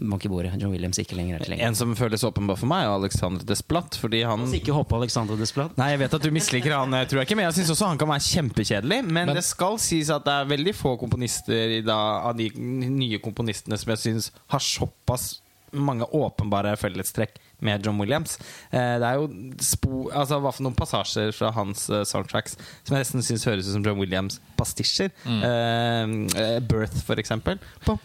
i 0.00 0.28
bordet, 0.32 0.54
John 0.56 0.72
Williams 0.72 0.98
ikke 0.98 1.16
lenger 1.18 1.36
er 1.36 1.44
tilgjengelig. 1.44 1.66
En 1.68 1.76
som 1.76 1.92
føles 1.98 2.22
åpenbar 2.24 2.56
for 2.58 2.70
meg, 2.70 2.86
er 2.86 2.94
Alexander 2.94 3.44
Desplat. 3.44 3.98
Fordi 4.00 4.22
han 4.24 4.46
ikke 4.56 4.72
hoppe 4.74 4.96
Alexander 4.96 5.36
Desplat. 5.38 5.74
Nei, 5.78 5.90
jeg 5.92 6.00
vet 6.02 6.16
at 6.16 6.24
du 6.24 6.30
misliker 6.34 6.74
han, 6.74 6.96
tror 7.10 7.20
jeg 7.20 7.28
ikke, 7.28 7.36
men 7.38 7.46
jeg 7.50 7.58
syns 7.60 7.74
også 7.76 7.90
han 7.92 8.00
kan 8.00 8.08
være 8.10 8.24
kjempekjedelig. 8.30 9.00
Men, 9.04 9.28
Men- 9.28 9.36
det 9.36 9.44
skal 9.46 9.76
sies 9.82 10.10
at 10.14 10.24
det 10.24 10.32
er 10.34 10.50
veldig 10.54 10.74
få 10.74 10.96
komponister 11.00 11.76
i 11.76 11.82
dag, 11.84 12.26
av 12.30 12.36
de 12.40 12.48
nye 12.56 13.20
komponistene 13.22 13.78
som 13.80 13.92
jeg 13.94 14.02
syns 14.06 14.30
har 14.50 14.64
såpass 14.64 15.34
mange 15.72 16.06
åpenbare 16.16 16.76
fellestrekk 16.80 17.38
med 17.64 17.86
John 17.86 18.00
Williams. 18.00 18.38
Eh, 18.70 18.96
det 19.00 19.06
er 19.06 19.20
jo 19.20 19.28
spo, 19.62 20.08
altså, 20.08 20.40
hva 20.40 20.52
for 20.54 20.66
noen 20.66 20.76
passasjer 20.78 21.32
fra 21.36 21.52
hans 21.56 21.88
eh, 21.92 22.04
soundtracks 22.08 22.56
som 22.56 22.96
jeg 22.96 23.04
nesten 23.04 23.24
syns 23.26 23.46
høres 23.48 23.68
ut 23.68 23.76
som 23.76 23.86
John 23.86 24.00
Williams-pastisjer. 24.00 25.12
Mm. 25.24 25.40
Uh, 26.30 26.58
Birth, 26.64 27.04
for 27.06 27.20
eksempel. 27.20 27.60
Bam, 27.86 28.00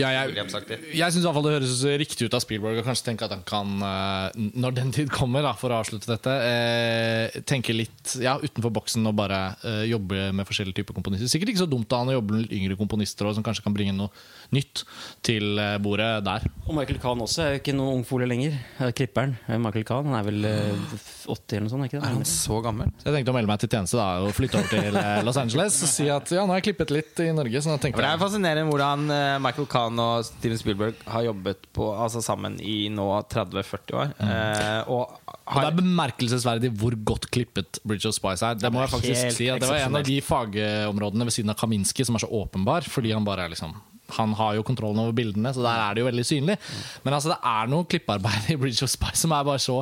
Ja, 0.00 0.08
jeg- 0.14 0.30
Williams-aktig. 0.32 0.78
Jeg 0.94 1.12
syns 1.12 1.22
det 1.22 1.52
høres 1.52 1.84
riktig 2.00 2.26
ut 2.26 2.34
av 2.34 2.40
Spielberg 2.40 2.78
og 2.78 2.84
kanskje 2.86 3.04
tenke 3.10 3.24
at 3.26 3.30
han 3.34 3.42
kan, 3.44 3.82
eh, 3.82 4.30
når 4.56 4.74
den 4.74 4.92
tid 4.92 5.10
kommer, 5.10 5.42
da, 5.42 5.52
for 5.52 5.70
å 5.70 5.80
avslutte 5.82 6.06
dette, 6.06 6.30
eh, 6.30 7.40
tenke 7.42 7.74
litt 7.76 8.16
ja, 8.22 8.38
utenfor 8.38 8.72
boksen 8.72 9.04
og 9.06 9.16
bare 9.16 9.56
eh, 9.64 9.84
jobbe 9.90 10.32
med 10.32 10.46
forskjellige 10.48 10.80
typer 10.80 10.94
komponister. 10.96 11.28
Sikkert 11.28 11.52
ikke 11.52 11.64
så 11.64 11.68
dumt 11.68 11.92
av 11.92 11.98
han 12.06 12.08
å 12.14 12.16
jobbe 12.20 12.38
med 12.40 12.52
yngre 12.52 12.76
komponister 12.78 13.26
også, 13.28 13.34
som 13.40 13.44
kanskje 13.44 13.64
kan 13.66 13.74
bringe 13.74 13.92
noe 13.96 14.08
nytt 14.52 14.84
til 15.22 15.58
eh, 15.58 15.76
bordet 15.82 16.24
der. 16.24 16.46
Og 16.68 16.74
Michael 16.78 17.00
Kahn 17.02 17.20
også 17.20 17.42
er 17.44 17.52
jo 17.56 17.60
ikke 17.60 17.74
noen 17.76 18.00
ungfole 18.00 18.28
lenger. 18.30 18.56
Klipperen. 18.96 19.36
eh, 19.48 19.58
Michael 19.58 19.84
Kahn, 19.84 20.06
Han 20.06 20.18
er 20.20 20.24
vel 20.30 20.44
eh, 20.44 20.96
80 21.28 21.56
eller 21.58 21.66
noe 21.68 21.74
sånt? 21.74 21.82
er 21.82 21.90
ikke 21.92 22.00
det? 22.00 22.08
Er 22.08 22.16
han 22.16 22.24
så 22.24 22.62
gammel? 22.64 22.92
Så 23.02 23.10
jeg 23.10 23.18
tenkte 23.18 23.34
å 23.34 23.36
melde 23.36 23.52
meg 23.52 23.60
til 23.60 23.68
tjeneste 23.68 23.98
da, 24.00 24.08
og 24.24 24.32
flytte 24.32 24.56
over 24.62 24.68
til 24.72 25.24
Los 25.26 25.36
Angeles 25.36 25.82
og 25.82 25.88
si 25.92 26.08
at 26.08 26.32
ja, 26.32 26.46
nå 26.46 26.54
har 26.54 26.60
jeg 26.62 26.70
klippet 26.72 26.90
litt 26.94 27.20
i 27.20 27.30
Norge. 27.36 27.60
Så 27.62 27.72
da 27.74 27.78
tenkte 27.82 28.00
Det 28.02 28.08
er 28.08 28.20
fascinerende 28.22 28.70
hvordan 28.70 29.06
Michael 29.42 29.66
Kahn 29.66 29.81
og 29.90 30.24
Steven 30.26 30.58
Spielberg 30.60 30.98
har 31.10 31.26
jobbet 31.26 31.66
på, 31.74 31.88
altså 31.94 32.22
sammen 32.24 32.58
i 32.60 32.88
nå 32.92 33.06
30-40 33.32 33.96
år. 33.98 34.12
Eh, 34.22 34.90
og 34.92 35.18
Og 35.42 35.58
det 35.58 35.68
er 35.68 35.78
bemerkelsesverdig 35.80 36.72
hvor 36.78 36.96
godt 37.04 37.30
klippet 37.34 37.80
Bridge 37.84 38.08
of 38.08 38.14
Spice 38.16 38.46
er. 38.46 38.54
Det 38.60 38.72
må 38.72 38.84
jeg 38.84 38.92
faktisk 38.94 39.36
si 39.36 39.48
Det 39.50 39.68
var 39.68 39.82
en 39.82 39.98
av 40.00 40.06
de 40.06 40.20
fagområdene 40.24 41.26
ved 41.28 41.34
siden 41.34 41.50
av 41.52 41.58
Kaminski 41.60 42.06
som 42.06 42.16
er 42.18 42.24
så 42.24 42.30
åpenbar, 42.30 42.86
fordi 42.88 43.12
han 43.12 43.26
bare 43.26 43.46
er 43.48 43.54
liksom 43.54 43.74
han 44.12 44.34
har 44.36 44.58
jo 44.58 44.64
kontrollen 44.66 45.00
over 45.00 45.14
bildene, 45.16 45.54
så 45.54 45.62
der 45.64 45.78
er 45.80 45.94
det 45.94 46.02
jo 46.02 46.08
veldig 46.10 46.24
synlig. 46.26 46.56
Men 47.04 47.16
altså, 47.16 47.32
det 47.32 47.38
er 47.48 47.70
noe 47.72 47.86
klippearbeid 47.88 48.50
i 48.52 48.58
Bridge 48.60 48.84
of 48.84 48.92
Spice 48.92 49.22
som 49.24 49.32
er 49.32 49.46
bare 49.46 49.62
så 49.62 49.78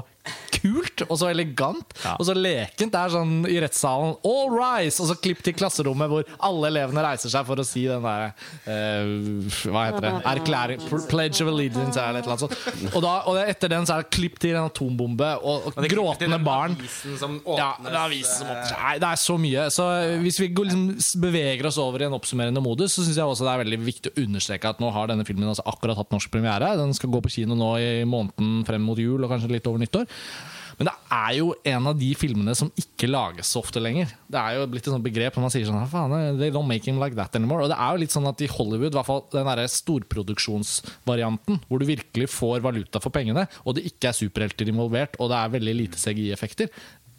kult 0.61 1.05
og 1.09 1.16
så 1.20 1.31
elegant 1.33 1.94
og 2.16 2.25
så 2.29 2.35
lekent. 2.37 2.92
Det 2.92 3.01
er 3.01 3.12
sånn 3.14 3.35
i 3.49 3.59
rettssalen 3.62 4.14
All 4.27 4.51
rise! 4.55 5.01
Og 5.03 5.11
så 5.11 5.16
klipp 5.20 5.42
til 5.46 5.55
klasserommet 5.57 6.11
hvor 6.11 6.29
alle 6.46 6.70
elevene 6.70 7.05
reiser 7.05 7.33
seg 7.33 7.46
for 7.49 7.61
å 7.61 7.66
si 7.66 7.87
den 7.88 8.05
derre 8.05 8.33
Hva 9.70 9.85
heter 9.88 10.07
det? 10.07 10.12
Erklæring 10.35 10.85
Pledge 11.11 11.42
of 11.44 11.51
Allegiance 11.53 12.01
eller 12.01 12.20
et 12.20 12.29
eller 12.29 12.37
annet 12.37 12.44
sånt. 12.44 12.90
Og, 12.94 13.01
da, 13.05 13.14
og 13.31 13.40
etter 13.42 13.73
den 13.73 13.87
så 13.88 13.96
er 13.96 14.05
det 14.05 14.12
klipp 14.14 14.38
til 14.42 14.57
en 14.57 14.68
atombombe 14.68 15.31
og, 15.40 15.70
og 15.73 15.88
gråtende 15.90 16.38
barn. 16.44 16.77
Ja, 17.59 17.70
det 17.81 17.90
er 17.90 17.99
avisen 18.03 18.37
som 18.38 18.51
åpner. 18.51 18.77
Nei, 18.77 18.94
det 19.03 19.09
er 19.11 19.20
så 19.20 19.37
mye. 19.40 19.66
Så 19.75 19.87
hvis 20.25 20.40
vi 20.42 20.51
går, 20.57 20.70
liksom, 20.70 21.23
beveger 21.25 21.68
oss 21.70 21.81
over 21.83 22.05
i 22.05 22.09
en 22.09 22.16
oppsummerende 22.16 22.62
modus, 22.64 22.94
så 22.96 23.05
syns 23.07 23.18
jeg 23.20 23.33
også 23.35 23.46
det 23.46 23.53
er 23.55 23.62
veldig 23.64 23.81
viktig 23.87 24.12
å 24.12 24.25
understreke 24.27 24.73
at 24.75 24.83
nå 24.83 24.90
har 24.94 25.11
denne 25.11 25.27
filmen 25.29 25.51
altså 25.51 25.64
akkurat 25.70 25.99
hatt 25.99 26.14
norsk 26.14 26.33
premiere. 26.33 26.73
Den 26.81 26.94
skal 26.96 27.12
gå 27.12 27.23
på 27.25 27.33
kino 27.33 27.57
nå 27.59 27.73
i 27.81 27.90
måneden 28.09 28.64
frem 28.68 28.85
mot 28.87 28.99
jul 29.01 29.20
og 29.25 29.33
kanskje 29.33 29.53
litt 29.55 29.68
over 29.70 29.83
nyttår. 29.83 30.09
Men 30.80 30.88
det 30.88 30.94
er 31.12 31.32
jo 31.36 31.50
en 31.68 31.88
av 31.90 31.96
de 32.00 32.06
filmene 32.16 32.54
som 32.56 32.70
ikke 32.80 33.08
lages 33.10 33.50
så 33.52 33.60
ofte 33.60 33.82
lenger. 33.84 34.14
Det 34.32 34.40
er 34.40 34.56
jo 34.56 34.68
blitt 34.72 34.86
et 34.86 34.94
sånt 34.94 35.04
begrep 35.04 35.36
når 35.36 35.44
man 35.44 35.52
sier 35.52 35.66
sånn 35.68 35.76
"Ah, 35.76 35.84
faen, 35.90 36.38
They 36.40 36.48
don't 36.54 36.70
make 36.70 36.88
him 36.88 36.96
like 36.96 37.14
that 37.18 37.36
anymore. 37.36 37.66
Og 37.66 37.68
det 37.68 37.76
er 37.76 37.90
jo 37.92 38.00
litt 38.00 38.14
sånn 38.14 38.28
at 38.30 38.40
i 38.40 38.48
Hollywood, 38.48 38.94
i 38.94 38.96
hvert 38.96 39.10
fall 39.10 39.26
den 39.30 39.44
derre 39.44 39.68
storproduksjonsvarianten, 39.68 41.60
hvor 41.68 41.82
du 41.82 41.84
virkelig 41.84 42.30
får 42.32 42.64
valuta 42.64 43.02
for 43.04 43.12
pengene, 43.12 43.44
og 43.66 43.76
det 43.76 43.84
ikke 43.92 44.08
er 44.08 44.16
superhelter 44.16 44.72
involvert, 44.72 45.20
og 45.20 45.28
det 45.28 45.36
er 45.36 45.54
veldig 45.60 45.76
lite 45.82 46.00
CGI-effekter, 46.00 46.72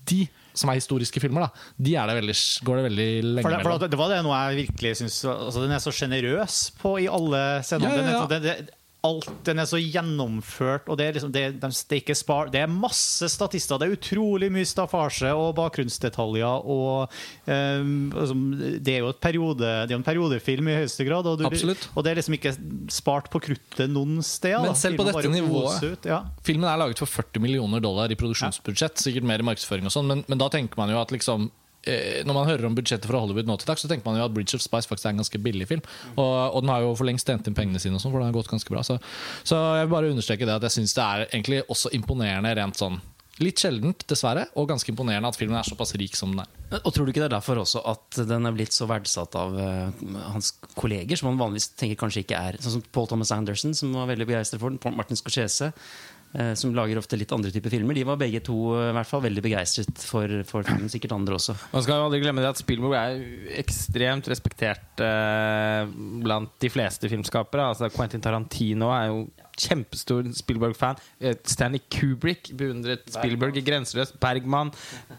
de 0.10 0.28
som 0.58 0.72
er 0.72 0.82
historiske 0.82 1.22
filmer, 1.22 1.46
da, 1.46 1.50
de 1.78 1.94
det 1.94 2.18
veldig, 2.18 2.36
går 2.66 2.80
det 2.82 2.86
veldig 2.90 3.10
lenge 3.24 3.46
For 3.46 3.54
det, 3.54 3.62
for 3.62 3.78
det, 3.78 3.92
det 3.94 4.00
var 4.02 4.10
det 4.10 4.24
noe 4.26 4.40
jeg 4.42 4.66
virkelig 4.66 4.98
syns 5.00 5.20
altså, 5.30 5.62
Den 5.62 5.72
er 5.78 5.84
så 5.84 5.94
sjenerøs 5.96 6.58
på 6.82 6.98
i 7.00 7.08
alle 7.08 7.62
scenene. 7.64 7.94
Ja, 7.94 8.26
ja, 8.26 8.56
ja. 8.58 8.81
Alt, 9.02 9.26
Den 9.48 9.58
er 9.58 9.66
så 9.66 9.80
gjennomført, 9.82 10.86
og 10.86 10.98
det 11.00 11.06
er, 11.08 11.16
liksom, 11.16 11.32
det, 11.34 11.42
de, 11.58 11.70
det, 11.90 12.00
er 12.14 12.18
spar, 12.18 12.52
det 12.54 12.60
er 12.62 12.70
masse 12.70 13.26
statister. 13.34 13.80
Det 13.82 13.88
er 13.88 13.96
utrolig 13.96 14.52
mye 14.54 14.68
staffasje 14.70 15.32
og 15.34 15.56
bakgrunnsdetaljer. 15.58 16.68
Og, 16.70 17.16
um, 17.48 17.96
altså, 18.14 18.36
det 18.78 18.94
er 18.94 19.00
jo 19.02 19.10
periode, 19.18 19.72
det 19.90 19.96
er 19.96 19.98
en 19.98 20.06
periodefilm 20.06 20.70
i 20.70 20.76
høyeste 20.84 21.08
grad, 21.08 21.26
og, 21.26 21.42
du, 21.42 21.48
og 21.50 22.06
det 22.06 22.12
er 22.12 22.20
liksom 22.22 22.38
ikke 22.38 22.54
spart 22.94 23.32
på 23.34 23.42
kruttet 23.48 23.90
noen 23.90 24.22
steder. 24.22 24.68
Men 24.68 24.76
da. 24.76 24.82
selv 24.84 25.02
på 25.02 25.08
Filmen 25.10 25.24
dette 25.24 25.34
nivået- 25.40 25.90
Ut, 25.92 26.06
ja. 26.06 26.20
Filmen 26.46 26.70
er 26.70 26.78
laget 26.84 27.02
for 27.02 27.10
40 27.10 27.42
millioner 27.42 27.82
dollar 27.82 28.14
i 28.14 28.20
produksjonsbudsjett, 28.20 29.02
sikkert 29.02 29.26
mer 29.26 29.42
i 29.42 29.50
markedsføring 29.50 29.90
og 29.90 29.96
sånn, 29.98 30.14
men, 30.14 30.22
men 30.30 30.38
da 30.38 30.52
tenker 30.54 30.78
man 30.78 30.94
jo 30.94 31.02
at 31.02 31.10
liksom 31.16 31.50
når 31.82 32.36
man 32.36 32.50
hører 32.50 32.68
om 32.68 32.76
budsjettet 32.78 33.10
fra 33.10 33.22
Hollywood 33.24 33.48
nå 33.50 33.56
til 33.62 33.72
dags, 33.72 33.82
så 33.82 33.90
tenker 33.90 34.06
man 34.06 34.20
jo 34.20 34.28
at 34.28 34.34
Bridge 34.36 34.58
of 34.58 34.64
Spice 34.64 34.90
faktisk 34.90 35.10
er 35.10 35.16
en 35.16 35.24
ganske 35.24 35.42
billig 35.42 35.68
film. 35.70 35.82
Og, 36.14 36.34
og 36.56 36.60
den 36.62 36.74
har 36.74 36.84
jo 36.86 36.92
for 36.98 37.10
lengst 37.10 37.30
tjent 37.30 37.48
inn 37.50 37.58
pengene 37.58 37.82
sine, 37.82 37.98
og 37.98 38.04
sånn, 38.04 38.14
for 38.14 38.22
den 38.22 38.30
har 38.30 38.38
gått 38.38 38.52
ganske 38.52 38.74
bra. 38.74 38.84
Så, 38.86 39.00
så 39.48 39.62
jeg 39.80 39.88
vil 39.88 39.96
bare 39.96 40.12
understreke 40.14 40.46
det 40.50 40.60
at 40.60 40.68
jeg 40.70 40.78
syns 40.78 40.98
det 40.98 41.08
er 41.08 41.26
egentlig 41.32 41.64
også 41.68 41.94
imponerende 41.98 42.54
rent 42.58 42.82
sånn 42.82 43.02
Litt 43.42 43.62
sjeldent, 43.64 44.04
dessverre, 44.12 44.44
og 44.60 44.68
ganske 44.70 44.92
imponerende 44.92 45.30
at 45.32 45.38
filmen 45.40 45.58
er 45.58 45.66
såpass 45.66 45.96
rik 45.98 46.14
som 46.18 46.34
den 46.36 46.44
er. 46.44 46.50
Og 46.84 46.92
tror 46.94 47.08
du 47.08 47.12
ikke 47.14 47.24
det 47.24 47.30
er 47.30 47.34
derfor 47.38 47.62
også 47.64 47.82
at 47.90 48.20
den 48.30 48.46
er 48.46 48.54
blitt 48.54 48.76
så 48.76 48.86
verdsatt 48.92 49.34
av 49.40 49.56
uh, 49.56 50.12
hans 50.36 50.52
kolleger, 50.78 51.18
som 51.18 51.32
han 51.32 51.40
vanligvis 51.40 51.72
tenker 51.80 51.98
kanskje 52.04 52.26
ikke 52.26 52.38
er 52.38 52.60
Sånn 52.62 52.76
som 52.78 52.84
Paul 52.94 53.10
Thomas 53.10 53.32
Anderson, 53.34 53.74
som 53.78 53.96
var 53.98 54.12
veldig 54.12 54.28
begeistret 54.30 54.62
for 54.62 54.76
den. 54.76 54.98
Martin 55.00 55.18
Scorsese, 55.18 55.72
eh, 55.72 56.21
som 56.56 56.72
lager 56.76 57.00
ofte 57.02 57.18
litt 57.20 57.32
andre 57.36 57.52
typer 57.52 57.74
filmer. 57.74 57.98
De 57.98 58.06
var 58.08 58.20
begge 58.20 58.40
to 58.46 58.56
eh, 58.78 58.90
i 58.92 58.96
hvert 58.96 59.10
fall 59.10 59.24
veldig 59.26 59.44
begeistret 59.44 60.04
for, 60.06 60.42
for 60.48 60.68
filmen. 60.68 60.90
Sikkert 60.92 61.16
andre 61.18 61.38
også. 61.38 61.56
Man 61.74 61.86
skal 61.86 62.00
jo 62.00 62.08
aldri 62.08 62.22
glemme 62.24 62.44
det 62.44 62.52
at 62.54 62.62
Spielberg 62.62 62.98
er 62.98 63.60
ekstremt 63.62 64.30
respektert 64.32 65.04
eh, 65.04 65.92
blant 66.24 66.54
de 66.64 66.72
fleste 66.72 67.12
filmskapere. 67.12 67.72
Altså 67.74 67.92
Quentin 67.94 68.24
Tarantino 68.24 68.92
er 68.96 69.10
jo 69.12 69.24
kjempestor 69.62 70.30
Spielberg-fan. 70.36 71.02
Eh, 71.20 71.36
Stanley 71.48 71.84
Kubrick 71.92 72.54
beundret 72.58 73.04
Spielberg 73.12 73.60
i 73.60 73.66
Grenseløs. 73.66 74.14
Bergman. 74.22 74.72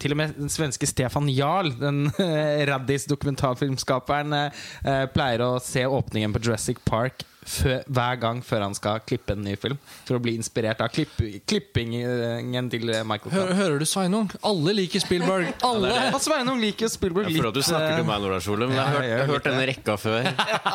Til 0.03 0.15
og 0.15 0.23
med 0.23 0.37
den 0.39 0.53
svenske 0.53 0.89
Stefan 0.89 1.29
Jarl, 1.33 1.75
den 1.81 2.07
eh, 2.23 2.65
raddis 2.71 3.07
dokumentarfilmskaperen, 3.11 4.33
eh, 4.39 4.65
eh, 4.87 5.05
pleier 5.13 5.45
å 5.45 5.53
se 5.63 5.85
åpningen 5.87 6.33
på 6.35 6.43
Jurassic 6.47 6.81
Park 6.89 7.27
fø- 7.49 7.81
hver 7.89 8.19
gang 8.23 8.43
før 8.47 8.65
han 8.67 8.75
skal 8.77 9.01
klippe 9.07 9.35
en 9.35 9.43
ny 9.45 9.55
film. 9.61 9.79
For 10.07 10.19
å 10.19 10.23
bli 10.23 10.35
inspirert 10.39 10.81
av 10.85 10.91
klipp, 10.95 11.15
klippingen 11.49 12.69
til 12.73 12.87
Michael 13.09 13.33
Hør, 13.35 13.49
Kahn. 13.51 13.57
hører 13.59 13.79
du, 13.83 13.87
Sveinung? 13.89 14.31
Alle 14.47 14.75
liker 14.77 15.03
Spielberg! 15.03 15.53
Alle! 15.69 15.93
Og 16.13 16.21
Sveinung 16.23 16.61
liker 16.63 16.91
Spielberg 16.93 17.29
Jeg 17.29 17.37
litt. 17.37 17.43
føler 17.43 17.55
at 17.55 17.59
du 17.61 17.67
snakker 17.67 17.97
til 17.97 18.05
eh, 18.05 18.09
meg, 18.11 18.25
Nora 18.27 18.41
Solum. 18.45 18.75
Jeg 18.75 18.83
har 18.83 18.97
hørt, 18.97 19.09
jeg 19.09 19.19
har 19.23 19.33
hørt 19.33 19.49
denne 19.51 19.67
rekka 19.73 19.97
før. 20.01 20.29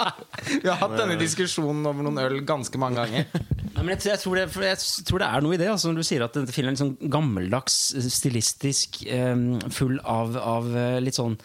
Vi 0.64 0.68
har 0.70 0.80
hatt 0.82 0.98
denne 1.00 1.18
diskusjonen 1.20 1.86
over 1.90 2.08
noen 2.08 2.22
øl 2.24 2.40
ganske 2.48 2.80
mange 2.82 3.02
ganger. 3.04 3.30
Ja, 3.78 3.84
men 3.84 3.94
jeg, 3.94 4.04
jeg, 4.10 4.20
tror 4.24 4.40
det, 4.40 4.48
for 4.54 4.66
jeg 4.66 4.80
tror 5.08 5.22
det 5.22 5.28
er 5.30 5.44
noe 5.46 5.54
i 5.56 5.62
det. 5.62 5.70
Altså, 5.70 5.92
når 5.92 6.02
du 6.02 6.08
sier 6.08 6.24
at 6.26 6.36
denne 6.38 6.54
filmen 6.54 6.72
er 6.72 6.78
litt 6.78 6.84
sånn 6.84 7.12
gammeldags, 7.14 7.76
stilistisk, 8.14 9.04
eh, 9.06 9.34
full 9.76 10.00
av, 10.04 10.38
av 10.42 10.70
eh, 10.74 11.00
litt 11.04 11.18
sånn 11.20 11.38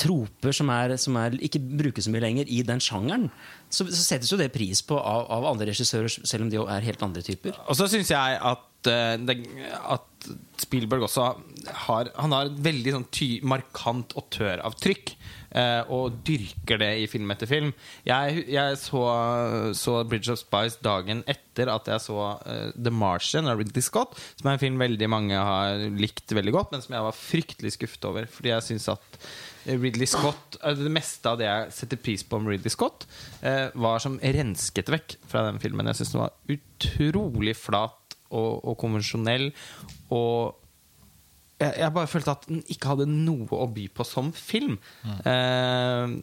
troper 0.00 0.56
som, 0.56 0.70
er, 0.72 0.96
som 1.00 1.18
er, 1.20 1.36
ikke 1.46 1.62
brukes 1.62 2.06
så 2.06 2.14
mye 2.14 2.24
lenger 2.24 2.50
i 2.52 2.62
den 2.66 2.82
sjangeren, 2.82 3.28
så, 3.70 3.86
så 3.90 4.02
settes 4.02 4.32
jo 4.32 4.38
det 4.40 4.52
pris 4.54 4.82
på 4.86 4.98
av, 4.98 5.26
av 5.32 5.48
andre 5.52 5.70
regissører, 5.70 6.10
selv 6.10 6.46
om 6.46 6.52
de 6.52 6.60
er 6.62 6.88
helt 6.88 7.06
andre 7.06 7.24
typer. 7.26 7.56
Og 7.66 7.78
så 7.78 7.88
syns 7.90 8.12
jeg 8.12 8.40
at, 8.52 8.68
uh, 8.90 9.14
det, 9.26 9.40
at 9.82 10.30
Spielberg 10.62 11.06
også 11.06 11.26
har 11.86 12.08
Han 12.18 12.32
har 12.34 12.48
et 12.48 12.62
veldig 12.62 12.94
sånn 12.94 13.10
ty, 13.14 13.28
markant 13.46 14.14
autøravtrykk. 14.18 15.16
Uh, 15.56 15.88
og 15.94 16.18
dyrker 16.26 16.76
det 16.82 16.90
i 17.00 17.04
film 17.08 17.30
etter 17.32 17.48
film. 17.48 17.70
Jeg, 18.04 18.42
jeg 18.52 18.76
så, 18.76 19.04
så 19.78 19.94
Bridge 20.04 20.34
of 20.34 20.40
Spice 20.42 20.82
dagen 20.84 21.22
etter 21.30 21.70
at 21.72 21.88
jeg 21.88 22.02
så 22.04 22.18
uh, 22.42 22.74
The 22.76 22.92
Martian 22.92 23.48
av 23.48 23.62
Ridley 23.62 23.84
Scott, 23.84 24.18
som 24.36 24.50
er 24.50 24.58
en 24.58 24.60
film 24.60 24.82
veldig 24.82 25.08
mange 25.08 25.38
har 25.38 25.86
likt 25.96 26.34
veldig 26.36 26.52
godt, 26.58 26.74
men 26.74 26.84
som 26.84 26.98
jeg 26.98 27.06
var 27.06 27.16
fryktelig 27.16 27.72
skuffet 27.78 28.04
over. 28.10 28.28
Fordi 28.28 28.52
jeg 28.52 28.66
synes 28.68 28.90
at 28.98 29.18
Ridley 29.66 30.06
Scott 30.06 30.56
eh, 30.62 30.74
Det 30.78 30.90
meste 30.94 31.30
av 31.32 31.38
det 31.40 31.48
jeg 31.48 31.72
setter 31.74 32.00
pris 32.02 32.22
på 32.26 32.38
om 32.38 32.46
Ridley 32.48 32.70
Scott, 32.72 33.06
eh, 33.42 33.68
var 33.74 33.98
som 34.04 34.18
rensket 34.22 34.90
vekk 34.94 35.16
fra 35.30 35.46
den 35.50 35.58
filmen. 35.62 35.88
Jeg 35.90 36.00
syns 36.02 36.14
den 36.14 36.22
var 36.22 36.36
utrolig 36.56 37.56
flat 37.58 38.16
og, 38.30 38.62
og 38.66 38.78
konvensjonell. 38.82 39.48
Og 40.14 40.54
jeg, 41.60 41.72
jeg 41.80 41.92
bare 41.96 42.10
følte 42.10 42.34
at 42.36 42.48
den 42.50 42.62
ikke 42.72 42.90
hadde 42.94 43.06
noe 43.10 43.46
å 43.56 43.66
by 43.72 43.86
på 43.96 44.04
som 44.06 44.32
film. 44.36 44.76
Eh, 45.24 46.16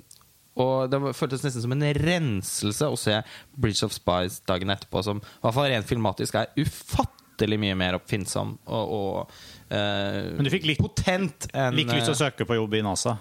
og 0.62 0.92
det 0.94 1.00
føltes 1.18 1.42
nesten 1.42 1.64
som 1.64 1.74
en 1.74 1.88
renselse 1.98 2.86
å 2.86 2.98
se 3.00 3.16
Bridge 3.58 3.82
of 3.88 3.96
Spies 3.96 4.36
dagen 4.46 4.70
etterpå, 4.70 5.02
som 5.02 5.18
i 5.24 5.42
hvert 5.42 5.56
fall 5.58 5.72
rent 5.72 5.90
filmatisk 5.90 6.38
er 6.38 6.52
ufattelig 6.62 7.58
mye 7.58 7.74
mer 7.80 7.98
oppfinnsom 7.98 8.52
og, 8.70 8.92
og 8.94 9.74
eh, 9.74 10.28
Men 10.38 10.46
du 10.46 10.52
fikk 10.54 10.68
litt- 10.70 10.84
potent 10.84 11.48
enn 11.58 11.74
Litt 11.80 11.90
lyst 11.90 12.06
til 12.12 12.14
å 12.14 12.20
søke 12.22 12.46
på 12.46 12.60
jobb 12.60 12.78
i 12.78 12.84
NASA. 12.86 13.16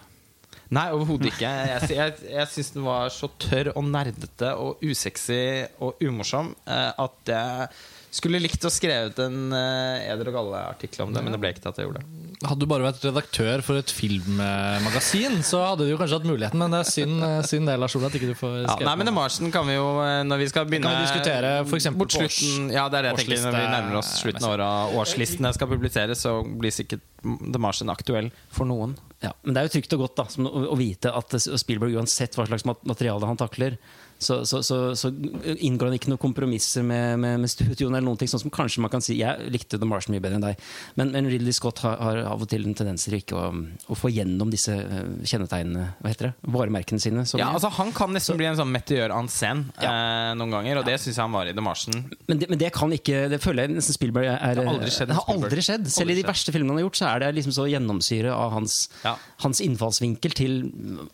Nei, 0.72 0.86
overhodet 0.96 1.32
ikke. 1.34 1.48
Jeg, 1.68 1.88
jeg, 1.92 2.12
jeg 2.32 2.48
syns 2.48 2.70
den 2.72 2.86
var 2.86 3.10
så 3.12 3.28
tørr 3.42 3.74
og 3.74 3.84
nerdete 3.84 4.54
og 4.56 4.80
usexy 4.80 5.42
og 5.84 6.00
umorsom 6.00 6.54
eh, 6.64 7.02
at 7.02 7.34
jeg 7.34 7.74
Skulle 8.12 8.42
likt 8.42 8.60
å 8.68 8.68
skrevet 8.68 9.16
en 9.24 9.54
uh, 9.56 9.96
eder 10.04 10.28
og 10.28 10.34
galle-artikkel 10.36 11.06
om 11.06 11.14
det, 11.14 11.22
men 11.24 11.32
det 11.32 11.38
ble 11.40 11.48
ikke 11.54 11.62
til 11.64 11.70
at 11.70 11.78
jeg 11.80 11.86
gjorde 11.86 12.02
det. 12.02 12.32
Hadde 12.44 12.60
du 12.60 12.68
bare 12.68 12.84
vært 12.84 13.06
redaktør 13.06 13.62
for 13.64 13.80
et 13.80 13.94
filmmagasin, 13.94 15.38
så 15.48 15.62
hadde 15.70 15.86
du 15.88 15.94
kanskje 15.96 16.18
hatt 16.18 16.26
muligheten, 16.28 16.60
men 16.60 16.74
det 16.76 16.82
er 16.82 16.90
synd, 16.90 17.22
eh, 17.24 17.38
synd 17.48 17.70
det, 17.70 17.78
Lars 17.80 17.96
Ole, 17.96 18.10
at 18.10 18.18
ikke 18.18 18.28
du 18.28 18.36
får 18.36 18.58
Ja, 18.58 18.74
skrevet 18.74 18.88
nei, 18.90 18.94
men 19.00 19.08
The 19.08 19.14
Marsen 19.16 19.54
kan 19.54 19.64
vi 19.64 19.78
jo, 19.78 19.86
eh, 20.04 20.18
når 20.28 20.42
vi 20.42 20.50
skal 20.52 20.68
begynne 20.68 20.92
Kan 20.92 20.98
vi 20.98 21.06
diskutere 21.06 21.54
for 21.70 21.96
mot 22.02 22.18
slutten, 22.18 22.68
Ja, 22.74 22.84
det 22.92 23.00
er 23.00 23.08
det 23.08 23.14
jeg 23.14 23.22
tenker 23.22 23.46
når 23.46 23.56
vi 23.56 23.64
nærmer 23.78 24.00
oss 24.02 24.12
slutten 24.20 24.44
av 24.44 24.56
året 24.58 24.98
årslistene 25.00 25.54
skal 25.56 25.72
publiseres, 25.72 26.26
så 26.26 26.34
blir 26.44 26.76
sikkert 26.82 27.08
The 27.24 27.64
Marsen 27.64 27.88
aktuell 27.96 28.28
for 28.52 28.68
noen. 28.68 28.98
Ja, 29.22 29.32
men 29.42 29.54
det 29.54 29.60
er 29.60 29.68
jo 29.68 29.72
trygt 29.76 29.94
og 29.94 30.02
godt 30.02 30.16
da, 30.18 30.24
som 30.34 30.48
å, 30.50 30.64
å 30.74 30.78
vite 30.78 31.12
at 31.14 31.36
Spielberg, 31.38 31.94
uansett 32.00 32.34
hva 32.34 32.46
slags 32.48 32.66
materiale 32.66 33.28
han 33.28 33.38
takler, 33.38 33.78
så, 34.22 34.38
så, 34.48 34.60
så, 34.64 34.76
så 34.98 35.10
inngår 35.12 35.90
han 35.90 35.96
ikke 35.98 36.10
noen 36.12 36.20
kompromisser 36.22 36.84
med, 36.86 37.18
med, 37.22 37.40
med 37.42 37.50
studioene. 37.52 37.98
eller 37.98 38.06
noen 38.08 38.20
ting, 38.20 38.30
sånn 38.30 38.44
som 38.44 38.52
kanskje 38.54 38.82
man 38.84 38.92
kan 38.92 39.02
si 39.04 39.18
Jeg 39.20 39.50
likte 39.52 39.78
The 39.80 39.88
Marsh 39.88 40.08
mye 40.12 40.22
bedre 40.22 40.38
enn 40.38 40.44
deg, 40.46 40.60
men, 40.98 41.10
men 41.14 41.28
Ridley 41.30 41.54
Scott 41.56 41.82
har, 41.84 41.98
har 42.02 42.22
av 42.32 42.44
og 42.44 42.48
til 42.52 42.64
en 42.68 42.76
tendens 42.78 43.06
til 43.08 43.18
ikke 43.18 43.36
å, 43.38 43.50
å 43.92 43.98
få 43.98 44.10
gjennom 44.14 44.50
disse 44.52 44.74
eh, 44.78 45.12
kjennetegnene, 45.28 45.88
hva 46.00 46.12
heter 46.12 46.30
det, 46.30 46.32
varemerkene 46.54 47.02
sine. 47.02 47.26
Ja, 47.38 47.50
altså 47.52 47.70
Han 47.78 47.92
kan 47.96 48.12
nesten 48.14 48.38
bli 48.40 48.46
en 48.48 48.58
sånn 48.58 48.72
meteor 48.72 49.12
en 49.16 49.30
scène 49.32 49.72
eh, 49.82 50.32
noen 50.38 50.54
ganger, 50.56 50.80
og 50.82 50.88
det 50.88 50.98
syns 51.02 51.16
jeg 51.16 51.22
han 51.22 51.34
var 51.34 51.50
i 51.50 51.54
The 51.56 51.64
Martian. 51.64 52.04
men, 52.28 52.40
det, 52.42 52.48
men 52.52 52.60
det 52.60 52.72
kan 52.74 52.92
ikke 52.94 53.24
Det 53.32 53.38
føler 53.42 53.66
jeg 53.66 53.76
nesten 53.78 53.96
Spielberg 53.96 54.28
er 54.32 54.56
Det 54.58 54.64
har 54.66 54.72
aldri 54.76 54.92
skjedd 54.94 55.10
Det 55.12 55.18
har 55.18 55.30
aldri 55.32 55.64
skjedd. 55.64 55.88
Selv 55.92 56.08
i 56.08 56.12
Aldri 56.12 56.22
de 56.22 56.28
verste 56.28 56.52
filmene 56.54 56.74
han 56.74 56.80
har 56.82 56.86
gjort, 56.86 56.98
så 57.00 57.08
er 57.10 57.22
det 57.24 57.30
liksom 57.38 57.54
så 57.56 57.66
gjennomsyret 57.70 58.32
av 58.34 58.52
hans, 58.56 58.76
Ja. 59.04 59.14
hans 59.44 59.60
innfallsvinkel 59.64 60.34
til 60.36 60.56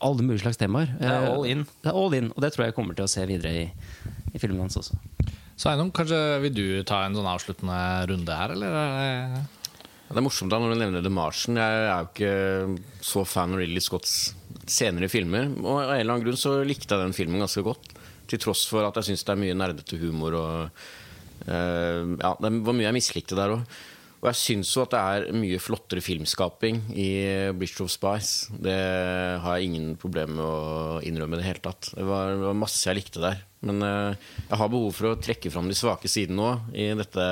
alle 0.05 0.25
mulige 0.27 0.43
slags 0.45 0.59
temaer. 0.61 0.91
Det 0.99 1.07
er 1.09 1.17
Eh, 1.19 1.33
all 1.33 1.47
in. 1.51 1.65
Det 1.83 1.91
er 1.93 1.97
all 1.99 2.15
in, 2.19 2.29
og 2.35 2.43
det 2.45 2.53
tror 2.55 2.65
jeg 2.67 2.73
jeg 2.73 2.77
kommer 2.79 2.98
til 2.99 3.07
å 3.07 3.13
se 3.13 3.25
videre 3.31 3.55
i, 3.63 3.69
i 4.35 4.41
filmene 4.43 4.67
hans 4.67 4.79
også. 4.81 4.99
Så 5.59 5.71
Einom, 5.73 5.89
kanskje 5.95 6.19
vil 6.45 6.55
du 6.55 6.65
ta 6.87 7.01
en 7.07 7.17
sånn 7.19 7.27
avsluttende 7.27 7.79
runde 8.11 8.35
her, 8.41 8.53
eller? 8.55 8.75
er 8.79 9.39
det- 10.09 10.17
er 10.17 10.25
morsomt 10.25 10.51
da 10.53 10.59
når 10.63 10.73
du 10.75 10.79
nevner 10.81 11.03
The 11.05 11.11
Martian. 11.13 11.59
Jeg 11.59 11.81
er 11.85 11.99
jo 11.99 12.09
ikke 12.09 13.05
så 13.05 13.25
fan 13.27 13.53
av 13.53 13.59
Ridley 13.61 13.83
Scotts 13.85 14.13
senere 14.71 15.09
filmer. 15.11 15.51
Og 15.61 15.83
av 15.83 15.91
en 15.93 16.01
eller 16.01 16.15
annen 16.15 16.25
grunn 16.25 16.39
så 16.41 16.55
likte 16.65 16.95
jeg 16.95 17.03
den 17.05 17.17
filmen 17.17 17.43
ganske 17.43 17.65
godt. 17.67 17.91
Til 18.31 18.41
tross 18.41 18.63
for 18.71 18.87
at 18.87 18.97
jeg 19.01 19.11
syns 19.11 19.25
det 19.27 19.35
er 19.35 19.43
mye 19.43 19.57
nerdete 19.59 19.99
humor 20.01 20.37
og 20.39 20.55
uh, 21.49 22.17
Ja, 22.23 22.33
det 22.41 22.53
var 22.65 22.77
mye 22.77 22.87
jeg 22.89 22.97
mislikte 22.97 23.37
der 23.37 23.57
òg. 23.59 23.79
Og 24.19 24.31
jeg 24.33 24.39
syns 24.41 24.73
jo 24.75 24.83
at 24.83 24.95
det 24.95 25.01
er 25.01 25.37
mye 25.39 25.61
flottere 25.63 26.03
filmskaping 26.03 26.81
i 26.99 27.11
Bridge 27.55 27.85
of 27.85 27.93
Spice. 27.93 28.49
Det 28.51 28.75
har 29.45 29.59
jeg 29.59 29.69
ingen 29.71 29.93
problemer 30.01 30.35
med 30.35 30.43
å 30.43 31.03
innrømme 31.07 31.39
i 31.39 31.43
det 31.43 31.47
hele 31.47 31.63
tatt. 31.63 31.93
Det 31.95 32.07
var, 32.07 32.33
det 32.35 32.49
var 32.49 32.59
masse 32.59 32.83
jeg 32.89 32.99
likte 32.99 33.23
der. 33.23 33.45
Men 33.63 33.83
eh, 33.87 34.33
jeg 34.49 34.59
har 34.59 34.73
behov 34.75 34.91
for 34.95 35.13
å 35.13 35.21
trekke 35.23 35.53
fram 35.55 35.71
de 35.71 35.79
svake 35.79 36.11
sidene 36.11 36.51
òg 36.51 36.75
i 36.75 36.91
dette 36.99 37.29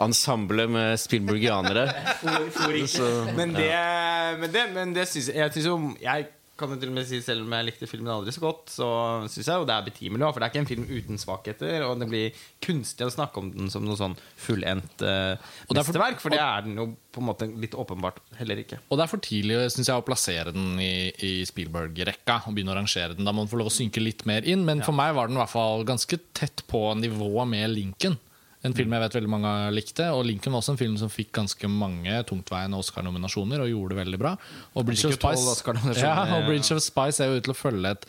ensemblet 0.00 0.70
med 0.70 1.00
spillburgianere. 1.00 1.86
Men 3.36 3.56
det, 3.56 3.72
men 4.40 4.52
det, 4.52 4.66
men 4.76 4.96
det 4.96 5.08
syns 5.08 5.30
jeg, 5.32 5.40
jeg 5.40 5.56
synes 5.56 5.68
jo 5.68 5.78
Jeg 6.02 6.28
kan 6.58 6.72
jeg 6.74 6.82
til 6.82 6.90
og 6.90 6.96
med 6.96 7.06
si 7.08 7.20
Selv 7.24 7.46
om 7.46 7.54
jeg 7.54 7.68
likte 7.68 7.88
filmen 7.90 8.10
aldri 8.12 8.34
så 8.34 8.42
godt, 8.42 8.72
så 8.72 8.88
syns 9.30 9.50
jeg 9.50 9.62
jo 9.62 9.66
det 9.68 9.74
er 9.74 9.86
betimelig. 9.86 10.26
For 10.26 10.40
det 10.40 10.48
er 10.48 10.52
ikke 10.52 10.62
en 10.64 10.70
film 10.70 10.86
uten 10.88 11.20
svakheter, 11.20 11.84
og 11.86 12.02
det 12.02 12.08
blir 12.10 12.44
kunstig 12.64 13.06
å 13.06 13.14
snakke 13.14 13.42
om 13.42 13.52
den 13.54 13.72
som 13.72 13.86
noe 13.86 13.98
sånn 13.98 14.16
fullendt 14.38 15.04
uh, 15.06 15.34
er 15.38 15.78
mesterverk. 15.78 16.22
For 16.22 16.34
det 16.34 16.42
er 16.42 16.66
den 16.66 16.78
jo 16.80 16.88
på 17.14 17.22
en 17.22 17.28
måte 17.30 17.48
litt 17.62 17.76
åpenbart 17.78 18.20
heller 18.38 18.62
ikke. 18.62 18.80
Og 18.88 18.98
det 18.98 19.06
er 19.06 19.12
for 19.12 19.24
tidlig 19.24 19.60
synes 19.74 19.90
jeg, 19.90 19.96
å 19.96 20.06
plassere 20.06 20.54
den 20.54 20.78
i, 20.82 21.10
i 21.24 21.32
Spielberg-rekka 21.48 22.42
og 22.44 22.56
begynne 22.56 22.74
å 22.74 22.78
rangere 22.78 23.16
den. 23.16 23.26
Da 23.28 23.34
må 23.34 23.44
den 23.44 23.52
få 23.52 23.62
lov 23.62 23.72
å 23.72 23.74
synke 23.78 24.02
litt 24.02 24.26
mer 24.28 24.46
inn. 24.48 24.66
Men 24.68 24.84
for 24.86 24.96
meg 24.96 25.14
var 25.16 25.30
den 25.30 25.38
i 25.38 25.42
hvert 25.42 25.54
fall 25.54 25.86
ganske 25.88 26.20
tett 26.36 26.66
på 26.70 26.82
nivået 26.98 27.54
med 27.54 27.70
Lincoln. 27.74 28.18
En 28.66 28.74
film 28.74 28.90
jeg 28.90 29.02
vet 29.04 29.14
veldig 29.14 29.30
mange 29.30 29.52
likte. 29.70 30.08
Og 30.14 30.24
Lincoln 30.26 30.54
var 30.54 30.62
også 30.62 30.74
en 30.74 30.80
film 30.80 30.96
som 30.98 31.12
fikk 31.12 31.30
ganske 31.36 31.70
mange 31.70 32.16
tungtveiende 32.26 32.80
Oscar-nominasjoner 32.80 33.62
og 33.62 33.70
gjorde 33.70 33.94
det 33.94 34.00
veldig 34.00 34.20
bra. 34.20 34.32
Og 34.74 34.88
Bridge 34.88 35.06
of 35.06 35.14
Spice, 35.14 36.00
ja, 36.00 36.16
og 36.34 36.48
Bridge 36.48 36.74
of 36.74 36.82
Spice 36.82 37.22
er 37.22 37.30
jo 37.30 37.38
ute 37.38 37.46
til 37.46 37.54
å 37.54 37.58
følge 37.58 37.94
et, 37.94 38.06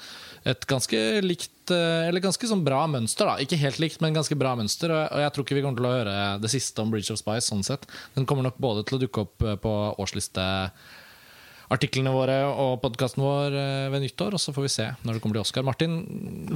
et 0.54 0.70
ganske 0.70 1.02
likt 1.26 1.74
eh, 1.76 2.08
Eller 2.10 2.24
ganske 2.24 2.50
sånn 2.50 2.66
bra 2.66 2.82
mønster. 2.90 3.30
da 3.30 3.38
Ikke 3.46 3.62
helt 3.62 3.82
likt, 3.84 4.02
men 4.02 4.18
ganske 4.18 4.38
bra 4.40 4.56
mønster. 4.58 4.96
Og 4.96 5.22
jeg 5.22 5.36
tror 5.36 5.46
ikke 5.46 5.60
vi 5.60 5.66
kommer 5.68 5.84
til 5.84 5.90
å 5.92 5.98
høre 6.00 6.16
det 6.42 6.54
siste 6.54 6.82
om 6.82 6.96
Bridge 6.96 7.14
of 7.14 7.22
Spice. 7.22 7.46
sånn 7.52 7.66
sett 7.68 7.86
Den 8.18 8.26
kommer 8.30 8.50
nok 8.50 8.58
både 8.58 8.88
til 8.90 8.98
å 8.98 9.04
dukke 9.06 9.28
opp 9.28 9.38
på 9.40 9.58
på 9.60 9.76
årslisteartiklene 11.70 12.12
våre 12.14 12.36
og 12.50 12.80
podkasten 12.82 13.22
vår 13.22 13.54
eh, 13.54 13.90
ved 13.94 14.02
nyttår, 14.04 14.34
og 14.34 14.42
så 14.42 14.54
får 14.56 14.66
vi 14.66 14.72
se 14.74 14.86
når 15.06 15.18
det 15.18 15.22
kommer 15.22 15.38
til 15.38 15.44
Oscar. 15.44 15.64
Martin, 15.66 16.00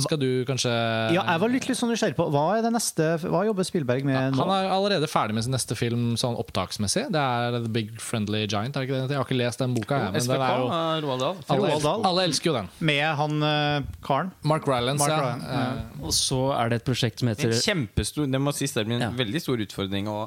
skal 0.01 0.17
du 0.19 0.43
kanskje 0.47 0.71
Ja, 1.13 1.21
jeg 1.21 1.41
var 1.43 1.51
litt, 1.53 1.67
litt 1.69 1.77
sånn 1.77 1.91
nysgjerrig 1.93 2.17
på 2.17 2.25
Hva 2.33 2.57
er 2.57 2.63
det 2.65 2.71
neste 2.73 3.09
Hva 3.21 3.43
jobber 3.45 3.67
Spielberg 3.67 4.05
med 4.07 4.33
nå? 4.33 4.41
Han 4.41 4.53
er 4.55 4.71
allerede 4.73 5.09
ferdig 5.11 5.37
med 5.37 5.45
sin 5.45 5.53
neste 5.53 5.77
film 5.77 6.15
sånn 6.19 6.35
opptaksmessig. 6.39 7.05
Det 7.13 7.21
er 7.21 7.59
The 7.59 7.71
Big 7.73 7.91
Friendly 8.01 8.43
Giant. 8.47 8.75
Er 8.77 8.87
ikke 8.87 9.03
det? 9.03 9.13
Jeg 9.13 9.19
har 9.21 9.27
ikke 9.27 9.37
lest 9.39 9.61
den 9.61 9.75
boka. 9.77 9.99
Jeg, 10.07 10.15
men 10.15 10.25
SPK, 10.25 10.33
den 10.33 10.45
er 10.47 10.55
jo, 10.57 11.07
Roald 11.07 11.23
Dahl. 11.25 11.43
alle, 11.47 11.67
Roald 11.69 11.85
Dahl. 11.87 12.05
alle 12.09 12.25
elsker 12.29 12.49
jo 12.51 12.55
den. 12.57 12.71
Med 12.89 13.03
han 13.21 13.45
uh, 13.45 13.91
karen? 14.05 14.33
Mark 14.49 14.67
Rylance, 14.69 15.01
Mark 15.03 15.13
ja. 15.13 15.19
Rylance, 15.21 15.45
ja. 15.53 16.01
Og 16.03 16.15
så 16.17 16.41
er 16.57 16.73
det 16.73 16.81
et 16.81 16.87
prosjekt 16.89 17.21
som 17.21 17.29
heter 17.31 17.53
En 17.53 17.61
kjempestor 17.63 18.27
Det 18.33 18.41
må 18.41 18.51
sies 18.55 18.73
det 18.75 18.85
blir 18.87 18.97
en 18.99 19.07
Ja. 19.07 19.11
veldig 19.15 19.41
stor 19.43 19.61
utfordring 19.63 20.09
å, 20.11 20.25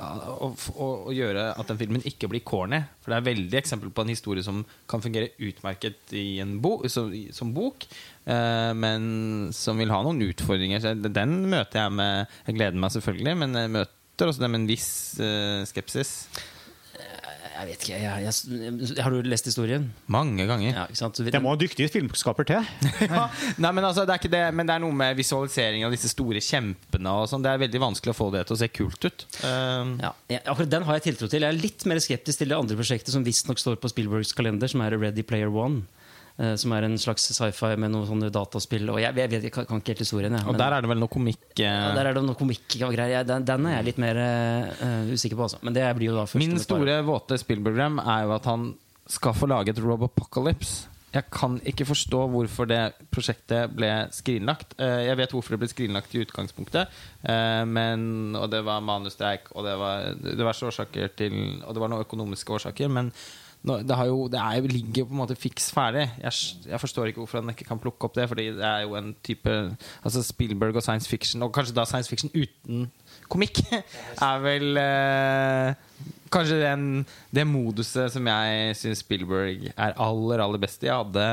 å, 0.00 0.50
å, 0.80 0.88
gjøre 1.14 1.50
at 1.52 1.70
den 1.70 1.78
filmen 1.80 2.04
ikke 2.08 2.30
blir 2.30 2.44
corny. 2.46 2.80
For 3.02 3.12
det 3.12 3.18
er 3.18 3.26
veldig 3.28 3.58
eksempel 3.60 3.92
på 3.94 4.04
en 4.04 4.12
historie 4.12 4.44
som 4.46 4.62
kan 4.90 5.02
fungere 5.04 5.32
utmerket 5.36 6.14
bo, 6.62 6.76
som, 6.92 7.12
som 7.36 7.52
bok, 7.56 7.86
eh, 8.24 8.70
men 8.76 9.50
som 9.56 9.80
vil 9.80 9.92
ha 9.92 10.00
noen 10.06 10.22
utfordringer. 10.30 10.82
Så 10.82 10.94
den 11.04 11.36
møter 11.50 11.84
jeg 11.84 11.96
med 11.98 12.38
Jeg 12.46 12.56
gleder 12.56 12.80
meg 12.80 12.94
selvfølgelig, 12.96 13.36
men 13.44 13.60
jeg 13.60 13.74
møter 13.76 14.32
også 14.32 14.44
det 14.44 14.50
med 14.52 14.62
en 14.62 14.70
viss 14.70 14.90
eh, 15.20 15.60
skepsis. 15.68 16.14
Jeg 17.60 17.68
vet 17.68 17.82
ikke, 17.84 17.98
jeg, 18.00 18.24
jeg, 18.24 19.02
Har 19.04 19.12
du 19.12 19.26
lest 19.28 19.44
historien? 19.44 19.82
Mange 20.08 20.46
ganger. 20.48 20.70
Ja, 20.72 20.84
ikke 20.88 20.96
sant? 20.96 21.18
Vi- 21.20 21.30
Det 21.34 21.42
må 21.44 21.52
en 21.52 21.60
dyktig 21.60 21.90
filmskaper 21.92 22.46
til. 22.48 22.64
ja. 23.10 23.26
Nei, 23.60 23.72
men 23.76 23.84
altså, 23.84 24.06
det 24.08 24.14
er 24.14 24.22
ikke 24.22 24.32
det 24.32 24.42
Men 24.56 24.66
det 24.70 24.74
er 24.78 24.82
noe 24.86 24.96
med 24.96 25.18
visualisering 25.20 25.84
av 25.84 25.92
disse 25.92 26.08
store 26.08 26.40
kjempene 26.40 27.12
og 27.20 27.28
sånn. 27.28 27.44
Det 27.44 27.52
er 27.52 27.60
veldig 27.66 27.82
vanskelig 27.84 28.14
å 28.14 28.18
få 28.18 28.30
det 28.32 28.46
til 28.48 28.56
å 28.56 28.60
se 28.62 28.70
kult 28.72 29.04
ut. 29.10 29.26
Um. 29.44 29.94
Ja, 30.00 30.14
akkurat 30.40 30.72
den 30.72 30.88
har 30.88 30.96
jeg 30.98 31.10
tiltro 31.10 31.28
til. 31.28 31.44
Jeg 31.44 31.52
er 31.52 31.60
litt 31.60 31.84
mer 31.90 32.00
skeptisk 32.00 32.40
til 32.40 32.48
det 32.54 32.56
andre 32.56 32.80
prosjektet 32.80 33.12
som 33.12 33.24
visstnok 33.26 33.60
står 33.60 33.76
på 33.82 33.92
Spielbergs 33.92 34.32
kalender, 34.36 34.72
som 34.72 34.80
er 34.86 34.96
Ready 34.96 35.22
Player 35.26 35.52
One. 35.52 35.84
Eh, 36.40 36.54
Som 36.60 36.74
er 36.76 36.86
en 36.86 36.98
slags 37.00 37.28
sci-fi 37.30 37.74
med 37.80 37.92
noen 37.94 38.08
sånne 38.08 38.30
dataspill. 38.34 38.88
Og 38.92 39.00
jeg, 39.02 39.14
jeg, 39.16 39.32
vet, 39.32 39.48
jeg 39.48 39.54
kan 39.54 39.68
kan 39.68 39.82
ikke 39.82 39.94
helt 39.94 40.04
historien. 40.04 40.36
Jeg, 40.38 40.48
og 40.50 40.58
der 40.58 40.76
er 40.76 40.84
det 40.84 40.90
vel 40.92 41.02
noe 41.02 41.12
komikk 41.12 41.62
eh, 41.62 41.66
ja, 41.66 41.90
der 41.96 42.10
er 42.10 42.16
det 42.18 42.26
noe 42.26 42.38
komikk 42.38 42.78
og 42.86 42.94
greier. 42.96 43.26
Den, 43.28 43.46
den 43.48 43.66
er 43.70 43.78
jeg 43.78 43.90
litt 43.90 44.00
mer 44.02 44.20
uh, 44.20 45.10
usikker 45.10 45.38
på. 45.38 45.48
Altså. 45.48 45.60
Men 45.66 45.76
det 45.76 45.88
blir 45.98 46.10
jo 46.10 46.20
da 46.20 46.28
Min 46.40 46.60
store 46.62 47.00
våte 47.06 47.38
Spielberg-drøm 47.40 48.00
er 48.04 48.24
jo 48.26 48.38
at 48.38 48.48
han 48.50 48.70
skal 49.10 49.36
få 49.36 49.50
lage 49.50 49.74
et 49.74 49.82
Robopocalypse. 49.82 50.88
Jeg 51.10 51.26
kan 51.34 51.56
ikke 51.66 51.88
forstå 51.88 52.20
hvorfor 52.30 52.68
det 52.70 52.82
prosjektet 53.10 53.72
ble 53.74 53.88
skrinlagt. 54.14 54.76
Jeg 54.78 55.16
vet 55.18 55.32
hvorfor 55.34 55.56
det 55.56 55.58
ble 55.64 55.68
skrinlagt 55.72 56.14
i 56.14 56.20
utgangspunktet, 56.22 57.00
men, 57.66 58.04
og 58.38 58.46
det 58.52 58.60
var 58.62 58.84
manusstreik, 58.86 59.50
og 59.50 59.66
det 59.66 59.72
var 59.80 60.12
diverse 60.22 60.68
årsaker 60.70 61.10
til 61.18 61.34
Og 61.66 61.74
det 61.74 61.82
var 61.82 61.90
noen 61.90 62.06
økonomiske 62.06 62.54
årsaker, 62.60 62.94
men 62.94 63.10
det, 63.60 63.92
har 63.92 64.06
jo, 64.08 64.24
det 64.32 64.40
jo, 64.40 64.68
ligger 64.72 65.02
jo 65.02 65.06
på 65.10 65.12
en 65.12 65.20
måte 65.20 65.36
fiks 65.36 65.66
ferdig. 65.76 66.06
Jeg, 66.22 66.32
jeg 66.70 66.80
forstår 66.80 67.10
ikke 67.10 67.20
hvorfor 67.20 67.42
han 67.42 67.52
ikke 67.52 67.66
kan 67.68 67.80
plukke 67.82 68.08
opp 68.08 68.14
det, 68.16 68.24
Fordi 68.30 68.46
det 68.56 68.64
er 68.64 68.86
jo 68.86 68.96
en 68.96 69.10
type 69.26 69.56
Altså 70.00 70.22
Spielberg 70.24 70.78
og 70.80 70.84
science 70.86 71.08
fiction, 71.08 71.44
og 71.44 71.52
kanskje 71.52 71.76
da 71.76 71.84
science 71.88 72.08
fiction 72.08 72.32
uten 72.32 72.86
komikk, 73.30 73.60
er 74.30 74.40
vel 74.42 74.80
eh, 74.80 75.74
Kanskje 76.32 76.60
den, 76.62 77.04
det 77.34 77.44
moduset 77.50 78.14
som 78.14 78.30
jeg 78.30 78.78
syns 78.78 79.04
Spielberg 79.04 79.68
er 79.74 79.96
aller 79.98 80.40
aller 80.40 80.62
best 80.62 80.84
i. 80.84 80.88
Jeg, 80.88 80.96
hadde, 80.96 81.26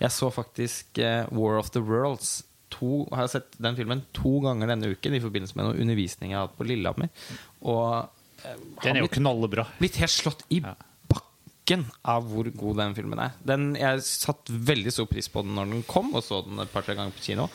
jeg 0.00 0.14
så 0.16 0.32
faktisk 0.34 0.98
eh, 1.04 1.30
War 1.36 1.60
of 1.60 1.70
the 1.76 1.84
Worlds. 1.84 2.40
To, 2.74 3.06
har 3.12 3.24
jeg 3.24 3.34
sett 3.36 3.54
den 3.64 3.78
filmen 3.78 4.02
to 4.16 4.38
ganger 4.44 4.68
denne 4.68 4.90
uken 4.92 5.14
i 5.16 5.22
forbindelse 5.22 5.56
med 5.56 5.68
noe 5.68 5.78
undervisning 5.80 6.34
jeg 6.34 6.40
har 6.40 6.48
hatt 6.48 6.58
på 6.58 6.66
Lillehammer. 6.68 7.12
Og 7.64 7.84
eh, 8.42 8.58
Den 8.82 8.98
er 8.98 9.06
jo 9.06 9.12
knallebra. 9.14 9.68
blitt, 9.78 10.00
helt 10.02 10.16
slått 10.16 10.44
i 10.52 10.60
bakken 11.68 11.84
av 12.02 12.24
hvor 12.24 12.48
god 12.56 12.78
den 12.80 12.94
filmen 12.96 13.20
er. 13.20 13.34
Den, 13.44 13.74
jeg 13.76 14.00
satt 14.02 14.48
veldig 14.48 14.92
stor 14.92 15.06
pris 15.06 15.28
på 15.28 15.42
den 15.44 15.54
når 15.54 15.72
den 15.72 15.82
kom, 15.84 16.14
og 16.16 16.24
så 16.24 16.40
den 16.46 16.58
et 16.62 16.72
par-tre 16.72 16.94
ganger 16.96 17.12
på 17.12 17.24
kino. 17.24 17.48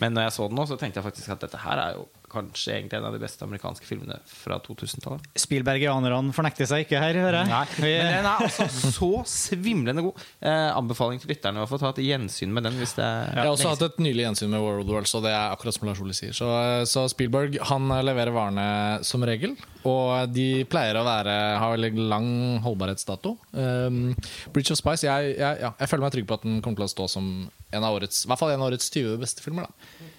Men 0.00 0.14
når 0.14 0.28
jeg 0.28 0.36
så 0.36 0.48
den 0.48 0.56
nå, 0.56 0.64
så 0.66 0.78
tenkte 0.78 1.00
jeg 1.00 1.04
faktisk 1.04 1.34
at 1.34 1.42
dette 1.44 1.60
her 1.60 1.82
er 1.82 1.98
jo 1.98 2.06
kanskje 2.30 2.74
egentlig 2.76 2.98
en 2.98 3.08
av 3.08 3.14
de 3.16 3.20
beste 3.22 3.44
amerikanske 3.46 3.86
filmene 3.88 4.18
fra 4.28 4.58
2000-tallet. 4.64 5.26
Spielbergianerne 5.38 6.34
fornekter 6.36 6.68
seg 6.68 6.84
ikke 6.84 7.00
her, 7.02 7.18
hører 7.18 7.40
jeg. 7.42 7.50
Nei, 7.52 7.64
men 7.82 8.10
den 8.18 8.28
er 8.30 8.44
altså 8.46 8.68
så 8.98 9.10
svimlende 9.28 10.04
god. 10.06 10.24
Eh, 10.40 10.68
anbefaling 10.76 11.22
til 11.22 11.32
lytterne 11.32 11.64
å 11.64 11.70
få 11.70 11.80
ta 11.80 11.92
et 11.94 12.02
gjensyn 12.04 12.52
med 12.54 12.66
den. 12.68 12.78
Hvis 12.80 12.94
det 12.98 13.04
er 13.06 13.32
Jeg 13.32 13.44
har 13.44 13.52
også 13.54 13.72
hatt 13.74 13.86
et 13.88 14.00
nylig 14.04 14.26
gjensyn 14.26 14.52
med 14.52 14.64
World 14.64 14.92
Worlds, 14.92 15.14
og 15.18 15.24
det 15.26 15.34
er 15.34 15.54
akkurat 15.54 15.78
som 15.78 15.88
Lars 15.88 16.02
Ole 16.04 16.16
sier. 16.16 16.36
Så, 16.36 16.48
så 16.90 17.06
Spielberg 17.12 17.58
han 17.70 17.90
leverer 18.04 18.34
varene 18.34 18.68
som 19.06 19.24
regel, 19.26 19.56
og 19.88 20.32
de 20.34 20.64
pleier 20.70 20.98
å 20.98 21.06
være, 21.06 21.36
ha 21.62 21.70
veldig 21.74 22.08
lang 22.10 22.30
holdbarhetsdato. 22.64 23.36
Um, 23.52 24.12
Bridge 24.54 24.74
of 24.74 24.80
Spice, 24.80 25.06
jeg, 25.08 25.34
jeg, 25.38 25.62
ja, 25.64 25.72
jeg 25.72 25.90
føler 25.90 26.06
meg 26.06 26.14
trygg 26.14 26.28
på 26.28 26.38
at 26.38 26.46
den 26.46 26.60
kommer 26.64 26.82
til 26.82 26.88
å 26.88 26.92
stå 26.92 27.08
som 27.18 27.32
en 27.48 27.84
av 27.84 27.96
årets, 27.98 28.24
i 28.24 28.30
hvert 28.30 28.40
fall 28.40 28.54
en 28.54 28.62
av 28.62 28.70
årets 28.70 28.90
20 28.92 29.18
beste 29.20 29.44
filmer. 29.44 29.68
Da. 29.68 30.14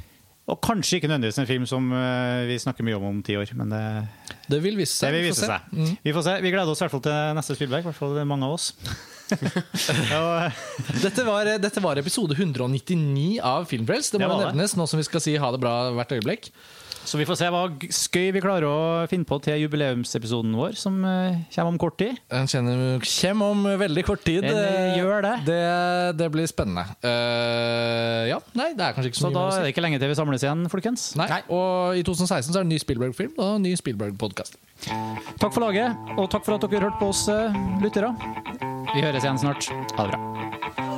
Og 0.50 0.58
kanskje 0.66 0.97
ikke 0.97 1.10
nødvendigvis 1.12 1.38
en 1.41 1.50
film 1.50 1.66
som 1.70 1.91
eh, 1.93 2.47
vi 2.50 2.58
snakker 2.62 2.86
mye 2.88 2.97
om 2.97 3.06
om 3.12 3.22
ti 3.26 3.36
år, 3.38 3.52
men 3.60 3.70
det, 3.70 3.84
Det 4.50 4.60
vil 4.64 4.80
vise 4.80 4.95
seg. 4.97 5.14
vil 5.14 5.28
vi 5.28 5.30
vise 5.30 5.45
seg. 5.45 5.70
Mm. 5.72 5.91
Vi 6.04 6.16
får 6.16 6.26
se. 6.26 6.36
Vi 6.41 6.52
gleder 6.56 6.74
oss 6.74 6.82
i 6.82 6.86
hvert 6.88 6.95
fall 6.95 7.06
til 7.06 7.38
neste 7.38 7.58
Spielberg, 7.58 7.86
i 7.86 7.89
hvert 7.91 8.00
fall 8.00 8.18
mange 8.26 8.50
av 8.50 8.58
oss. 8.58 8.72
Dette, 11.04 11.22
var, 11.22 11.45
dette 11.62 11.82
var 11.84 12.00
episode 12.02 12.34
199 12.34 13.38
av 13.45 13.68
Filmfrelst. 13.70 14.16
Det 14.16 14.24
må 14.24 14.39
det. 14.39 14.47
nevnes 14.50 14.74
nå 14.74 14.88
som 14.89 14.97
vi 14.97 15.06
skal 15.06 15.22
si 15.22 15.36
ha 15.38 15.52
det 15.54 15.62
bra 15.62 15.74
hvert 15.93 16.16
øyeblikk. 16.18 16.50
Så 17.06 17.20
vi 17.20 17.26
får 17.28 17.39
se 17.39 17.50
hva 17.54 17.64
skøy 17.93 18.30
vi 18.36 18.41
klarer 18.43 18.68
å 18.68 18.80
finne 19.12 19.28
på 19.28 19.39
til 19.43 19.62
jubileumsepisoden 19.64 20.56
vår, 20.58 20.78
som 20.80 21.00
eh, 21.08 21.39
kommer 21.54 21.74
om 21.74 21.80
kort 21.82 21.97
tid. 22.02 22.20
Den 22.32 22.50
kjenner, 22.52 23.04
kommer 23.04 23.54
om 23.56 23.68
veldig 23.82 24.06
kort 24.08 24.24
tid. 24.28 24.43
Den, 24.45 24.60
eh, 24.60 24.97
gjør 25.00 25.26
det. 25.26 25.36
Det, 25.47 25.60
det 26.20 26.30
blir 26.34 26.50
spennende. 26.50 26.86
Uh, 27.04 28.28
ja, 28.30 28.39
nei, 28.58 28.72
det 28.78 28.86
er 28.86 28.97
kanskje 28.97 29.14
ikke 29.14 29.22
så, 29.22 29.28
Så 29.28 29.32
mye 29.32 29.39
da 29.39 29.45
er 29.58 29.68
det 29.68 29.74
ikke 29.74 29.86
lenge 29.86 30.02
til 30.02 30.12
vi 30.12 30.20
samles 30.20 30.45
igjen, 30.45 30.66
folkens. 30.72 31.10
Nei. 31.20 31.30
Og 31.47 32.00
i 32.00 32.04
2016 32.06 32.52
så 32.52 32.58
er 32.58 32.62
det 32.62 32.68
en 32.68 32.74
ny 32.76 32.82
Spielberg-film 32.84 33.39
og 33.39 33.56
en 33.58 33.66
ny 33.68 33.74
Spielberg-podkast. 33.80 34.60
Takk 35.39 35.52
for 35.54 35.64
laget, 35.66 35.95
og 36.18 36.30
takk 36.32 36.45
for 36.45 36.58
at 36.58 36.68
dere 36.68 36.88
hørte 36.88 37.02
på 37.02 37.12
oss, 37.14 37.28
eh, 37.32 37.60
lyttere. 37.84 38.14
Vi 38.93 39.06
høres 39.06 39.26
igjen 39.26 39.41
snart. 39.41 39.72
Ha 39.97 40.08
det 40.08 40.16
bra. 40.16 40.88